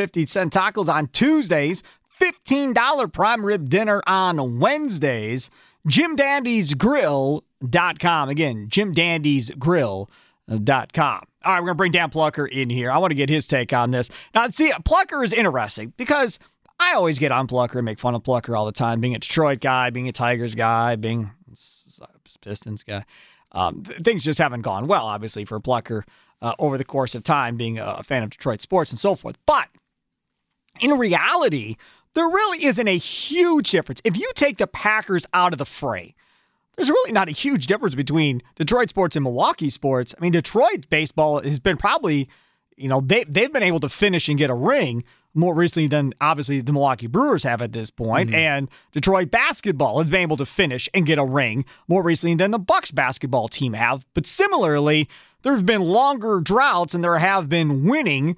tacos 0.50 0.92
on 0.92 1.08
Tuesdays, 1.08 1.82
$15 2.20 3.12
prime 3.12 3.44
rib 3.44 3.68
dinner 3.68 4.00
on 4.06 4.60
Wednesdays. 4.60 5.50
JimDandy'sGrill.com. 5.88 8.28
Again, 8.28 8.68
JimDandy'sGrill.com. 8.68 11.26
All 11.44 11.52
right, 11.52 11.60
we're 11.60 11.66
going 11.66 11.68
to 11.68 11.74
bring 11.74 11.92
Dan 11.92 12.10
Plucker 12.10 12.46
in 12.46 12.70
here. 12.70 12.90
I 12.90 12.98
want 12.98 13.10
to 13.10 13.16
get 13.16 13.28
his 13.28 13.46
take 13.46 13.72
on 13.72 13.90
this. 13.90 14.10
Now, 14.34 14.48
see, 14.48 14.72
Plucker 14.84 15.22
is 15.22 15.32
interesting 15.32 15.92
because 15.96 16.38
I 16.80 16.94
always 16.94 17.18
get 17.18 17.32
on 17.32 17.46
Plucker 17.46 17.78
and 17.78 17.84
make 17.84 17.98
fun 17.98 18.14
of 18.14 18.22
Plucker 18.22 18.56
all 18.56 18.66
the 18.66 18.72
time, 18.72 19.00
being 19.00 19.14
a 19.14 19.18
Detroit 19.18 19.60
guy, 19.60 19.90
being 19.90 20.08
a 20.08 20.12
Tigers 20.12 20.54
guy, 20.54 20.96
being 20.96 21.30
a 22.02 22.38
Pistons 22.40 22.82
guy. 22.82 23.04
Um, 23.52 23.82
th- 23.82 24.00
things 24.00 24.24
just 24.24 24.38
haven't 24.38 24.62
gone 24.62 24.86
well, 24.86 25.06
obviously, 25.06 25.44
for 25.44 25.60
Plucker 25.60 26.04
uh, 26.42 26.54
over 26.58 26.76
the 26.78 26.84
course 26.84 27.14
of 27.14 27.22
time, 27.24 27.56
being 27.56 27.78
a 27.78 28.02
fan 28.02 28.22
of 28.22 28.30
Detroit 28.30 28.60
sports 28.60 28.90
and 28.90 28.98
so 28.98 29.14
forth. 29.14 29.38
But 29.46 29.68
in 30.80 30.92
reality, 30.92 31.76
there 32.14 32.26
really 32.26 32.64
isn't 32.64 32.88
a 32.88 32.96
huge 32.96 33.70
difference. 33.70 34.00
If 34.04 34.16
you 34.16 34.30
take 34.34 34.58
the 34.58 34.66
Packers 34.66 35.26
out 35.32 35.52
of 35.52 35.58
the 35.58 35.64
fray, 35.64 36.14
there's 36.76 36.90
really 36.90 37.12
not 37.12 37.28
a 37.28 37.32
huge 37.32 37.66
difference 37.66 37.94
between 37.94 38.42
Detroit 38.56 38.88
sports 38.88 39.16
and 39.16 39.22
Milwaukee 39.22 39.70
sports. 39.70 40.14
I 40.16 40.20
mean, 40.20 40.32
Detroit 40.32 40.88
baseball 40.90 41.40
has 41.42 41.58
been 41.58 41.76
probably, 41.76 42.28
you 42.76 42.88
know, 42.88 43.00
they 43.00 43.24
they've 43.24 43.52
been 43.52 43.62
able 43.62 43.80
to 43.80 43.88
finish 43.88 44.28
and 44.28 44.38
get 44.38 44.50
a 44.50 44.54
ring 44.54 45.04
more 45.36 45.54
recently 45.54 45.86
than 45.86 46.12
obviously 46.20 46.60
the 46.60 46.72
Milwaukee 46.72 47.06
Brewers 47.06 47.42
have 47.44 47.62
at 47.62 47.72
this 47.72 47.90
point. 47.90 48.30
and 48.34 48.68
Detroit 48.92 49.30
basketball 49.30 50.00
has 50.00 50.10
been 50.10 50.22
able 50.22 50.36
to 50.38 50.46
finish 50.46 50.88
and 50.94 51.04
get 51.06 51.18
a 51.18 51.24
ring 51.24 51.64
more 51.88 52.02
recently 52.02 52.34
than 52.34 52.50
the 52.50 52.58
Bucks 52.58 52.90
basketball 52.90 53.48
team 53.48 53.74
have. 53.74 54.06
But 54.14 54.26
similarly, 54.26 55.08
there 55.42 55.54
have 55.54 55.66
been 55.66 55.82
longer 55.82 56.40
droughts 56.40 56.94
and 56.94 57.04
there 57.04 57.18
have 57.18 57.48
been 57.48 57.84
winning 57.84 58.36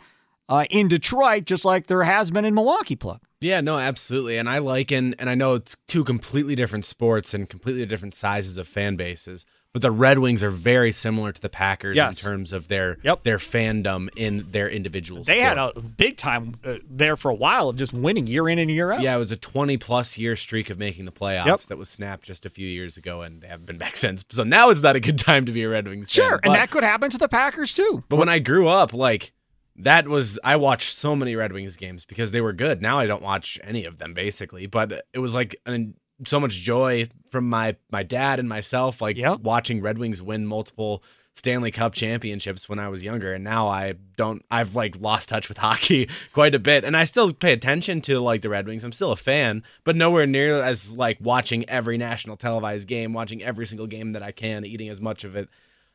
uh, 0.49 0.65
in 0.71 0.89
Detroit, 0.89 1.45
just 1.45 1.65
like 1.65 1.87
there 1.87 2.05
has 2.05 2.31
been 2.31 2.45
in 2.45 2.55
Milwaukee. 2.55 2.97
Plug. 2.97 3.21
Yeah, 3.41 3.61
no, 3.61 3.79
absolutely. 3.79 4.37
And 4.37 4.49
I 4.49 4.59
liken, 4.59 5.15
and 5.19 5.31
I 5.31 5.35
know 5.35 5.55
it's 5.55 5.77
two 5.87 6.05
completely 6.05 6.57
different 6.57 6.85
sports 6.85 7.35
and 7.35 7.49
completely 7.49 7.87
different 7.87 8.15
sizes 8.15 8.57
of 8.57 8.67
fan 8.67 8.97
bases, 8.97 9.45
but 9.79 9.83
the 9.83 9.91
Red 9.93 10.19
Wings 10.19 10.43
are 10.43 10.51
very 10.51 10.91
similar 10.91 11.31
to 11.31 11.41
the 11.41 11.49
Packers 11.49 11.97
Yes. 11.97 12.21
in 12.23 12.29
terms 12.31 12.53
of 12.53 12.67
their 12.69 12.97
Yep. 13.05 13.23
their 13.23 13.39
fandom 13.39 14.09
in 14.17 14.45
their 14.51 14.69
individual. 14.69 15.23
They 15.23 15.41
had 15.41 15.57
a 15.57 15.73
big 15.97 16.17
time 16.17 16.57
uh, 16.65 16.75
there 16.91 17.17
for 17.17 17.31
a 17.31 17.35
while 17.35 17.69
of 17.69 17.77
just 17.77 17.93
winning 17.93 18.27
year 18.27 18.49
in 18.49 18.59
and 18.59 18.71
year 18.71 18.91
out. 18.93 19.01
yeah, 19.01 19.15
it 19.15 19.19
was 19.19 19.31
a 19.31 19.37
20 19.37 19.77
plus 19.77 20.19
year 20.19 20.35
streak 20.35 20.69
of 20.71 20.79
making 20.79 21.05
the 21.05 21.13
playoffs 21.13 21.47
Yep. 21.47 21.61
that 21.63 21.79
was 21.79 21.89
snapped 21.89 22.25
just 22.25 22.45
a 22.45 22.51
few 22.51 22.67
years 22.67 22.97
ago, 22.97 23.23
and 23.23 23.41
they 23.41 23.47
haven't 23.47 23.67
been 23.67 23.79
back 23.79 23.97
since. 24.05 24.25
So 24.31 24.43
now 24.43 24.71
is 24.71 24.83
not 24.83 24.97
a 24.97 25.01
good 25.01 25.19
time 25.19 25.47
to 25.47 25.53
be 25.53 25.63
a 25.63 25.69
Red 25.69 25.87
Wings 25.87 26.13
fan. 26.13 26.29
Sure, 26.29 26.41
and 26.43 26.55
that 26.55 26.71
could 26.71 26.83
happen 26.83 27.11
to 27.11 27.19
the 27.19 27.29
Packers 27.29 27.73
too. 27.73 28.03
But 28.09 28.17
when 28.17 28.29
I 28.29 28.41
grew 28.41 28.67
up, 28.69 28.93
like 28.93 29.33
that 29.77 30.09
was 30.09 30.41
I 30.43 30.57
watched 30.57 30.97
so 30.97 31.15
many 31.15 31.37
Red 31.37 31.53
Wings 31.53 31.77
games 31.77 32.05
because 32.05 32.33
they 32.33 32.41
were 32.41 32.53
good. 32.53 32.83
Now 32.83 32.99
I 32.99 33.07
don't 33.07 33.23
watch 33.23 33.61
any 33.63 33.85
of 33.85 33.99
them 33.99 34.13
basically, 34.13 34.67
but 34.67 35.05
it 35.13 35.21
was 35.21 35.35
like 35.35 35.55
an, 35.67 35.95
so 36.27 36.41
much 36.41 36.55
joy 36.55 37.09
from 37.31 37.49
my 37.49 37.77
my 37.91 38.03
dad 38.03 38.39
and 38.39 38.49
myself 38.49 39.01
like 39.01 39.17
Yep. 39.17 39.41
watching 39.41 39.81
Red 39.81 39.99
Wings 39.99 40.21
win 40.23 40.47
multiple 40.47 41.03
Stanley 41.35 41.71
Cup 41.71 41.95
championships 41.95 42.69
when 42.69 42.81
I 42.81 42.89
was 42.89 43.05
younger 43.05 43.33
and 43.33 43.45
now 43.45 43.69
I 43.69 43.95
don't 44.17 44.45
I've 44.51 44.75
like 44.75 44.97
lost 45.01 45.29
touch 45.29 45.49
with 45.49 45.59
hockey 45.67 46.09
quite 46.33 46.55
a 46.55 46.59
bit 46.59 46.85
and 46.85 46.97
I 46.97 47.05
still 47.05 47.33
pay 47.33 47.53
attention 47.53 48.01
to 48.03 48.19
like 48.21 48.43
the 48.43 48.49
Red 48.49 48.67
Wings. 48.67 48.83
I'm 48.83 48.93
still 48.93 49.13
a 49.13 49.17
fan, 49.17 49.63
but 49.85 49.95
nowhere 49.95 50.27
near 50.27 50.61
as 50.63 50.93
like 50.93 51.19
watching 51.21 51.69
every 51.69 51.97
national 51.97 52.37
televised 52.37 52.89
game, 52.89 53.13
watching 53.13 53.43
every 53.43 53.67
single 53.67 53.87
game 53.87 54.13
that 54.13 54.23
I 54.23 54.33
can, 54.33 54.65
eating 54.65 54.89
as 54.89 55.01
much 55.01 55.23
of 55.25 55.37
it 55.37 55.49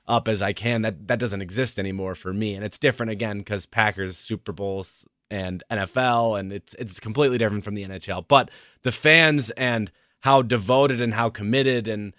up 0.08 0.28
as 0.28 0.41
I 0.41 0.54
can. 0.54 0.82
That 0.82 1.08
that 1.08 1.19
doesn't 1.19 1.41
exist 1.41 1.78
anymore 1.78 2.15
for 2.15 2.34
me, 2.34 2.56
and 2.56 2.63
it's 2.63 2.78
different 2.78 3.12
again 3.12 3.39
because 3.39 3.65
Packers 3.65 4.17
Super 4.17 4.52
Bowls 4.52 5.06
and 5.32 5.63
NFL, 5.72 6.39
and 6.39 6.54
it's 6.54 6.74
it's 6.80 7.00
completely 7.00 7.38
different 7.38 7.63
from 7.63 7.76
the 7.76 7.86
NHL. 7.86 8.25
But 8.27 8.50
the 8.84 8.92
fans 8.92 9.50
and 9.52 9.92
how 10.24 10.42
devoted 10.42 11.02
and 11.02 11.13
how 11.13 11.30
committed 11.30 11.88
and 11.88 12.13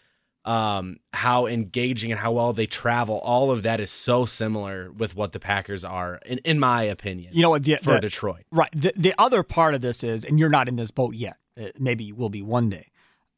um, 0.45 0.99
how 1.15 1.47
engaging 1.47 2.11
and 2.13 2.21
how 2.21 2.33
well 2.33 2.53
they 2.53 2.67
travel, 2.67 3.19
all 3.21 3.51
of 3.51 3.63
that 3.63 3.81
is 3.81 3.91
so 3.91 4.27
similar 4.27 4.93
with 4.93 5.17
what 5.17 5.33
the 5.33 5.41
Packers 5.41 5.87
are, 5.87 6.21
in, 6.27 6.37
in 6.45 6.59
my 6.61 6.83
opinion. 6.83 7.33
You 7.33 7.41
know 7.41 7.49
what? 7.49 7.63
The, 7.63 7.77
for 7.77 7.95
the- 7.95 8.01
Detroit. 8.01 8.43
Right. 8.51 8.69
The, 8.77 8.93
the 8.95 9.15
other 9.17 9.43
part 9.43 9.73
of 9.75 9.81
this 9.81 10.05
is, 10.05 10.23
and 10.23 10.39
you're 10.39 10.51
not 10.51 10.69
in 10.69 10.77
this 10.77 10.91
boat 10.91 11.15
yet. 11.15 11.39
Uh, 11.59 11.69
maybe 11.79 12.05
you 12.05 12.15
will 12.15 12.29
be 12.29 12.43
one 12.43 12.69
day. 12.69 12.91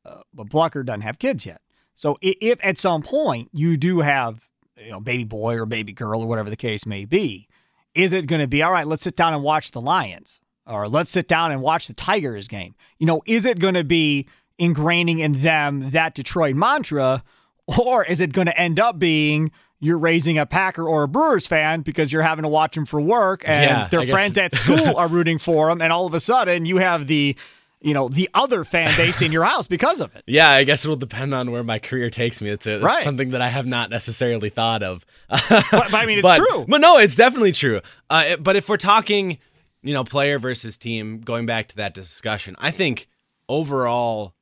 Uh, 0.05 0.23
but 0.35 0.51
Plucker 0.51 0.83
doesn't 0.83 1.03
have 1.03 1.21
kids 1.21 1.47
yet. 1.47 1.61
So 1.95 2.15
i- 2.25 2.35
if 2.41 2.59
at 2.65 2.77
some 2.77 3.03
point 3.03 3.51
you 3.53 3.77
do 3.77 4.01
have, 4.01 4.49
you 4.77 4.91
know, 4.91 4.99
baby 4.99 5.23
boy 5.25 5.55
or 5.61 5.65
baby 5.65 5.93
girl 5.93 6.23
or 6.23 6.27
whatever 6.27 6.51
the 6.51 6.57
case 6.57 6.85
may 6.87 7.05
be, 7.05 7.47
is 7.95 8.13
it 8.13 8.27
going 8.27 8.41
to 8.41 8.49
be 8.49 8.65
all 8.65 8.73
right? 8.73 8.87
Let's 8.87 9.05
sit 9.05 9.15
down 9.15 9.33
and 9.33 9.45
watch 9.45 9.71
the 9.71 9.81
Lions, 9.81 10.41
or 10.67 10.89
let's 10.89 11.11
sit 11.11 11.29
down 11.29 11.53
and 11.53 11.63
watch 11.63 11.87
the 11.87 11.95
Tigers 11.95 12.49
game. 12.49 12.75
You 12.99 13.07
know, 13.07 13.23
is 13.27 13.47
it 13.47 13.61
going 13.61 13.75
to 13.75 13.85
be 13.85 14.27
ingraining 14.61 15.19
in 15.21 15.33
them 15.43 15.91
that 15.91 16.15
Detroit 16.15 16.55
mantra, 16.57 17.23
or 17.67 18.05
is 18.05 18.21
it 18.21 18.33
going 18.33 18.47
to 18.47 18.59
end 18.59 18.79
up 18.81 18.99
being 18.99 19.51
you're 19.79 19.99
raising 19.99 20.39
a 20.39 20.47
Packer 20.47 20.89
or 20.89 21.03
a 21.03 21.09
Brewers 21.09 21.47
fan 21.47 21.83
because 21.83 22.11
you're 22.11 22.23
having 22.23 22.45
to 22.45 22.49
watch 22.49 22.75
them 22.75 22.87
for 22.87 22.99
work 23.01 23.47
and 23.47 23.65
Yeah, 23.65 23.89
their 23.89 24.07
friends 24.07 24.39
at 24.39 24.55
school 24.55 24.97
are 24.97 25.07
rooting 25.09 25.39
for 25.39 25.69
them, 25.69 25.83
and 25.83 25.93
all 25.93 26.07
of 26.07 26.15
a 26.15 26.21
sudden 26.21 26.65
you 26.65 26.79
have 26.79 27.07
the, 27.09 27.37
you 27.83 27.93
know, 27.93 28.09
the 28.09 28.31
other 28.33 28.65
fan 28.65 28.97
base 28.97 29.21
in 29.21 29.33
your 29.33 29.45
house 29.45 29.67
because 29.67 30.01
of 30.01 30.17
it. 30.17 30.25
Yeah, 30.27 30.49
I 30.49 30.65
guess 30.65 30.83
it'll 30.87 30.97
depend 30.97 31.35
on 31.35 31.51
where 31.51 31.63
my 31.63 31.79
career 31.79 32.09
takes 32.09 32.41
me. 32.41 32.49
It's, 32.49 32.67
a, 32.67 32.77
it's 32.77 32.85
Right. 32.85 33.05
something 33.05 33.33
that 33.33 33.43
I 33.43 33.49
have 33.49 33.67
not 33.67 33.91
necessarily 33.91 34.49
thought 34.49 34.83
of. 34.83 35.05
But, 35.29 35.43
but 35.71 35.95
I 35.95 36.07
mean, 36.07 36.19
it's 36.21 36.23
but, 36.27 36.39
true. 36.39 36.65
But 36.67 36.81
no, 36.81 36.97
it's 36.97 37.15
definitely 37.15 37.53
true. 37.53 37.83
Uh, 38.09 38.25
it- 38.29 38.43
but 38.43 38.57
if 38.57 38.71
we're 38.71 38.79
talking, 38.79 39.37
you 39.83 39.93
know, 39.93 40.05
player 40.05 40.39
versus 40.39 40.79
team, 40.79 41.21
going 41.21 41.45
back 41.45 41.69
to 41.69 41.77
that 41.77 41.93
discussion, 41.93 42.57
I 42.59 42.71
think 42.71 43.09
overall, 43.47 44.33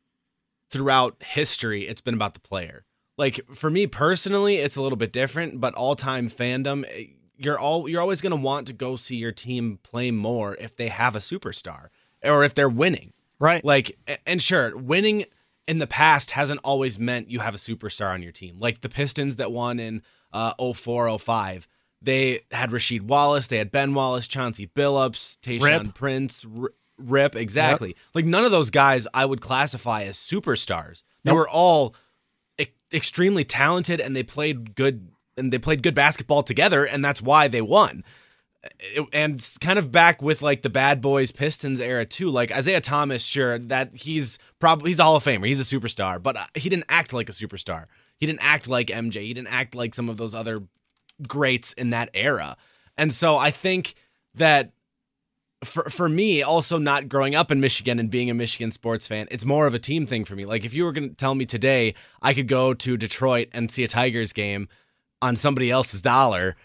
throughout 0.71 1.23
history, 1.23 1.87
it's 1.87 2.01
been 2.01 2.15
about 2.15 2.35
the 2.35 2.41
player. 2.41 2.85
Like 3.17 3.41
for 3.55 3.71
me 3.71 3.87
personally, 3.87 4.57
it's 4.57 4.77
a 4.77 4.83
little 4.83 4.97
bit 4.97 5.13
different, 5.13 5.61
but 5.61 5.75
all-time 5.75 6.29
fandom, 6.29 6.85
eh, 6.89 7.13
you're 7.37 7.59
all 7.59 7.89
you're 7.89 8.01
always 8.01 8.21
going 8.21 8.31
to 8.31 8.37
want 8.37 8.67
to 8.69 8.73
go 8.73 8.97
see 8.97 9.17
your 9.17 9.33
team 9.33 9.79
play 9.83 10.11
more 10.11 10.55
if 10.57 10.77
they 10.77 10.89
have 10.89 11.15
a 11.15 11.21
superstar 11.21 11.89
or 12.23 12.45
if 12.45 12.55
they're 12.55 12.69
winning. 12.69 13.13
Right. 13.39 13.65
Like, 13.65 13.99
and 14.27 14.43
sure, 14.43 14.77
winning 14.77 15.27
in 15.67 15.79
the 15.79 15.87
past 15.87 16.33
hasn't 16.33 16.61
always 16.63 16.99
meant 16.99 17.31
you 17.31 17.41
have 17.41 17.55
a 17.55 17.59
superstar 17.59 18.13
on 18.13 18.23
your 18.23 18.33
team. 18.33 18.59
Like 18.59 18.81
the 18.81 18.89
Pistons 18.89 19.37
that 19.37 19.53
won 19.53 19.81
in 19.81 20.03
uh, 20.33 20.53
04, 20.73 21.19
05. 21.19 21.69
They 22.03 22.41
had 22.51 22.71
Rasheed 22.71 23.03
Wallace, 23.03 23.47
they 23.47 23.57
had 23.57 23.71
Ben 23.71 23.95
Wallace, 23.95 24.29
Chauncey 24.29 24.67
Billups, 24.67 25.39
Tayshaun 25.39 25.95
Prince, 25.95 26.45
R- 26.61 26.73
Rip, 26.99 27.35
exactly. 27.37 27.97
Like 28.15 28.25
none 28.25 28.45
of 28.45 28.51
those 28.53 28.71
guys 28.71 29.07
I 29.13 29.25
would 29.25 29.41
classify 29.41 30.03
as 30.05 30.17
superstars. 30.17 31.03
They 31.25 31.31
Nope. 31.31 31.37
were 31.39 31.49
all 31.49 31.95
e- 32.61 32.67
extremely 32.93 33.45
talented 33.45 34.01
and 34.01 34.15
they 34.15 34.23
played 34.23 34.75
good 34.77 35.09
and 35.37 35.53
they 35.53 35.59
played 35.59 35.83
good 35.83 35.95
basketball 35.95 36.43
together 36.45 36.85
and 36.85 37.05
that's 37.05 37.21
why 37.21 37.49
they 37.49 37.61
won. 37.63 38.05
It- 38.79 39.09
and 39.13 39.45
kind 39.61 39.79
of 39.79 39.91
back 39.91 40.23
with 40.23 40.41
like 40.41 40.63
the 40.63 40.71
bad 40.71 41.01
boys 41.01 41.33
pistons 41.33 41.81
era 41.81 42.07
too. 42.07 42.31
Like 42.31 42.51
isiah 42.57 42.81
thomas 42.81 43.25
sure 43.25 43.59
that 43.59 43.95
he's 43.97 44.39
probably 44.61 44.91
he's 44.91 45.01
a 45.01 45.03
hall 45.03 45.17
of 45.17 45.25
famer. 45.25 45.47
He's 45.47 45.61
a 45.61 45.79
superstar 45.79 46.23
but 46.23 46.37
uh, 46.37 46.47
he 46.55 46.69
didn't 46.69 46.87
act 46.89 47.13
like 47.13 47.29
a 47.29 47.33
superstar. 47.33 47.87
He 48.21 48.27
didn't 48.27 48.45
act 48.45 48.69
like 48.69 48.87
mj 48.87 49.15
he 49.21 49.35
didn't 49.35 49.49
act 49.53 49.75
like 49.75 49.95
some 49.97 50.09
of 50.09 50.17
those 50.17 50.35
other 50.35 50.63
greats 51.27 51.73
in 51.73 51.91
that 51.91 52.11
era. 52.15 52.57
And 52.97 53.13
so 53.13 53.37
i 53.37 53.51
think 53.51 53.95
that 54.37 54.71
for 55.65 55.91
for 55.91 56.09
me 56.09 56.43
also 56.43 56.79
not 56.79 57.09
growing 57.09 57.35
up 57.35 57.51
in 57.51 57.61
Michigan 57.61 57.99
and 57.99 58.11
being 58.11 58.31
a 58.31 58.35
Michigan 58.35 58.71
sports 58.71 59.07
fan 59.07 59.27
it's 59.31 59.45
more 59.45 59.67
of 59.67 59.75
a 59.75 59.79
team 59.79 60.07
thing 60.07 60.25
for 60.25 60.37
me. 60.37 60.45
Like 60.45 60.65
if 60.65 60.75
you 60.75 60.85
were 60.85 60.93
going 60.93 61.09
to 61.09 61.15
tell 61.15 61.35
me 61.35 61.47
today 61.47 61.95
I 62.23 62.35
could 62.35 62.49
go 62.49 62.75
to 62.75 62.97
Detroit 62.97 63.49
and 63.53 63.71
see 63.71 63.85
a 63.85 63.89
Tigers 63.89 64.33
game 64.33 64.69
on 65.21 65.37
somebody 65.37 65.71
else's 65.71 66.03
dollar 66.03 66.57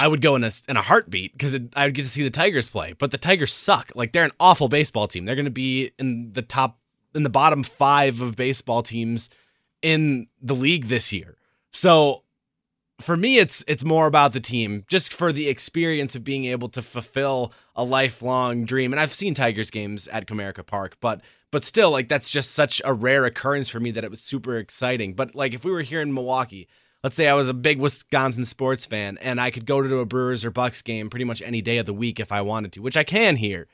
I 0.00 0.08
would 0.08 0.22
go 0.22 0.34
in 0.34 0.44
a 0.44 0.50
in 0.66 0.78
a 0.78 0.82
heartbeat 0.82 1.32
because 1.32 1.54
I 1.76 1.84
would 1.84 1.94
get 1.94 2.04
to 2.04 2.08
see 2.08 2.22
the 2.22 2.30
Tigers 2.30 2.66
play. 2.66 2.94
But 2.94 3.10
the 3.10 3.18
Tigers 3.18 3.52
suck. 3.52 3.92
Like 3.94 4.12
they're 4.12 4.24
an 4.24 4.32
awful 4.40 4.68
baseball 4.68 5.06
team. 5.06 5.26
They're 5.26 5.34
going 5.34 5.44
to 5.44 5.50
be 5.50 5.92
in 5.98 6.32
the 6.32 6.40
top 6.40 6.78
in 7.14 7.22
the 7.22 7.28
bottom 7.28 7.62
5 7.62 8.22
of 8.22 8.34
baseball 8.34 8.82
teams 8.82 9.28
in 9.82 10.28
the 10.40 10.54
league 10.54 10.86
this 10.86 11.12
year. 11.12 11.36
So 11.70 12.22
for 13.00 13.16
me 13.16 13.38
it's 13.38 13.64
it's 13.66 13.84
more 13.84 14.06
about 14.06 14.32
the 14.32 14.40
team 14.40 14.84
just 14.88 15.12
for 15.12 15.32
the 15.32 15.48
experience 15.48 16.14
of 16.14 16.24
being 16.24 16.44
able 16.44 16.68
to 16.68 16.82
fulfill 16.82 17.52
a 17.74 17.84
lifelong 17.84 18.64
dream. 18.64 18.92
And 18.92 19.00
I've 19.00 19.12
seen 19.12 19.34
Tigers 19.34 19.70
games 19.70 20.06
at 20.08 20.26
Comerica 20.26 20.64
Park 20.64 20.96
but 21.00 21.20
but 21.50 21.64
still 21.64 21.90
like 21.90 22.08
that's 22.08 22.30
just 22.30 22.52
such 22.52 22.80
a 22.84 22.92
rare 22.92 23.24
occurrence 23.24 23.68
for 23.68 23.80
me 23.80 23.90
that 23.92 24.04
it 24.04 24.10
was 24.10 24.20
super 24.20 24.56
exciting. 24.56 25.14
But 25.14 25.34
like 25.34 25.54
if 25.54 25.64
we 25.64 25.70
were 25.70 25.82
here 25.82 26.00
in 26.00 26.14
Milwaukee 26.14 26.68
let's 27.02 27.16
say 27.16 27.28
I 27.28 27.34
was 27.34 27.48
a 27.48 27.54
big 27.54 27.78
Wisconsin 27.78 28.44
sports 28.44 28.84
fan 28.86 29.18
and 29.18 29.40
I 29.40 29.50
could 29.50 29.66
go 29.66 29.80
to 29.80 29.98
a 29.98 30.06
Brewers 30.06 30.44
or 30.44 30.50
Bucks 30.50 30.82
game 30.82 31.08
pretty 31.08 31.24
much 31.24 31.42
any 31.42 31.62
day 31.62 31.78
of 31.78 31.86
the 31.86 31.94
week 31.94 32.20
if 32.20 32.30
I 32.30 32.42
wanted 32.42 32.72
to 32.72 32.82
which 32.82 32.96
I 32.96 33.04
can 33.04 33.36
here. 33.36 33.66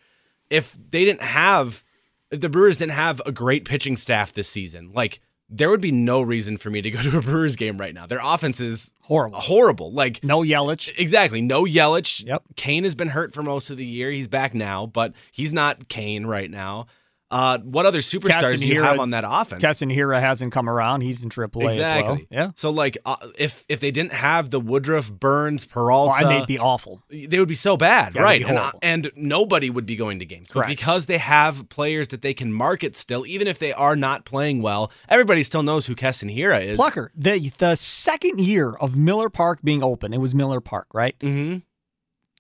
If 0.49 0.77
they 0.91 1.05
didn't 1.05 1.23
have 1.23 1.85
if 2.31 2.41
the 2.41 2.49
Brewers 2.49 2.77
didn't 2.77 2.93
have 2.93 3.21
a 3.27 3.33
great 3.33 3.65
pitching 3.65 3.97
staff 3.97 4.33
this 4.33 4.49
season 4.49 4.93
like 4.95 5.21
there 5.49 5.71
would 5.71 5.81
be 5.81 5.93
no 5.93 6.21
reason 6.21 6.57
for 6.57 6.71
me 6.71 6.83
to 6.83 6.91
go 6.91 7.01
to 7.11 7.19
a 7.19 7.23
Brewers 7.23 7.57
game 7.57 7.79
right 7.79 7.95
now. 7.95 8.07
Their 8.07 8.21
offense 8.23 8.61
is 8.61 8.93
Horrible. 9.03 9.39
horrible. 9.41 9.93
Like 9.93 10.23
No 10.25 10.41
Yelich. 10.41 10.93
exactly, 10.99 11.41
no 11.41 11.65
Yelich. 11.65 12.25
Yep. 12.27 12.43
Cain 12.57 12.85
has 12.85 12.95
been 12.95 13.09
hurt 13.09 13.33
for 13.35 13.43
most 13.43 13.71
of 13.71 13.77
the 13.77 13.87
year. 13.87 14.11
He's 14.11 14.29
back 14.29 14.55
now, 14.55 14.87
but 14.87 15.13
he's 15.33 15.53
not 15.53 15.89
Cain 15.89 16.27
right 16.27 16.51
now. 16.51 16.87
Uh, 17.29 17.59
what 17.59 17.87
other 17.87 17.99
superstars 17.99 18.59
do 18.61 18.69
you 18.69 18.83
have 18.83 19.01
on 19.01 19.11
that 19.11 19.25
offense? 19.27 19.61
Keston 19.61 19.91
Hiura 19.91 20.21
hasn't 20.21 20.53
come 20.53 20.69
around. 20.69 21.01
He's 21.01 21.23
in 21.25 21.29
AAA 21.29 21.47
as 21.47 21.53
well. 21.55 21.69
exactly. 21.71 22.27
Yeah. 22.31 22.51
So 22.55 22.71
like, 22.71 22.99
uh, 23.05 23.17
if 23.37 23.65
if 23.69 23.81
they 23.81 23.91
didn't 23.91 24.13
have 24.13 24.51
the 24.51 24.61
Woodruff, 24.61 25.11
Burnes, 25.13 25.65
Peralta, 25.65 26.25
and 26.25 26.31
they'd 26.31 26.47
be 26.47 26.59
awful. 26.59 27.03
they 27.11 27.39
would 27.41 27.49
be 27.49 27.55
so 27.55 27.77
bad, 27.77 28.15
Yeah, 28.15 28.23
right? 28.23 28.45
And, 28.45 28.73
and 28.83 29.11
nobody 29.17 29.71
would 29.71 29.87
be 29.87 29.97
going 29.97 30.21
to 30.21 30.25
games. 30.25 30.49
But 30.49 30.55
Correct. 30.55 30.69
because 30.69 31.07
they 31.07 31.19
have 31.19 31.69
players 31.69 32.09
that 32.09 32.23
they 32.23 32.33
can 32.35 32.53
market 32.53 32.95
still, 32.97 33.27
even 33.27 33.49
if 33.49 33.59
they 33.59 33.73
are 33.73 33.97
not 33.97 34.25
playing 34.25 34.63
well, 34.63 34.93
everybody 35.09 35.43
still 35.43 35.65
knows 35.65 35.87
who 35.87 35.95
Keston 35.97 36.29
Hiura 36.29 36.65
is. 36.65 36.77
Plucker, 36.77 37.11
the 37.17 37.51
the 37.59 37.75
second 37.75 38.41
year 38.41 38.73
of 38.75 38.97
Miller 38.97 39.31
Park 39.31 39.61
being 39.65 39.83
open, 39.83 40.15
it 40.15 40.19
was 40.19 40.35
Miller 40.35 40.61
Park, 40.61 40.87
right? 40.95 41.17
hmm 41.21 41.57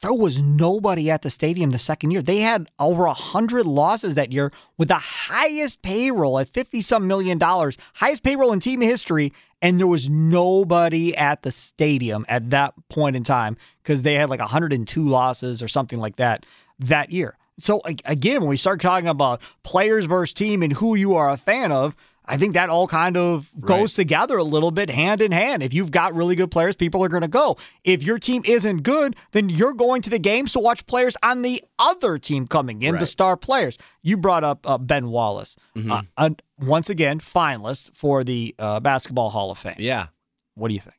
There 0.02 0.12
was 0.12 0.42
nobody 0.42 1.10
at 1.10 1.22
the 1.22 1.30
stadium 1.30 1.70
the 1.70 1.78
second 1.78 2.10
year. 2.10 2.20
They 2.20 2.40
had 2.40 2.68
over 2.78 3.06
a 3.06 3.14
hundred 3.14 3.64
losses 3.66 4.14
that 4.14 4.30
year 4.30 4.52
with 4.76 4.88
the 4.88 4.94
highest 4.94 5.82
payroll 5.82 6.38
at 6.38 6.48
fifty 6.48 6.80
some 6.80 7.06
million 7.06 7.38
dollars, 7.38 7.78
highest 7.94 8.22
payroll 8.22 8.52
in 8.52 8.60
team 8.60 8.82
history, 8.82 9.32
and 9.62 9.80
there 9.80 9.86
was 9.86 10.10
nobody 10.10 11.16
at 11.16 11.42
the 11.42 11.50
stadium 11.50 12.26
at 12.28 12.50
that 12.50 12.74
point 12.90 13.16
in 13.16 13.24
time 13.24 13.56
because 13.82 14.02
they 14.02 14.14
had 14.14 14.28
like 14.28 14.40
102 14.40 15.08
losses 15.08 15.62
or 15.62 15.68
something 15.68 15.98
like 15.98 16.16
that 16.16 16.44
that 16.78 17.10
year. 17.10 17.36
So 17.58 17.80
again, 18.04 18.42
when 18.42 18.50
we 18.50 18.58
start 18.58 18.82
talking 18.82 19.08
about 19.08 19.40
players 19.62 20.04
versus 20.04 20.34
team 20.34 20.62
and 20.62 20.74
who 20.74 20.94
you 20.94 21.14
are 21.14 21.30
a 21.30 21.38
fan 21.38 21.72
of, 21.72 21.96
I 22.28 22.36
think 22.36 22.54
that 22.54 22.70
all 22.70 22.88
kind 22.88 23.16
of 23.16 23.50
goes 23.60 23.94
together 23.94 24.36
a 24.36 24.42
little 24.42 24.70
bit 24.70 24.90
hand 24.90 25.20
in 25.20 25.30
hand. 25.32 25.62
If 25.62 25.72
you've 25.72 25.90
got 25.92 26.14
really 26.14 26.34
good 26.34 26.50
players, 26.50 26.74
people 26.74 27.02
are 27.04 27.08
going 27.08 27.22
to 27.22 27.28
go. 27.28 27.56
If 27.84 28.02
your 28.02 28.18
team 28.18 28.42
isn't 28.44 28.82
good, 28.82 29.14
then 29.32 29.48
you're 29.48 29.72
going 29.72 30.02
to 30.02 30.10
the 30.10 30.18
games 30.18 30.52
to 30.54 30.58
watch 30.58 30.84
players 30.86 31.16
on 31.22 31.42
the 31.42 31.62
other 31.78 32.18
team 32.18 32.46
coming 32.48 32.82
in, 32.82 32.96
the 32.96 33.06
star 33.06 33.36
players. 33.36 33.78
You 34.02 34.16
brought 34.16 34.42
up 34.44 34.68
uh, 34.68 34.78
Ben 34.78 35.08
Wallace, 35.08 35.56
Mm-hmm. 35.76 35.92
uh, 36.16 36.30
once 36.58 36.90
again, 36.90 37.20
finalist 37.20 37.90
for 37.94 38.24
the 38.24 38.54
uh, 38.58 38.80
Basketball 38.80 39.30
Hall 39.30 39.50
of 39.50 39.58
Fame. 39.58 39.76
Yeah, 39.78 40.06
What 40.54 40.68
do 40.68 40.74
you 40.74 40.80
think? 40.80 40.96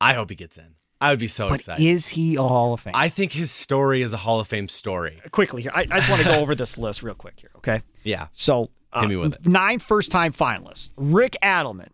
I 0.00 0.14
hope 0.14 0.30
he 0.30 0.36
gets 0.36 0.58
in. 0.58 0.74
I 1.00 1.10
would 1.10 1.18
be 1.18 1.28
so 1.28 1.48
But 1.48 1.56
excited. 1.60 1.82
is 1.84 2.08
he 2.08 2.36
a 2.36 2.42
Hall 2.42 2.74
of 2.74 2.80
Fame? 2.80 2.92
I 2.94 3.08
think 3.08 3.32
his 3.32 3.50
story 3.50 4.02
is 4.02 4.12
a 4.12 4.16
Hall 4.16 4.38
of 4.40 4.48
Fame 4.48 4.68
story. 4.68 5.20
Quickly 5.30 5.62
here, 5.62 5.70
I, 5.74 5.82
I 5.90 5.98
just 5.98 6.10
want 6.10 6.22
to 6.22 6.28
go 6.28 6.40
over 6.40 6.54
this 6.54 6.76
list 6.76 7.02
real 7.02 7.14
quick 7.14 7.34
here, 7.40 7.50
okay? 7.56 7.82
Yeah. 8.02 8.26
So, 8.32 8.70
uh, 8.92 9.00
Hit 9.00 9.08
me 9.08 9.16
with 9.16 9.34
it. 9.34 9.46
nine 9.46 9.78
first 9.78 10.10
time 10.10 10.32
finalists 10.32 10.92
Rick 10.96 11.36
Adelman, 11.42 11.88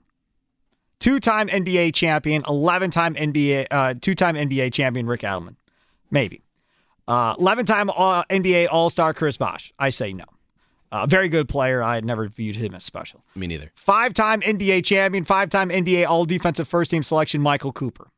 two 1.01 1.21
time 1.21 1.49
NBA 1.49 1.95
champion, 1.95 2.43
11 2.49 2.91
time 2.91 3.15
NBA, 3.15 3.67
uh, 3.71 3.95
two 4.01 4.15
time 4.15 4.37
NBA 4.37 4.73
champion 4.73 5.07
Rick 5.07 5.21
Adelman. 5.23 5.57
Maybe. 6.11 6.43
11 7.09 7.67
time 7.67 7.91
uh, 7.91 8.25
NBA 8.31 8.69
All 8.71 8.89
Star 8.89 9.13
Chris 9.13 9.37
Bosh. 9.37 9.73
I 9.79 9.91
say 9.91 10.13
no. 10.13 10.25
Uh, 10.93 11.07
very 11.07 11.29
good 11.29 11.49
player. 11.49 11.83
I 11.83 11.97
had 11.97 12.05
never 12.05 12.29
viewed 12.29 12.55
him 12.55 12.73
as 12.73 12.85
special. 12.85 13.25
Me 13.35 13.49
neither. 13.49 13.73
Five 13.75 14.15
time 14.15 14.41
NBA 14.43 14.85
champion, 14.85 15.25
five 15.25 15.51
time 15.51 15.71
NBA 15.71 16.07
All 16.07 16.25
Defensive 16.25 16.69
First 16.69 16.93
Team 16.93 17.03
selection 17.03 17.43
Michael 17.43 17.73
Cooper. 17.73 18.09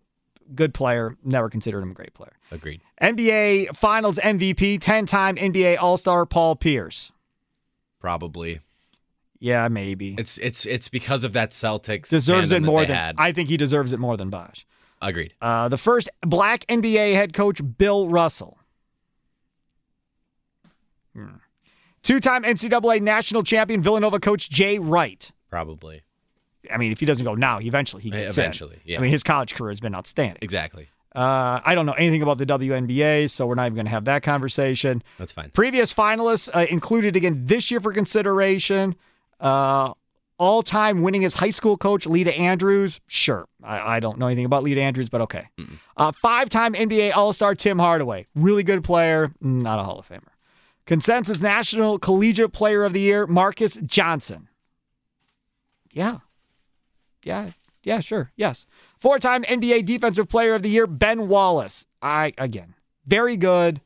Good 0.54 0.74
player. 0.74 1.16
Never 1.24 1.48
considered 1.48 1.82
him 1.82 1.90
a 1.90 1.94
great 1.94 2.12
player. 2.14 2.36
Agreed. 2.52 2.80
NBA 3.02 3.74
Finals 3.74 4.18
MVP, 4.18 4.78
10 4.80 5.06
time 5.06 5.36
NBA 5.36 5.78
All 5.80 5.96
Star 5.96 6.26
Paul 6.26 6.54
Pierce. 6.54 7.12
Probably. 7.98 8.60
Yeah, 9.38 9.68
maybe. 9.68 10.14
It's 10.18 10.38
it's 10.38 10.66
it's 10.66 10.88
because 10.88 11.24
of 11.24 11.32
that 11.34 11.50
Celtics 11.50 12.08
deserves 12.08 12.52
it 12.52 12.62
more 12.62 12.86
than 12.86 12.96
had. 12.96 13.14
I 13.18 13.32
think 13.32 13.48
he 13.48 13.56
deserves 13.56 13.92
it 13.92 14.00
more 14.00 14.16
than 14.16 14.30
Bosh. 14.30 14.66
Agreed. 15.02 15.34
Uh, 15.42 15.68
the 15.68 15.78
first 15.78 16.08
black 16.22 16.64
NBA 16.66 17.14
head 17.14 17.32
coach, 17.32 17.60
Bill 17.76 18.08
Russell. 18.08 18.58
Hmm. 21.14 21.36
Two-time 22.02 22.44
NCAA 22.44 23.02
national 23.02 23.42
champion 23.42 23.82
Villanova 23.82 24.20
coach 24.20 24.48
Jay 24.48 24.78
Wright. 24.78 25.30
Probably. 25.50 26.02
I 26.72 26.76
mean, 26.78 26.92
if 26.92 27.00
he 27.00 27.06
doesn't 27.06 27.24
go 27.24 27.34
now, 27.34 27.58
eventually 27.60 28.02
he 28.02 28.10
gets 28.10 28.38
in. 28.38 28.42
Eventually, 28.44 28.80
yeah. 28.84 28.98
I 28.98 29.02
mean, 29.02 29.10
his 29.10 29.22
college 29.22 29.54
career 29.54 29.70
has 29.70 29.80
been 29.80 29.94
outstanding. 29.94 30.38
Exactly. 30.40 30.88
Uh, 31.14 31.60
I 31.64 31.74
don't 31.74 31.86
know 31.86 31.94
anything 31.94 32.22
about 32.22 32.38
the 32.38 32.46
WNBA, 32.46 33.30
so 33.30 33.46
we're 33.46 33.54
not 33.54 33.64
even 33.66 33.74
going 33.74 33.86
to 33.86 33.90
have 33.90 34.04
that 34.04 34.22
conversation. 34.22 35.02
That's 35.18 35.32
fine. 35.32 35.50
Previous 35.50 35.92
finalists 35.92 36.54
uh, 36.54 36.66
included 36.68 37.16
again 37.16 37.42
this 37.46 37.70
year 37.70 37.80
for 37.80 37.92
consideration. 37.92 38.94
Uh, 39.40 39.92
all 40.38 40.62
time 40.62 40.98
winningest 40.98 41.34
high 41.34 41.50
school 41.50 41.76
coach, 41.76 42.06
Leta 42.06 42.36
Andrews. 42.36 43.00
Sure. 43.06 43.46
I, 43.62 43.96
I 43.96 44.00
don't 44.00 44.18
know 44.18 44.26
anything 44.26 44.44
about 44.44 44.62
Leta 44.62 44.82
Andrews, 44.82 45.08
but 45.08 45.20
okay. 45.22 45.46
Uh, 45.96 46.12
Five 46.12 46.48
time 46.48 46.74
NBA 46.74 47.16
All 47.16 47.32
Star 47.32 47.54
Tim 47.54 47.78
Hardaway. 47.78 48.26
Really 48.34 48.62
good 48.62 48.84
player, 48.84 49.32
not 49.40 49.78
a 49.78 49.82
Hall 49.82 49.98
of 49.98 50.08
Famer. 50.08 50.28
Consensus 50.86 51.40
National 51.40 51.98
Collegiate 51.98 52.52
Player 52.52 52.84
of 52.84 52.92
the 52.92 53.00
Year, 53.00 53.26
Marques 53.26 53.76
Johnson. 53.86 54.48
Yeah. 55.92 56.18
Yeah. 57.24 57.50
Yeah, 57.82 58.00
sure. 58.00 58.30
Yes. 58.36 58.66
Four 58.98 59.18
time 59.18 59.42
NBA 59.44 59.86
Defensive 59.86 60.28
Player 60.28 60.54
of 60.54 60.62
the 60.62 60.70
Year, 60.70 60.86
Ben 60.86 61.28
Wallace. 61.28 61.86
I, 62.02 62.32
again, 62.38 62.74
very 63.06 63.36
good. 63.36 63.80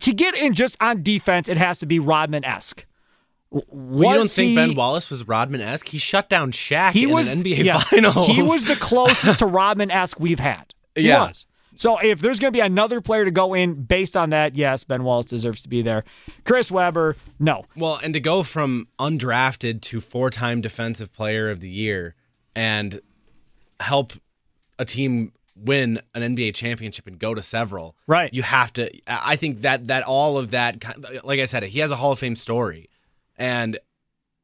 To 0.00 0.12
get 0.14 0.34
in 0.34 0.54
just 0.54 0.76
on 0.80 1.02
defense, 1.02 1.48
it 1.48 1.58
has 1.58 1.78
to 1.80 1.86
be 1.86 1.98
Rodman 1.98 2.44
esque. 2.44 2.86
You 3.52 4.02
don't 4.02 4.30
think 4.30 4.50
he, 4.50 4.54
Ben 4.54 4.74
Wallace 4.74 5.10
was 5.10 5.26
Rodman 5.26 5.60
esque? 5.60 5.88
He 5.88 5.98
shut 5.98 6.28
down 6.28 6.52
Shaq 6.52 6.92
he 6.92 7.04
in 7.04 7.10
was, 7.10 7.28
an 7.28 7.42
NBA 7.42 7.64
yeah, 7.64 7.80
final. 7.80 8.26
He 8.26 8.42
was 8.42 8.66
the 8.66 8.76
closest 8.76 9.40
to 9.40 9.46
Rodman 9.46 9.90
esque 9.90 10.20
we've 10.20 10.38
had. 10.38 10.72
He 10.94 11.08
yeah. 11.08 11.26
was. 11.26 11.46
So 11.74 11.98
if 11.98 12.20
there's 12.20 12.38
going 12.38 12.52
to 12.52 12.56
be 12.56 12.60
another 12.60 13.00
player 13.00 13.24
to 13.24 13.30
go 13.30 13.54
in 13.54 13.74
based 13.84 14.16
on 14.16 14.30
that, 14.30 14.54
yes, 14.54 14.84
Ben 14.84 15.02
Wallace 15.02 15.26
deserves 15.26 15.62
to 15.62 15.68
be 15.68 15.82
there. 15.82 16.04
Chris 16.44 16.70
Webber, 16.70 17.16
no. 17.38 17.64
Well, 17.74 17.98
and 18.02 18.12
to 18.14 18.20
go 18.20 18.42
from 18.42 18.88
undrafted 18.98 19.80
to 19.82 20.00
four 20.00 20.30
time 20.30 20.60
defensive 20.60 21.12
player 21.12 21.48
of 21.50 21.60
the 21.60 21.70
year 21.70 22.14
and 22.54 23.00
help 23.80 24.12
a 24.78 24.84
team 24.84 25.32
win 25.56 26.00
an 26.14 26.36
NBA 26.36 26.54
championship 26.54 27.06
and 27.06 27.18
go 27.18 27.34
to 27.34 27.42
several. 27.42 27.96
Right. 28.06 28.32
You 28.32 28.42
have 28.42 28.72
to 28.74 28.90
I 29.06 29.36
think 29.36 29.62
that 29.62 29.88
that 29.88 30.04
all 30.04 30.38
of 30.38 30.50
that 30.52 30.84
like 31.24 31.40
I 31.40 31.44
said, 31.44 31.62
he 31.64 31.80
has 31.80 31.90
a 31.90 31.96
Hall 31.96 32.12
of 32.12 32.18
Fame 32.18 32.36
story. 32.36 32.88
And 33.40 33.78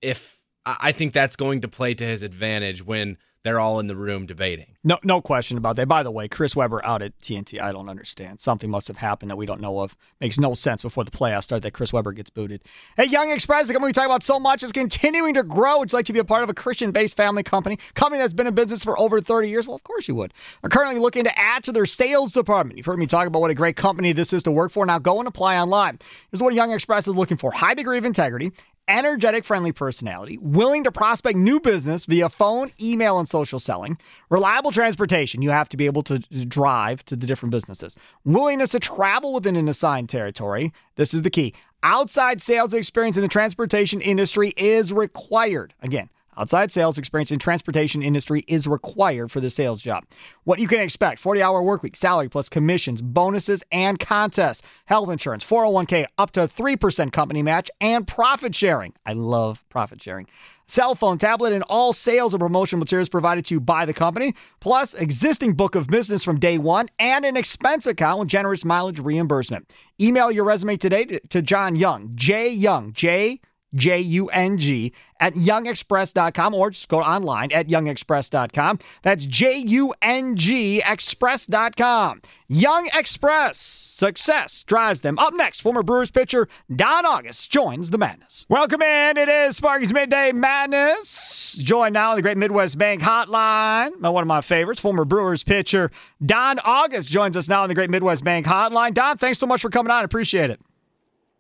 if 0.03 0.43
I 0.65 0.91
think 0.91 1.13
that's 1.13 1.37
going 1.37 1.61
to 1.61 1.69
play 1.69 1.95
to 1.95 2.05
his 2.05 2.25
advantage 2.25 2.85
when 2.85 3.19
they're 3.45 3.61
all 3.61 3.79
in 3.79 3.87
the 3.87 3.95
room 3.95 4.27
debating. 4.27 4.75
No, 4.83 4.99
no 5.05 5.21
question 5.21 5.57
about 5.57 5.77
that. 5.77 5.87
By 5.87 6.03
the 6.03 6.11
way, 6.11 6.27
Chris 6.27 6.57
Webber 6.57 6.85
out 6.85 7.01
at 7.01 7.17
TNT. 7.21 7.61
I 7.61 7.71
don't 7.71 7.89
understand. 7.89 8.41
Something 8.41 8.69
must 8.69 8.89
have 8.89 8.97
happened 8.97 9.31
that 9.31 9.37
we 9.37 9.47
don't 9.47 9.61
know 9.61 9.79
of. 9.79 9.97
Makes 10.21 10.41
no 10.41 10.55
sense 10.55 10.83
before 10.83 11.05
the 11.05 11.13
playoffs 11.13 11.45
start 11.45 11.63
that 11.63 11.71
Chris 11.71 11.93
Webber 11.93 12.11
gets 12.11 12.29
booted. 12.29 12.65
Hey, 12.97 13.05
Jung 13.05 13.31
Express, 13.31 13.69
the 13.69 13.75
company 13.75 13.91
we 13.91 13.93
talk 13.93 14.07
about 14.07 14.25
so 14.25 14.41
much 14.41 14.65
is 14.65 14.73
continuing 14.73 15.35
to 15.35 15.45
grow. 15.45 15.79
Would 15.79 15.93
you 15.93 15.97
like 15.97 16.07
to 16.07 16.13
be 16.13 16.19
a 16.19 16.25
part 16.25 16.43
of 16.43 16.49
a 16.49 16.55
Christian-based 16.55 17.17
family 17.17 17.45
company, 17.45 17.79
company 17.95 18.21
that's 18.21 18.35
been 18.35 18.49
in 18.49 18.55
business 18.57 18.83
for 18.83 18.99
over 18.99 19.21
30 19.21 19.49
years? 19.49 19.69
Well, 19.69 19.77
of 19.77 19.85
course 19.85 20.09
you 20.09 20.17
would. 20.17 20.35
They're 20.61 20.69
currently 20.69 20.99
looking 20.99 21.23
to 21.23 21.39
add 21.39 21.63
to 21.65 21.73
their 21.73 21.87
sales 21.87 22.33
department. 22.33 22.79
You've 22.79 22.87
heard 22.87 22.99
me 22.99 23.07
talk 23.07 23.29
about 23.29 23.43
what 23.43 23.53
a 23.53 23.55
great 23.55 23.77
company 23.77 24.13
this 24.13 24.33
is 24.33 24.43
to 24.43 24.51
work 24.51 24.73
for. 24.73 24.85
Now 24.85 24.99
go 24.99 25.21
and 25.21 25.29
apply 25.29 25.57
online. 25.57 26.01
Here's 26.33 26.43
what 26.43 26.53
Jung 26.55 26.73
Express 26.73 27.07
is 27.07 27.15
looking 27.15 27.37
for: 27.37 27.53
high 27.53 27.75
degree 27.75 27.99
of 27.99 28.05
integrity, 28.05 28.51
energetic, 28.89 29.45
friendly 29.45 29.73
personality, 29.73 30.39
willing 30.39 30.85
to 30.85 30.93
prospect 30.93 31.37
new 31.37 31.61
business 31.61 32.07
via 32.07 32.29
phone, 32.29 32.71
email, 32.81 33.19
and 33.19 33.29
social 33.29 33.59
selling, 33.59 33.99
reliable 34.31 34.73
transportation. 34.73 35.43
You 35.43 35.51
have 35.51 35.69
to 35.71 35.77
be 35.77 35.87
able 35.87 36.03
to 36.05 36.19
drive 36.47 37.05
to 37.07 37.17
the 37.17 37.27
different 37.27 37.51
businesses, 37.51 37.97
willingness 38.25 38.73
to 38.73 38.81
travel 38.81 39.33
within 39.33 39.57
an 39.57 39.69
assigned 39.69 40.09
territory. 40.09 40.73
This 40.97 41.15
is 41.15 41.23
the 41.23 41.31
key. 41.31 41.55
Outside 41.83 42.41
sales 42.41 42.75
experience 42.75 43.17
in 43.17 43.23
the 43.23 43.29
transportation 43.29 44.01
industry 44.01 44.53
is 44.57 44.93
required. 44.93 45.75
Again, 45.83 46.09
Outside 46.39 46.71
sales 46.71 46.99
experience 46.99 47.31
in 47.31 47.39
transportation 47.39 48.03
industry 48.03 48.45
is 48.47 48.67
required 48.67 49.31
for 49.31 49.41
the 49.41 49.49
sales 49.49 49.81
job. 49.81 50.05
What 50.45 50.59
you 50.59 50.69
can 50.69 50.81
expect 50.81 51.19
40 51.19 51.43
hour 51.43 51.63
work 51.63 51.83
week, 51.83 51.97
salary 51.97 52.29
plus 52.29 52.49
commissions, 52.49 53.01
bonuses, 53.01 53.63
and 53.73 53.99
contests, 53.99 54.63
health 54.85 55.11
insurance, 55.11 55.49
401k, 55.49 56.07
up 56.19 56.33
to 56.33 56.41
3% 56.41 57.13
company 57.13 57.43
match, 57.43 57.71
and 57.81 58.07
profit 58.07 58.55
sharing. 58.55 58.93
I 59.07 59.15
love 59.15 59.65
profit 59.71 60.03
sharing. 60.03 60.27
Cell 60.69 60.97
phone, 60.97 61.17
tablet, 61.17 61.53
and 61.53 61.63
all 61.69 61.93
sales 61.93 62.35
and 62.35 62.41
promotion 62.41 62.81
materials 62.81 63.09
provided 63.09 63.45
to 63.47 63.55
you 63.55 63.61
by 63.61 63.87
the 63.87 63.93
company, 63.93 64.35
plus 64.61 64.95
existing 64.95 65.55
book 65.55 65.77
of 65.77 65.87
business 65.87 66.25
from 66.25 66.41
day 66.41 66.59
one 66.59 66.89
and 66.99 67.25
an 67.25 67.37
expense 67.37 67.87
account 67.87 68.19
with 68.19 68.29
generous 68.29 68.65
mileage 68.65 68.99
reimbursement. 68.99 69.73
Email 70.01 70.31
your 70.31 70.45
resume 70.45 70.77
today 70.77 71.05
to 71.05 71.41
John 71.41 71.77
Jung, 71.77 72.11
J 72.15 72.51
Young, 72.51 72.93
J 72.93 73.41
J 73.75 74.01
U 74.01 74.29
N 74.29 74.59
G, 74.59 74.93
at 75.21 75.35
jungexpress.com 75.35 76.55
or 76.55 76.71
just 76.71 76.89
go 76.89 77.01
online 77.03 77.53
at 77.53 77.69
jungexpress.com. 77.69 78.79
That's 79.03 79.27
J 79.27 79.57
U 79.57 79.95
N 80.03 80.37
G 80.37 80.83
express.com. 80.87 82.23
Jung 82.49 82.89
Express. 82.95 83.87
Success 83.97 84.63
drives 84.65 85.01
them. 85.01 85.19
Up 85.19 85.33
next, 85.35 85.61
former 85.61 85.83
Brewers 85.83 86.11
pitcher 86.11 86.49
Don 86.75 87.07
August 87.07 87.51
joins 87.51 87.89
the 87.89 87.97
madness. 87.97 88.45
Welcome 88.51 88.83
in. 88.83 89.17
It 89.17 89.31
is 89.31 89.57
Sparky's 89.57 89.91
Midday 89.93 90.33
Madness. 90.33 91.55
Joined 91.59 91.95
now 91.95 92.11
on 92.11 92.17
the 92.17 92.23
Great 92.23 92.37
Midwest 92.37 92.77
Bank 92.77 93.01
Hotline. 93.01 93.99
One 94.01 94.23
of 94.23 94.29
my 94.29 94.43
favorites, 94.43 94.81
former 94.81 95.07
Brewers 95.07 95.43
pitcher 95.43 95.91
Don 96.25 96.59
August 96.59 97.11
joins 97.11 97.39
us 97.39 97.49
now 97.49 97.63
on 97.63 97.71
the 97.71 97.75
Great 97.75 97.89
Midwest 97.89 98.23
Bank 98.23 98.45
Hotline. 98.45 98.93
Don, 98.93 99.17
thanks 99.17 99.39
so 99.39 99.47
much 99.47 99.63
for 99.63 99.71
coming 99.71 99.91
on. 99.91 100.05
Appreciate 100.05 100.51
it. 100.51 100.61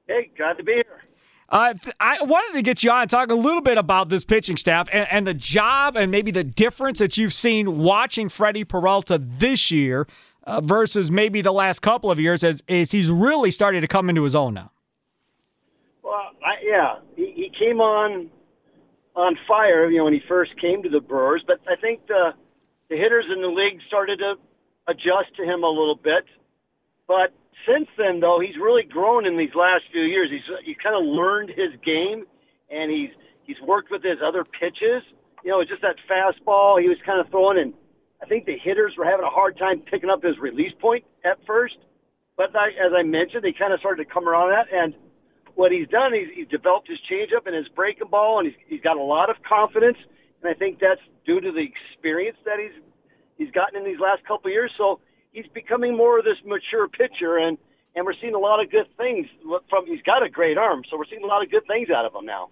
Hey, 0.09 0.31
glad 0.37 0.57
to 0.57 0.65
be 0.65 0.73
here. 0.75 1.03
Uh, 1.49 1.75
I 2.01 2.23
wanted 2.23 2.55
to 2.57 2.63
get 2.63 2.83
you 2.83 2.91
on 2.91 3.03
and 3.03 3.11
talk 3.11 3.31
a 3.31 3.35
little 3.35 3.61
bit 3.61 3.79
about 3.79 4.09
this 4.09 4.25
pitching 4.25 4.57
staff 4.57 4.89
and, 4.93 5.07
and, 5.13 5.27
the 5.27 5.35
job 5.35 5.97
and 5.97 6.11
maybe 6.11 6.33
the 6.33 6.43
difference 6.43 6.99
that 6.99 7.17
you've 7.17 7.33
seen 7.33 7.79
watching 7.79 8.29
Freddie 8.29 8.65
Peralta 8.65 9.19
this 9.19 9.71
year 9.71 10.09
uh, 10.43 10.61
versus 10.61 11.09
maybe 11.09 11.43
the 11.43 11.53
last 11.53 11.83
couple 11.83 12.11
of 12.11 12.19
years 12.19 12.43
as, 12.43 12.65
as 12.69 12.91
he's 12.91 13.09
really 13.11 13.53
starting 13.53 13.81
to 13.81 13.87
come 13.87 14.09
into 14.09 14.25
his 14.25 14.35
own 14.35 14.55
now. 14.55 14.73
Well, 16.03 16.33
I, 16.45 16.55
yeah, 16.65 16.97
he, 17.15 17.33
he 17.37 17.53
came 17.57 17.81
on 17.81 18.31
on 19.15 19.39
fire, 19.49 19.89
you 19.89 19.99
know, 19.99 20.05
when 20.05 20.13
he 20.13 20.23
first 20.29 20.51
came 20.61 20.83
to 20.83 20.89
the 20.89 21.01
Brewers, 21.01 21.43
but 21.47 21.61
I 21.69 21.77
think 21.81 22.07
the 22.07 22.33
the 22.89 22.97
hitters 22.97 23.25
in 23.35 23.41
the 23.41 23.49
league 23.49 23.81
started 23.89 24.19
to 24.19 24.35
adjust 24.87 25.35
to 25.37 25.43
him 25.43 25.65
a 25.65 25.69
little 25.69 25.97
bit. 25.97 26.25
But 27.09 27.33
since 27.65 27.89
then, 27.97 28.21
though, 28.21 28.39
he's 28.41 28.57
really 28.61 28.83
grown 28.83 29.27
in 29.27 29.39
these 29.39 29.55
last 29.55 29.85
few 29.93 30.03
years. 30.03 30.29
He's 30.31 30.45
he 30.65 30.77
kind 30.77 30.95
of 30.95 31.05
learned 31.05 31.51
his 31.51 31.73
game, 31.85 32.25
and 32.71 32.91
he's 32.91 33.11
he's 33.45 33.61
worked 33.65 33.91
with 33.91 34.03
his 34.03 34.19
other 34.21 34.45
pitches. 34.45 35.03
You 35.45 35.51
know, 35.53 35.61
it's 35.61 35.71
just 35.71 35.83
that 35.83 35.97
fastball 36.11 36.81
he 36.81 36.89
was 36.89 36.99
kind 37.07 37.21
of 37.21 37.31
throwing, 37.31 37.59
and 37.59 37.73
I 38.23 38.27
think 38.27 38.47
the 38.47 38.59
hitters 38.59 38.95
were 38.99 39.05
having 39.05 39.25
a 39.25 39.31
hard 39.31 39.57
time 39.59 39.81
picking 39.81 40.11
up 40.11 40.23
his 40.23 40.39
release 40.39 40.73
point 40.81 41.05
at 41.25 41.39
first. 41.47 41.77
But 42.37 42.55
I, 42.55 42.69
as 42.77 42.93
I 42.93 43.03
mentioned, 43.03 43.43
they 43.43 43.55
kind 43.57 43.73
of 43.73 43.81
started 43.81 44.05
to 44.05 44.11
come 44.13 44.29
around 44.29 44.51
that, 44.51 44.69
and 44.71 44.93
what 45.55 45.73
he's 45.73 45.89
done, 45.89 46.13
he's, 46.13 46.29
he's 46.37 46.49
developed 46.49 46.87
his 46.87 47.01
changeup 47.11 47.47
and 47.47 47.57
his 47.57 47.67
breaking 47.73 48.09
ball, 48.11 48.39
and 48.39 48.47
he's, 48.47 48.59
he's 48.69 48.81
got 48.83 48.99
a 48.99 49.03
lot 49.03 49.31
of 49.31 49.37
confidence, 49.49 49.97
and 50.43 50.51
I 50.51 50.55
think 50.55 50.79
that's 50.79 51.01
due 51.25 51.41
to 51.41 51.51
the 51.51 51.65
experience 51.65 52.37
that 52.45 52.61
he's 52.61 52.77
he's 53.37 53.51
gotten 53.53 53.81
in 53.81 53.85
these 53.85 54.01
last 54.01 54.23
couple 54.25 54.49
of 54.49 54.53
years. 54.53 54.71
So 54.77 55.01
he's 55.37 55.47
becoming 55.53 55.97
more 55.97 56.19
of 56.19 56.25
this 56.25 56.39
mature 56.45 56.89
pitcher, 56.89 57.37
and 57.37 57.59
and 57.95 58.05
we're 58.05 58.15
seeing 58.21 58.35
a 58.35 58.39
lot 58.39 58.63
of 58.63 58.71
good 58.71 58.87
things 58.97 59.27
from. 59.71 59.87
He's 59.87 60.03
got 60.03 60.23
a 60.23 60.29
great 60.29 60.59
arm, 60.59 60.83
so 60.91 60.97
we're 60.97 61.05
seeing 61.05 61.23
a 61.23 61.27
lot 61.27 61.43
of 61.43 61.51
good 61.51 61.67
things 61.67 61.91
out 61.91 62.05
of 62.05 62.15
him 62.15 62.25
now. 62.25 62.49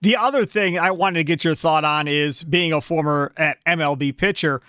The 0.00 0.16
other 0.16 0.46
thing 0.46 0.78
I 0.78 0.92
wanted 0.92 1.18
to 1.18 1.24
get 1.24 1.44
your 1.44 1.54
thought 1.54 1.84
on 1.84 2.08
is 2.08 2.42
being 2.42 2.72
a 2.72 2.80
former 2.80 3.32
MLB 3.66 4.16
pitcher. 4.16 4.62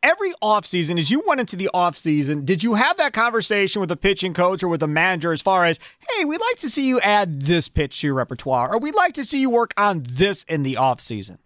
Every 0.00 0.32
offseason, 0.40 0.96
as 0.96 1.10
you 1.10 1.24
went 1.26 1.40
into 1.40 1.56
the 1.56 1.70
offseason, 1.74 2.44
did 2.44 2.62
you 2.62 2.74
have 2.74 2.96
that 2.98 3.12
conversation 3.12 3.80
with 3.80 3.90
a 3.90 3.96
pitching 3.96 4.32
coach 4.32 4.62
or 4.62 4.68
with 4.68 4.80
a 4.82 4.86
manager 4.86 5.32
as 5.32 5.42
far 5.42 5.64
as, 5.64 5.80
hey, 6.08 6.24
we'd 6.24 6.40
like 6.40 6.56
to 6.58 6.70
see 6.70 6.86
you 6.86 7.00
add 7.00 7.42
this 7.42 7.68
pitch 7.68 8.00
to 8.00 8.06
your 8.06 8.14
repertoire, 8.14 8.72
or 8.72 8.78
we'd 8.78 8.94
like 8.94 9.14
to 9.14 9.24
see 9.24 9.40
you 9.40 9.50
work 9.50 9.74
on 9.76 10.04
this 10.04 10.44
in 10.44 10.62
the 10.62 10.74
offseason? 10.74 11.38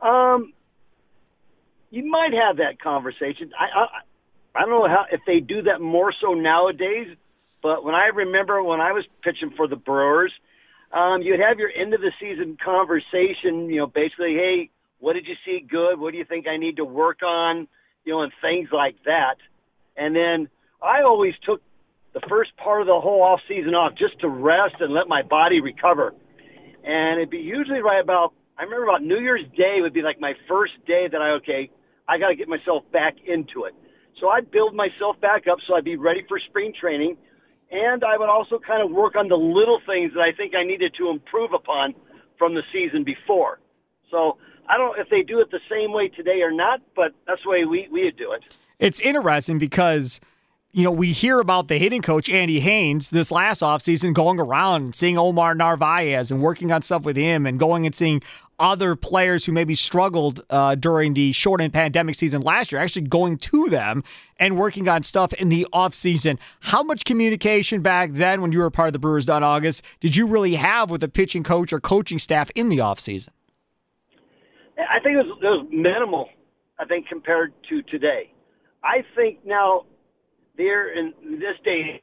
Um, 0.00 0.54
you 1.92 2.08
might 2.10 2.32
have 2.32 2.56
that 2.56 2.80
conversation. 2.82 3.52
I, 3.58 3.80
I 3.80 3.86
I 4.54 4.60
don't 4.62 4.70
know 4.70 4.88
how 4.88 5.04
if 5.12 5.20
they 5.26 5.40
do 5.40 5.62
that 5.62 5.80
more 5.80 6.12
so 6.20 6.32
nowadays, 6.32 7.06
but 7.62 7.84
when 7.84 7.94
I 7.94 8.06
remember 8.06 8.62
when 8.62 8.80
I 8.80 8.92
was 8.92 9.04
pitching 9.22 9.52
for 9.56 9.68
the 9.68 9.76
Brewers, 9.76 10.32
um, 10.92 11.20
you'd 11.22 11.40
have 11.40 11.58
your 11.58 11.70
end 11.70 11.94
of 11.94 12.00
the 12.00 12.12
season 12.18 12.56
conversation. 12.62 13.68
You 13.68 13.80
know, 13.80 13.86
basically, 13.86 14.34
hey, 14.34 14.70
what 15.00 15.12
did 15.12 15.26
you 15.26 15.34
see 15.44 15.64
good? 15.68 16.00
What 16.00 16.12
do 16.12 16.18
you 16.18 16.24
think 16.24 16.46
I 16.48 16.56
need 16.56 16.76
to 16.76 16.84
work 16.84 17.22
on? 17.22 17.68
You 18.04 18.14
know, 18.14 18.22
and 18.22 18.32
things 18.40 18.70
like 18.72 18.96
that. 19.04 19.36
And 19.96 20.16
then 20.16 20.48
I 20.82 21.02
always 21.02 21.34
took 21.44 21.60
the 22.14 22.22
first 22.26 22.56
part 22.56 22.80
of 22.80 22.86
the 22.86 22.98
whole 23.00 23.22
off 23.22 23.40
season 23.46 23.74
off 23.74 23.92
just 23.98 24.18
to 24.20 24.28
rest 24.28 24.76
and 24.80 24.94
let 24.94 25.08
my 25.08 25.22
body 25.22 25.60
recover. 25.60 26.14
And 26.84 27.20
it'd 27.20 27.30
be 27.30 27.38
usually 27.38 27.80
right 27.80 28.02
about 28.02 28.32
I 28.58 28.64
remember 28.64 28.88
about 28.88 29.02
New 29.02 29.18
Year's 29.18 29.44
Day 29.56 29.78
would 29.80 29.92
be 29.92 30.02
like 30.02 30.20
my 30.20 30.32
first 30.48 30.72
day 30.86 31.08
that 31.10 31.20
I 31.20 31.32
okay 31.36 31.70
I 32.12 32.18
got 32.18 32.28
to 32.28 32.36
get 32.36 32.48
myself 32.48 32.82
back 32.92 33.14
into 33.26 33.64
it. 33.64 33.74
So 34.20 34.28
I'd 34.28 34.50
build 34.50 34.74
myself 34.74 35.18
back 35.20 35.44
up 35.50 35.58
so 35.66 35.74
I'd 35.74 35.84
be 35.84 35.96
ready 35.96 36.22
for 36.28 36.38
spring 36.38 36.74
training. 36.78 37.16
And 37.70 38.04
I 38.04 38.18
would 38.18 38.28
also 38.28 38.58
kind 38.58 38.84
of 38.84 38.90
work 38.90 39.16
on 39.16 39.28
the 39.28 39.36
little 39.36 39.80
things 39.86 40.12
that 40.12 40.20
I 40.20 40.36
think 40.36 40.54
I 40.54 40.62
needed 40.62 40.92
to 40.98 41.08
improve 41.08 41.54
upon 41.54 41.94
from 42.38 42.54
the 42.54 42.62
season 42.70 43.02
before. 43.02 43.60
So 44.10 44.36
I 44.68 44.76
don't 44.76 44.94
know 44.94 45.02
if 45.02 45.08
they 45.08 45.22
do 45.22 45.40
it 45.40 45.50
the 45.50 45.64
same 45.70 45.92
way 45.92 46.08
today 46.08 46.42
or 46.42 46.52
not, 46.52 46.80
but 46.94 47.12
that's 47.26 47.42
the 47.44 47.48
way 47.48 47.64
we, 47.64 47.88
we 47.90 48.12
do 48.16 48.32
it. 48.32 48.42
It's 48.78 49.00
interesting 49.00 49.56
because– 49.58 50.20
you 50.72 50.84
know, 50.84 50.90
we 50.90 51.12
hear 51.12 51.38
about 51.38 51.68
the 51.68 51.76
hitting 51.76 52.00
coach, 52.00 52.30
Andy 52.30 52.58
Haines, 52.58 53.10
this 53.10 53.30
last 53.30 53.60
offseason 53.60 54.14
going 54.14 54.40
around 54.40 54.82
and 54.82 54.94
seeing 54.94 55.18
Omar 55.18 55.54
Narvaez 55.54 56.30
and 56.30 56.40
working 56.40 56.72
on 56.72 56.80
stuff 56.80 57.02
with 57.02 57.16
him 57.16 57.44
and 57.46 57.58
going 57.58 57.84
and 57.84 57.94
seeing 57.94 58.22
other 58.62 58.94
players 58.96 59.44
who 59.44 59.52
maybe 59.52 59.74
struggled 59.74 60.40
uh, 60.48 60.76
during 60.76 61.12
the 61.14 61.32
shortened 61.32 61.74
pandemic 61.74 62.14
season 62.14 62.40
last 62.40 62.70
year, 62.72 62.80
actually 62.80 63.02
going 63.02 63.36
to 63.36 63.68
them 63.68 64.04
and 64.38 64.56
working 64.56 64.88
on 64.88 65.02
stuff 65.02 65.32
in 65.34 65.48
the 65.48 65.66
offseason. 65.74 66.38
How 66.60 66.82
much 66.82 67.04
communication 67.04 67.82
back 67.82 68.12
then 68.12 68.40
when 68.40 68.52
you 68.52 68.60
were 68.60 68.70
part 68.70 68.88
of 68.88 68.92
the 68.92 68.98
Brewers 69.00 69.26
Don 69.26 69.42
August 69.42 69.82
did 70.00 70.16
you 70.16 70.26
really 70.26 70.54
have 70.54 70.90
with 70.90 71.00
the 71.00 71.08
pitching 71.08 71.42
coach 71.42 71.72
or 71.72 71.80
coaching 71.80 72.18
staff 72.18 72.50
in 72.54 72.68
the 72.68 72.78
offseason? 72.78 73.30
I 74.78 75.00
think 75.02 75.14
it 75.14 75.26
was, 75.26 75.38
it 75.42 75.44
was 75.44 75.66
minimal. 75.70 76.28
I 76.78 76.84
think 76.84 77.08
compared 77.08 77.52
to 77.68 77.82
today, 77.82 78.32
I 78.82 79.04
think 79.16 79.44
now 79.44 79.86
they're 80.56 80.96
in 80.96 81.12
this 81.40 81.56
day 81.64 82.02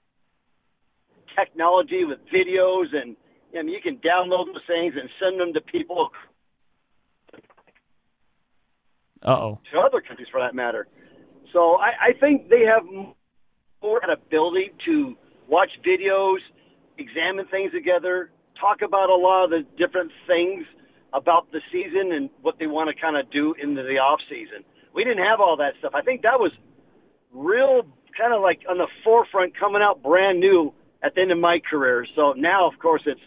technology 1.37 2.03
with 2.03 2.19
videos 2.33 2.93
and 2.93 3.15
I 3.57 3.61
mean 3.61 3.73
you 3.73 3.81
can 3.81 3.97
download 3.97 4.47
those 4.47 4.63
things 4.67 4.93
and 4.99 5.09
send 5.19 5.39
them 5.39 5.53
to 5.53 5.61
people 5.61 6.09
oh. 9.23 9.59
to 9.71 9.79
other 9.79 10.01
countries 10.01 10.27
for 10.31 10.41
that 10.41 10.55
matter. 10.55 10.87
So 11.53 11.77
I, 11.77 12.09
I 12.09 12.19
think 12.19 12.49
they 12.49 12.61
have 12.61 12.83
more 13.81 13.99
an 14.03 14.09
ability 14.11 14.71
to 14.85 15.15
watch 15.47 15.69
videos, 15.85 16.37
examine 16.97 17.45
things 17.47 17.71
together, 17.71 18.31
talk 18.59 18.81
about 18.81 19.09
a 19.09 19.15
lot 19.15 19.45
of 19.45 19.49
the 19.51 19.65
different 19.77 20.11
things 20.27 20.65
about 21.13 21.51
the 21.51 21.61
season 21.71 22.11
and 22.11 22.29
what 22.41 22.59
they 22.59 22.67
want 22.67 22.89
to 22.93 23.01
kind 23.01 23.17
of 23.17 23.31
do 23.31 23.55
into 23.61 23.81
the 23.83 23.97
off 23.97 24.19
season. 24.29 24.63
We 24.93 25.03
didn't 25.03 25.25
have 25.25 25.39
all 25.39 25.57
that 25.57 25.73
stuff. 25.79 25.93
I 25.95 26.01
think 26.01 26.21
that 26.21 26.39
was 26.39 26.51
real 27.31 27.83
kind 28.17 28.33
of 28.33 28.41
like 28.41 28.61
on 28.69 28.77
the 28.77 28.87
forefront 29.03 29.57
coming 29.57 29.81
out 29.81 30.03
brand 30.03 30.39
new 30.39 30.73
at 31.01 31.15
the 31.15 31.21
end 31.21 31.31
of 31.31 31.39
my 31.39 31.59
career. 31.59 32.05
So 32.15 32.33
now 32.33 32.69
of 32.69 32.77
course 32.79 33.01
it's 33.05 33.21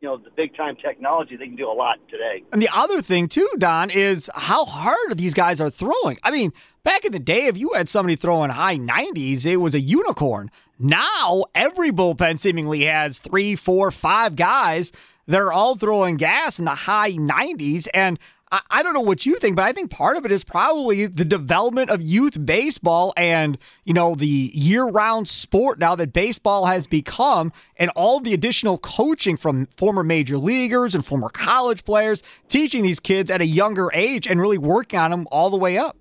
you 0.00 0.08
know 0.08 0.16
the 0.16 0.30
big 0.30 0.54
time 0.56 0.76
technology 0.76 1.36
they 1.36 1.46
can 1.46 1.56
do 1.56 1.70
a 1.70 1.72
lot 1.72 1.98
today. 2.10 2.42
And 2.52 2.60
the 2.60 2.68
other 2.72 3.00
thing 3.00 3.28
too, 3.28 3.48
Don, 3.58 3.90
is 3.90 4.30
how 4.34 4.64
hard 4.64 5.16
these 5.16 5.34
guys 5.34 5.60
are 5.60 5.70
throwing. 5.70 6.18
I 6.22 6.30
mean, 6.30 6.52
back 6.84 7.04
in 7.04 7.12
the 7.12 7.18
day, 7.18 7.46
if 7.46 7.56
you 7.56 7.72
had 7.72 7.88
somebody 7.88 8.16
throwing 8.16 8.50
high 8.50 8.76
90s, 8.76 9.46
it 9.46 9.56
was 9.56 9.74
a 9.74 9.80
unicorn. 9.80 10.50
Now 10.78 11.44
every 11.54 11.90
bullpen 11.90 12.38
seemingly 12.38 12.84
has 12.84 13.18
three, 13.18 13.56
four, 13.56 13.90
five 13.90 14.36
guys 14.36 14.92
that 15.26 15.40
are 15.40 15.52
all 15.52 15.76
throwing 15.76 16.16
gas 16.16 16.58
in 16.58 16.66
the 16.66 16.74
high 16.74 17.12
90s. 17.12 17.88
And 17.94 18.18
I, 18.52 18.60
I 18.70 18.82
don't 18.82 18.94
know 18.94 19.00
what 19.00 19.26
you 19.26 19.36
think, 19.36 19.56
but 19.56 19.64
I 19.64 19.72
think 19.72 19.90
part 19.90 20.16
of 20.16 20.24
it 20.24 20.32
is 20.32 20.44
probably 20.44 21.06
the 21.06 21.24
development 21.24 21.90
of 21.90 22.00
youth 22.00 22.44
baseball 22.44 23.12
and, 23.16 23.58
you 23.84 23.92
know, 23.92 24.14
the 24.14 24.26
year 24.26 24.84
round 24.84 25.28
sport 25.28 25.78
now 25.78 25.94
that 25.96 26.12
baseball 26.12 26.66
has 26.66 26.86
become 26.86 27.52
and 27.76 27.90
all 27.96 28.20
the 28.20 28.34
additional 28.34 28.78
coaching 28.78 29.36
from 29.36 29.66
former 29.76 30.02
major 30.02 30.38
leaguers 30.38 30.94
and 30.94 31.04
former 31.04 31.28
college 31.28 31.84
players 31.84 32.22
teaching 32.48 32.82
these 32.82 33.00
kids 33.00 33.30
at 33.30 33.40
a 33.40 33.46
younger 33.46 33.90
age 33.92 34.26
and 34.26 34.40
really 34.40 34.58
working 34.58 34.98
on 34.98 35.10
them 35.10 35.26
all 35.30 35.50
the 35.50 35.56
way 35.56 35.78
up. 35.78 35.96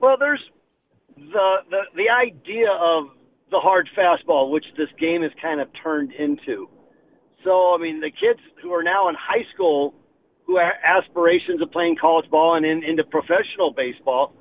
Well, 0.00 0.16
there's 0.18 0.42
the 1.16 1.56
the 1.70 1.80
the 1.96 2.08
idea 2.08 2.70
of 2.70 3.08
the 3.50 3.58
hard 3.58 3.88
fastball, 3.96 4.50
which 4.50 4.66
this 4.76 4.88
game 5.00 5.22
has 5.22 5.32
kind 5.40 5.60
of 5.60 5.68
turned 5.82 6.12
into. 6.12 6.68
So, 7.44 7.74
I 7.74 7.78
mean, 7.78 8.00
the 8.00 8.10
kids 8.10 8.40
who 8.62 8.72
are 8.72 8.82
now 8.82 9.08
in 9.08 9.14
high 9.14 9.46
school, 9.54 9.94
who 10.48 10.56
have 10.56 10.72
aspirations 10.82 11.60
of 11.60 11.70
playing 11.70 11.94
college 12.00 12.28
ball 12.30 12.56
and 12.56 12.64
in, 12.64 12.82
into 12.82 13.04
professional 13.04 13.70
baseball, 13.76 14.32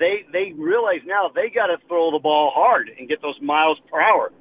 they 0.00 0.24
they 0.32 0.52
realize 0.56 1.04
now 1.04 1.30
they 1.32 1.52
got 1.54 1.66
to 1.66 1.76
throw 1.86 2.10
the 2.10 2.18
ball 2.18 2.50
hard 2.52 2.90
and 2.98 3.06
get 3.06 3.20
those 3.20 3.38
miles 3.42 3.78
per 3.92 4.00
hour, 4.00 4.32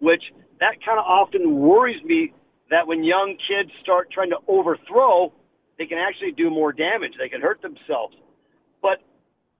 which 0.00 0.22
that 0.60 0.78
kind 0.86 0.98
of 0.98 1.04
often 1.04 1.58
worries 1.58 2.02
me. 2.04 2.32
That 2.70 2.86
when 2.86 3.02
young 3.02 3.36
kids 3.48 3.70
start 3.82 4.12
trying 4.12 4.30
to 4.30 4.36
overthrow, 4.46 5.32
they 5.78 5.86
can 5.86 5.98
actually 5.98 6.32
do 6.32 6.50
more 6.50 6.70
damage. 6.70 7.12
They 7.18 7.28
can 7.28 7.40
hurt 7.40 7.60
themselves. 7.62 8.14
But 8.80 9.00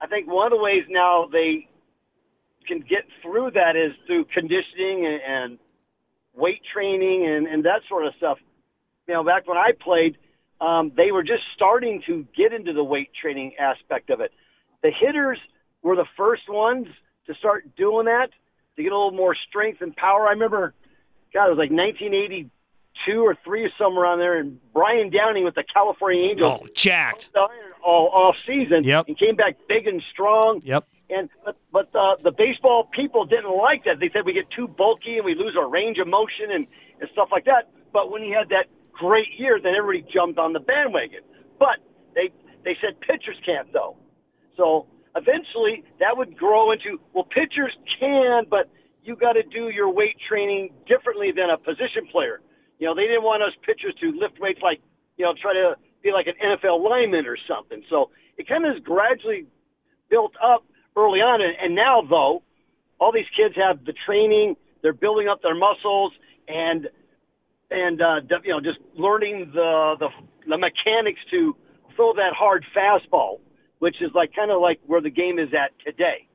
I 0.01 0.07
think 0.07 0.29
one 0.29 0.47
of 0.47 0.57
the 0.57 0.63
ways 0.63 0.85
now 0.91 1.27
they 1.33 1.69
can 2.67 2.81
get 2.81 3.09
through 3.23 3.53
that 3.53 3.77
is 3.77 3.97
through 4.07 4.27
conditioning 4.27 5.07
and, 5.07 5.21
and 5.27 5.59
weight 6.37 6.61
training 6.73 7.27
and, 7.27 7.47
and 7.47 7.65
that 7.65 7.81
sort 7.89 8.07
of 8.07 8.13
stuff. 8.19 8.37
You 9.09 9.15
know, 9.15 9.25
back 9.25 9.49
when 9.49 9.57
I 9.57 9.73
played, 9.83 10.19
um, 10.61 10.93
they 10.97 11.13
were 11.13 11.23
just 11.23 11.43
starting 11.55 12.03
to 12.07 12.27
get 12.37 12.53
into 12.53 12.73
the 12.73 12.85
weight 12.85 13.11
training 13.21 13.53
aspect 13.59 14.11
of 14.11 14.21
it. 14.21 14.33
The 14.83 14.91
hitters 14.91 15.39
were 15.83 15.97
the 15.97 16.07
first 16.17 16.49
ones 16.49 16.87
to 17.27 17.35
start 17.35 17.77
doing 17.77 18.07
that 18.07 18.29
to 18.77 18.83
get 18.83 18.93
a 18.93 18.97
little 18.97 19.11
more 19.13 19.37
strength 19.49 19.81
and 19.83 19.95
power. 19.95 20.27
I 20.27 20.31
remember, 20.31 20.75
God, 21.35 21.47
it 21.47 21.51
was 21.51 21.59
like 21.59 21.71
1982 21.71 23.25
or 23.25 23.37
three 23.45 23.65
or 23.65 23.71
somewhere 23.79 24.07
on 24.07 24.19
there, 24.19 24.39
and 24.39 24.59
Brian 24.73 25.11
Downing 25.11 25.45
with 25.45 25.55
the 25.55 25.65
California 25.73 26.31
Angels. 26.31 26.61
Oh, 26.63 26.67
jacked. 26.75 27.31
All 27.85 28.09
off 28.13 28.35
season 28.47 28.85
Yep. 28.85 29.07
and 29.09 29.19
came 29.19 29.37
back 29.37 29.57
big 29.69 29.87
and 29.87 30.03
strong. 30.13 30.61
Yep. 30.65 30.87
And 31.11 31.31
but, 31.45 31.57
but 31.73 31.89
uh, 31.95 32.17
the 32.23 32.33
baseball 32.33 32.85
people 32.93 33.25
didn't 33.25 33.57
like 33.57 33.85
that. 33.85 33.99
They 34.01 34.11
said 34.13 34.27
we 34.27 34.33
get 34.35 34.51
too 34.51 34.69
bulky 34.69 35.17
and 35.17 35.25
we 35.25 35.35
lose 35.35 35.57
our 35.59 35.69
range 35.69 35.99
of 35.99 36.07
motion 36.07 36.51
and, 36.51 36.67
and 37.01 37.09
stuff 37.13 37.29
like 37.33 37.45
that. 37.47 37.71
But 37.93 38.11
when 38.11 38.23
he 38.23 38.31
had 38.31 38.51
that 38.51 38.67
great 38.99 39.29
year, 39.39 39.59
then 39.63 39.75
everybody 39.79 40.07
jumped 40.13 40.39
on 40.39 40.53
the 40.53 40.61
bandwagon. 40.61 41.21
But 41.59 41.79
they 42.15 42.31
they 42.65 42.77
said 42.81 43.01
pitchers 43.01 43.39
can't 43.47 43.73
though. 43.73 43.97
So 44.57 44.87
eventually 45.17 45.85
that 46.01 46.17
would 46.17 46.37
grow 46.37 46.73
into 46.73 47.01
well 47.15 47.25
pitchers 47.25 47.75
can, 47.99 48.45
but 48.51 48.71
you 49.05 49.17
got 49.17 49.33
to 49.33 49.43
do 49.43 49.71
your 49.71 49.89
weight 49.89 50.17
training 50.29 50.71
differently 50.87 51.33
than 51.35 51.51
a 51.51 51.57
position 51.57 52.07
player. 52.11 52.41
You 52.79 52.87
know 52.87 52.95
they 52.95 53.07
didn't 53.07 53.25
want 53.25 53.43
us 53.43 53.53
pitchers 53.65 53.95
to 54.01 54.13
lift 54.19 54.41
weights 54.41 54.61
like 54.63 54.81
you 55.17 55.25
know 55.25 55.33
try 55.41 55.55
to 55.55 55.77
be 56.03 56.13
like 56.13 56.27
an 56.27 56.35
NFL 56.43 56.83
lineman 56.83 57.27
or 57.27 57.37
something. 57.49 57.83
So 57.91 58.11
it 58.37 58.49
kind 58.49 58.65
of 58.67 58.77
is 58.77 58.83
gradually 58.83 59.47
built 60.11 60.33
up 60.43 60.65
early 60.97 61.21
on. 61.21 61.41
And, 61.41 61.55
and 61.61 61.75
now, 61.75 62.03
though, 62.09 62.43
all 62.99 63.13
these 63.13 63.29
kids 63.37 63.55
have 63.57 63.85
the 63.85 63.95
training, 64.07 64.57
they're 64.83 64.93
building 64.93 65.29
up 65.29 65.43
their 65.43 65.55
muscles, 65.55 66.13
and 66.47 66.89
and 67.71 68.01
uh, 68.01 68.21
you 68.45 68.51
know 68.53 68.61
just 68.61 68.79
learning 68.97 69.51
the, 69.55 69.97
the 69.99 70.09
the 70.49 70.59
mechanics 70.59 71.21
to 71.31 71.57
throw 71.97 72.13
that 72.15 72.33
hard 72.35 72.65
fastball, 72.77 73.41
which 73.79 73.97
is 74.01 74.11
like 74.15 74.35
kind 74.35 74.51
of 74.51 74.61
like 74.61 74.81
where 74.87 75.01
the 75.01 75.11
game 75.11 75.39
is 75.39 75.49
at 75.53 75.73
today. 75.85 76.27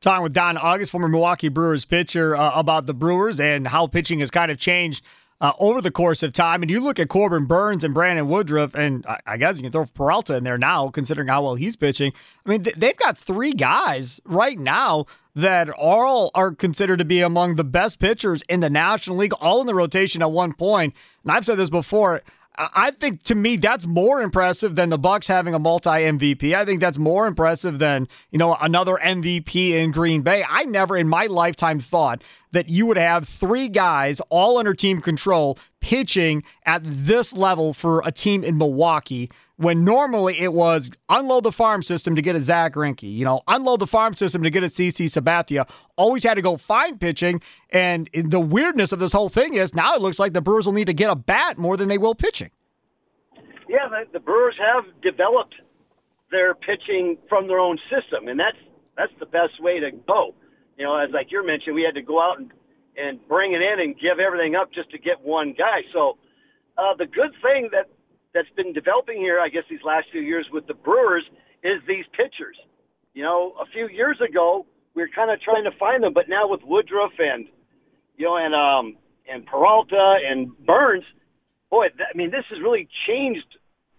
Talking 0.00 0.22
with 0.22 0.34
Don 0.34 0.58
August, 0.58 0.90
former 0.90 1.08
Milwaukee 1.08 1.48
Brewers 1.48 1.84
pitcher, 1.84 2.36
uh, 2.36 2.50
about 2.58 2.86
the 2.86 2.94
Brewers 2.94 3.40
and 3.40 3.66
how 3.66 3.86
pitching 3.86 4.20
has 4.20 4.30
kind 4.30 4.50
of 4.50 4.58
changed 4.58 5.02
uh, 5.40 5.52
over 5.58 5.80
the 5.80 5.90
course 5.90 6.22
of 6.22 6.32
time. 6.32 6.62
And 6.62 6.70
you 6.70 6.80
look 6.80 6.98
at 6.98 7.08
Corbin 7.08 7.46
Burnes 7.46 7.84
and 7.84 7.94
Brandon 7.94 8.28
Woodruff, 8.28 8.74
and 8.74 9.04
I, 9.06 9.18
I 9.26 9.36
guess 9.38 9.56
you 9.56 9.62
can 9.62 9.72
throw 9.72 9.86
Peralta 9.86 10.36
in 10.36 10.44
there 10.44 10.58
now, 10.58 10.88
considering 10.88 11.28
how 11.28 11.42
well 11.42 11.54
he's 11.54 11.76
pitching. 11.76 12.12
I 12.44 12.50
mean, 12.50 12.62
th- 12.64 12.76
they've 12.76 12.96
got 12.96 13.16
three 13.16 13.52
guys 13.52 14.20
right 14.24 14.58
now 14.58 15.06
that 15.34 15.68
all 15.70 16.30
are 16.34 16.52
considered 16.52 16.98
to 16.98 17.04
be 17.04 17.20
among 17.20 17.56
the 17.56 17.64
best 17.64 17.98
pitchers 17.98 18.42
in 18.48 18.60
the 18.60 18.70
National 18.70 19.16
League, 19.16 19.32
all 19.40 19.60
in 19.60 19.66
the 19.66 19.74
rotation 19.74 20.22
at 20.22 20.30
one 20.30 20.52
point. 20.52 20.94
And 21.22 21.32
I've 21.32 21.44
said 21.44 21.56
this 21.56 21.70
before. 21.70 22.22
I 22.56 22.92
think 22.92 23.24
to 23.24 23.34
me 23.34 23.56
that's 23.56 23.84
more 23.84 24.20
impressive 24.20 24.76
than 24.76 24.88
the 24.88 24.98
Bucks 24.98 25.26
having 25.26 25.54
a 25.54 25.58
multi 25.58 25.90
MVP. 25.90 26.54
I 26.54 26.64
think 26.64 26.80
that's 26.80 26.98
more 26.98 27.26
impressive 27.26 27.80
than 27.80 28.06
you 28.30 28.38
know 28.38 28.56
another 28.60 28.96
MVP 29.02 29.70
in 29.70 29.90
Green 29.90 30.22
Bay. 30.22 30.44
I 30.48 30.64
never 30.64 30.96
in 30.96 31.08
my 31.08 31.26
lifetime 31.26 31.80
thought 31.80 32.22
that 32.54 32.68
you 32.68 32.86
would 32.86 32.96
have 32.96 33.28
three 33.28 33.68
guys 33.68 34.20
all 34.30 34.58
under 34.58 34.72
team 34.74 35.00
control 35.00 35.58
pitching 35.80 36.42
at 36.64 36.80
this 36.84 37.34
level 37.34 37.74
for 37.74 38.00
a 38.06 38.12
team 38.12 38.42
in 38.42 38.56
Milwaukee 38.56 39.30
when 39.56 39.84
normally 39.84 40.38
it 40.40 40.52
was 40.52 40.90
unload 41.08 41.44
the 41.44 41.52
farm 41.52 41.82
system 41.82 42.16
to 42.16 42.22
get 42.22 42.34
a 42.34 42.40
Zack 42.40 42.74
Greinke, 42.74 43.12
you 43.12 43.24
know, 43.24 43.42
unload 43.48 43.80
the 43.80 43.86
farm 43.86 44.14
system 44.14 44.42
to 44.42 44.50
get 44.50 44.62
a 44.64 44.66
CC 44.66 45.06
Sabathia. 45.06 45.68
Always 45.96 46.24
had 46.24 46.34
to 46.34 46.42
go 46.42 46.56
find 46.56 47.00
pitching, 47.00 47.40
and 47.70 48.08
the 48.14 48.40
weirdness 48.40 48.92
of 48.92 48.98
this 48.98 49.12
whole 49.12 49.28
thing 49.28 49.54
is 49.54 49.74
now 49.74 49.94
it 49.94 50.00
looks 50.00 50.18
like 50.18 50.32
the 50.32 50.40
Brewers 50.40 50.66
will 50.66 50.72
need 50.72 50.86
to 50.86 50.94
get 50.94 51.10
a 51.10 51.16
bat 51.16 51.58
more 51.58 51.76
than 51.76 51.88
they 51.88 51.98
will 51.98 52.14
pitching. 52.14 52.50
Yeah, 53.68 53.88
the, 53.88 54.04
the 54.12 54.20
Brewers 54.20 54.56
have 54.58 54.84
developed 55.02 55.54
their 56.30 56.54
pitching 56.54 57.18
from 57.28 57.46
their 57.46 57.58
own 57.58 57.78
system, 57.90 58.28
and 58.28 58.38
that's 58.38 58.58
that's 58.96 59.12
the 59.18 59.26
best 59.26 59.60
way 59.60 59.80
to 59.80 59.90
go. 60.06 60.34
You 60.76 60.84
know, 60.84 60.96
as 60.96 61.10
like 61.12 61.28
you 61.30 61.46
mentioned, 61.46 61.74
we 61.74 61.82
had 61.82 61.94
to 61.94 62.02
go 62.02 62.20
out 62.20 62.38
and 62.38 62.52
and 62.96 63.18
bring 63.28 63.52
it 63.52 63.60
in 63.60 63.80
and 63.80 63.94
give 63.98 64.20
everything 64.20 64.54
up 64.54 64.72
just 64.72 64.90
to 64.90 64.98
get 64.98 65.20
one 65.20 65.54
guy. 65.56 65.82
So 65.92 66.16
uh, 66.78 66.94
the 66.96 67.06
good 67.06 67.32
thing 67.42 67.68
that 67.72 67.90
that's 68.32 68.50
been 68.56 68.72
developing 68.72 69.18
here, 69.18 69.40
I 69.40 69.48
guess, 69.48 69.64
these 69.70 69.82
last 69.84 70.06
few 70.10 70.20
years 70.20 70.46
with 70.52 70.66
the 70.66 70.74
Brewers 70.74 71.24
is 71.62 71.80
these 71.86 72.04
pitchers. 72.12 72.56
You 73.14 73.22
know, 73.22 73.54
a 73.60 73.66
few 73.66 73.88
years 73.88 74.18
ago 74.20 74.66
we 74.94 75.02
were 75.02 75.10
kind 75.14 75.30
of 75.30 75.40
trying 75.40 75.64
to 75.64 75.70
find 75.78 76.02
them, 76.02 76.12
but 76.12 76.28
now 76.28 76.48
with 76.48 76.60
Woodruff 76.64 77.12
and 77.18 77.46
you 78.16 78.26
know 78.26 78.36
and 78.36 78.54
um 78.54 78.96
and 79.30 79.46
Peralta 79.46 80.18
and 80.28 80.56
Burnes, 80.66 81.04
boy, 81.70 81.88
th- 81.88 82.08
I 82.12 82.16
mean, 82.16 82.30
this 82.30 82.44
has 82.50 82.60
really 82.60 82.88
changed 83.08 83.46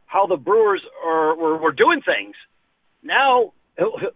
how 0.06 0.28
the 0.28 0.38
Brewers 0.38 0.82
are 1.06 1.36
were, 1.36 1.58
were 1.58 1.72
doing 1.72 2.02
things. 2.02 2.36
Now, 3.04 3.54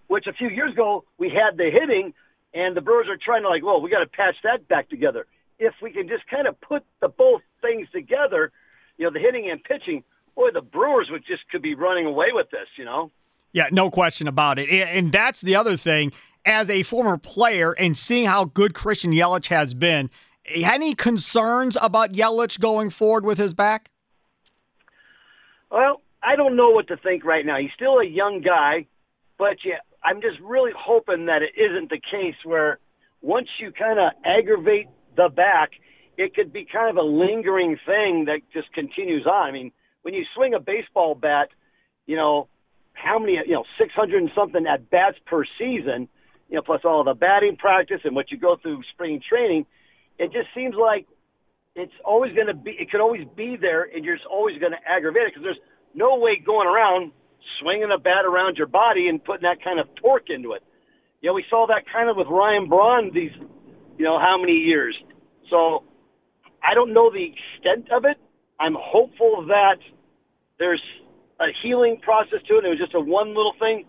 which 0.07 0.27
a 0.27 0.33
few 0.33 0.49
years 0.49 0.73
ago 0.73 1.05
we 1.17 1.29
had 1.29 1.57
the 1.57 1.69
hitting, 1.71 2.13
and 2.53 2.75
the 2.75 2.81
Brewers 2.81 3.07
are 3.09 3.17
trying 3.17 3.43
to 3.43 3.49
like, 3.49 3.63
well, 3.63 3.81
we 3.81 3.89
got 3.89 3.99
to 3.99 4.07
patch 4.07 4.35
that 4.43 4.67
back 4.67 4.89
together. 4.89 5.25
If 5.59 5.73
we 5.81 5.91
can 5.91 6.07
just 6.07 6.27
kind 6.27 6.47
of 6.47 6.59
put 6.61 6.83
the 7.01 7.09
both 7.09 7.41
things 7.61 7.87
together, 7.91 8.51
you 8.97 9.05
know, 9.05 9.11
the 9.11 9.19
hitting 9.19 9.49
and 9.49 9.63
pitching, 9.63 10.03
boy, 10.35 10.49
the 10.53 10.61
Brewers 10.61 11.09
would 11.11 11.25
just 11.25 11.47
could 11.49 11.61
be 11.61 11.75
running 11.75 12.05
away 12.05 12.27
with 12.31 12.49
this, 12.49 12.67
you 12.77 12.85
know. 12.85 13.11
Yeah, 13.51 13.67
no 13.71 13.89
question 13.89 14.27
about 14.27 14.59
it. 14.59 14.69
And 14.69 15.11
that's 15.11 15.41
the 15.41 15.55
other 15.55 15.75
thing. 15.75 16.11
As 16.45 16.69
a 16.69 16.83
former 16.83 17.17
player 17.17 17.73
and 17.73 17.97
seeing 17.97 18.25
how 18.25 18.45
good 18.45 18.73
Christian 18.73 19.11
Yelich 19.11 19.47
has 19.47 19.73
been, 19.73 20.09
any 20.45 20.95
concerns 20.95 21.77
about 21.81 22.13
Yelich 22.13 22.59
going 22.59 22.89
forward 22.89 23.25
with 23.25 23.37
his 23.37 23.53
back? 23.53 23.91
Well, 25.69 26.01
I 26.23 26.35
don't 26.35 26.55
know 26.55 26.69
what 26.69 26.87
to 26.87 26.97
think 26.97 27.25
right 27.25 27.45
now. 27.45 27.57
He's 27.57 27.71
still 27.75 27.99
a 27.99 28.05
young 28.05 28.41
guy, 28.41 28.87
but 29.37 29.57
yeah, 29.65 29.79
I'm 30.03 30.21
just 30.21 30.39
really 30.41 30.71
hoping 30.77 31.25
that 31.25 31.41
it 31.41 31.59
isn't 31.59 31.89
the 31.89 31.99
case 31.99 32.35
where 32.43 32.79
once 33.21 33.47
you 33.59 33.71
kind 33.71 33.99
of 33.99 34.11
aggravate 34.25 34.87
the 35.15 35.29
back, 35.29 35.71
it 36.17 36.35
could 36.35 36.53
be 36.53 36.65
kind 36.71 36.89
of 36.89 36.97
a 36.97 37.07
lingering 37.07 37.77
thing 37.85 38.25
that 38.25 38.41
just 38.53 38.71
continues 38.73 39.25
on. 39.25 39.49
I 39.49 39.51
mean, 39.51 39.71
when 40.01 40.13
you 40.13 40.23
swing 40.35 40.53
a 40.53 40.59
baseball 40.59 41.15
bat, 41.15 41.49
you 42.05 42.15
know, 42.15 42.47
how 42.93 43.19
many, 43.19 43.33
you 43.33 43.53
know, 43.53 43.63
600 43.77 44.21
and 44.21 44.31
something 44.35 44.65
at 44.65 44.89
bats 44.89 45.17
per 45.25 45.43
season, 45.57 46.07
you 46.49 46.55
know, 46.55 46.61
plus 46.61 46.81
all 46.83 47.03
the 47.03 47.13
batting 47.13 47.55
practice 47.57 48.01
and 48.03 48.15
what 48.15 48.31
you 48.31 48.37
go 48.37 48.57
through 48.61 48.81
spring 48.93 49.21
training, 49.27 49.65
it 50.17 50.31
just 50.31 50.47
seems 50.55 50.75
like 50.75 51.07
it's 51.75 51.93
always 52.03 52.33
going 52.33 52.47
to 52.47 52.53
be, 52.53 52.71
it 52.71 52.89
could 52.89 52.99
always 52.99 53.25
be 53.35 53.55
there 53.59 53.83
and 53.83 54.03
you're 54.03 54.17
always 54.29 54.59
going 54.59 54.71
to 54.71 54.89
aggravate 54.89 55.23
it 55.23 55.33
because 55.33 55.43
there's 55.43 55.59
no 55.93 56.17
way 56.17 56.41
going 56.43 56.67
around 56.67 57.11
swinging 57.59 57.89
a 57.93 57.97
bat 57.99 58.25
around 58.25 58.57
your 58.57 58.67
body 58.67 59.07
and 59.07 59.23
putting 59.23 59.43
that 59.43 59.63
kind 59.63 59.79
of 59.79 59.87
torque 59.95 60.29
into 60.29 60.53
it. 60.53 60.63
You 61.21 61.29
know, 61.29 61.33
we 61.33 61.43
saw 61.49 61.67
that 61.67 61.83
kind 61.91 62.09
of 62.09 62.15
with 62.15 62.27
Ryan 62.27 62.69
Braun 62.69 63.11
these, 63.13 63.31
you 63.97 64.05
know, 64.05 64.19
how 64.19 64.37
many 64.39 64.53
years. 64.53 64.95
So 65.49 65.83
I 66.63 66.73
don't 66.73 66.93
know 66.93 67.11
the 67.11 67.33
extent 67.33 67.91
of 67.91 68.05
it. 68.05 68.17
I'm 68.59 68.75
hopeful 68.77 69.45
that 69.47 69.79
there's 70.59 70.81
a 71.39 71.47
healing 71.63 71.99
process 72.01 72.39
to 72.47 72.57
it. 72.59 72.65
It 72.65 72.69
was 72.69 72.79
just 72.79 72.93
a 72.93 72.99
one 72.99 73.29
little 73.29 73.55
thing. 73.59 73.85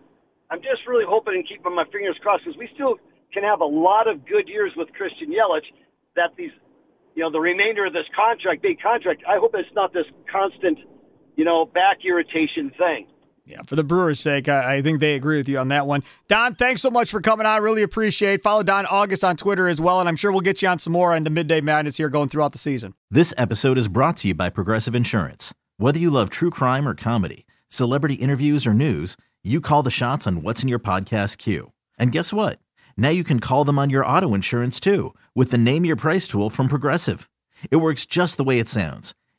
I'm 0.51 0.63
just 0.63 0.87
really 0.87 1.05
hoping 1.07 1.35
and 1.35 1.47
keeping 1.47 1.75
my 1.75 1.85
fingers 1.93 2.17
crossed 2.23 2.45
because 2.45 2.59
we 2.59 2.69
still 2.75 2.97
can 3.33 3.43
have 3.43 3.61
a 3.61 3.67
lot 3.67 4.09
of 4.09 4.27
good 4.27 4.49
years 4.49 4.73
with 4.77 4.89
Christian 4.95 5.31
Yelich. 5.31 5.67
That 6.17 6.35
these, 6.37 6.51
you 7.15 7.23
know, 7.23 7.31
the 7.31 7.39
remainder 7.39 7.87
of 7.87 7.93
this 7.93 8.07
contract, 8.15 8.63
big 8.63 8.83
contract. 8.83 9.23
I 9.29 9.39
hope 9.39 9.55
it's 9.55 9.71
not 9.75 9.93
this 9.93 10.07
constant, 10.31 10.79
you 11.37 11.45
know, 11.45 11.67
back 11.67 11.99
irritation 12.05 12.71
thing. 12.79 13.07
Yeah, 13.51 13.63
for 13.67 13.75
the 13.75 13.83
Brewers' 13.83 14.21
sake, 14.21 14.49
I, 14.49 14.77
I, 14.77 14.83
think 14.83 15.01
they 15.01 15.15
agree 15.15 15.37
with 15.37 15.49
you 15.49 15.59
on 15.59 15.69
that 15.69 15.85
one. 15.85 16.05
Don, 16.29 16.55
thanks 16.55 16.83
so 16.83 16.91
much 16.91 17.11
for 17.11 17.21
coming 17.21 17.47
on. 17.47 17.61
Really 17.63 17.83
appreciate. 17.83 18.45
Follow 18.45 18.63
Don 18.63 18.87
August 18.87 19.25
on 19.25 19.37
Twitter 19.37 19.67
as 19.67 19.81
well, 19.81 19.99
and 19.99 20.09
I'm 20.09 20.15
sure 20.15 20.31
we'll 20.31 20.41
get 20.41 20.63
you 20.63 20.69
on 20.69 20.79
some 20.79 20.93
more 20.93 21.15
on 21.15 21.25
the 21.25 21.31
Midday 21.31 21.61
Madness 21.61 21.97
here 21.97 22.09
going 22.09 22.29
throughout 22.29 22.53
the 22.53 22.59
season. 22.59 22.95
This 23.11 23.35
episode 23.37 23.77
is 23.77 23.89
brought 23.89 24.19
to 24.19 24.29
you 24.29 24.35
by 24.35 24.51
Progressive 24.51 24.95
Insurance. 24.95 25.53
Whether 25.79 25.99
you 25.99 26.11
love 26.11 26.31
true 26.31 26.51
crime 26.51 26.87
or 26.87 26.95
comedy, 26.95 27.45
celebrity 27.69 28.15
interviews 28.15 28.69
or 28.69 28.73
news, 28.73 29.17
you 29.43 29.61
call 29.61 29.83
the 29.83 29.91
shots 29.91 30.29
on 30.29 30.43
what's 30.43 30.63
in 30.63 30.69
your 30.69 30.79
podcast 30.79 31.39
queue. 31.39 31.73
And 31.99 32.13
guess 32.13 32.33
what? 32.33 32.61
Now 32.97 33.09
you 33.09 33.25
can 33.25 33.41
call 33.41 33.65
them 33.65 33.81
on 33.81 33.91
your 33.91 34.07
auto 34.07 34.33
insurance 34.33 34.79
too 34.79 35.13
with 35.35 35.51
the 35.51 35.59
Name 35.59 35.85
Your 35.85 35.97
Price 35.97 36.29
tool 36.29 36.51
from 36.51 36.69
Progressive. 36.69 37.29
It 37.69 37.77
works 37.77 38.07
just 38.07 38.37
the 38.37 38.45
way 38.45 38.61
it 38.61 38.69
sounds 38.69 39.15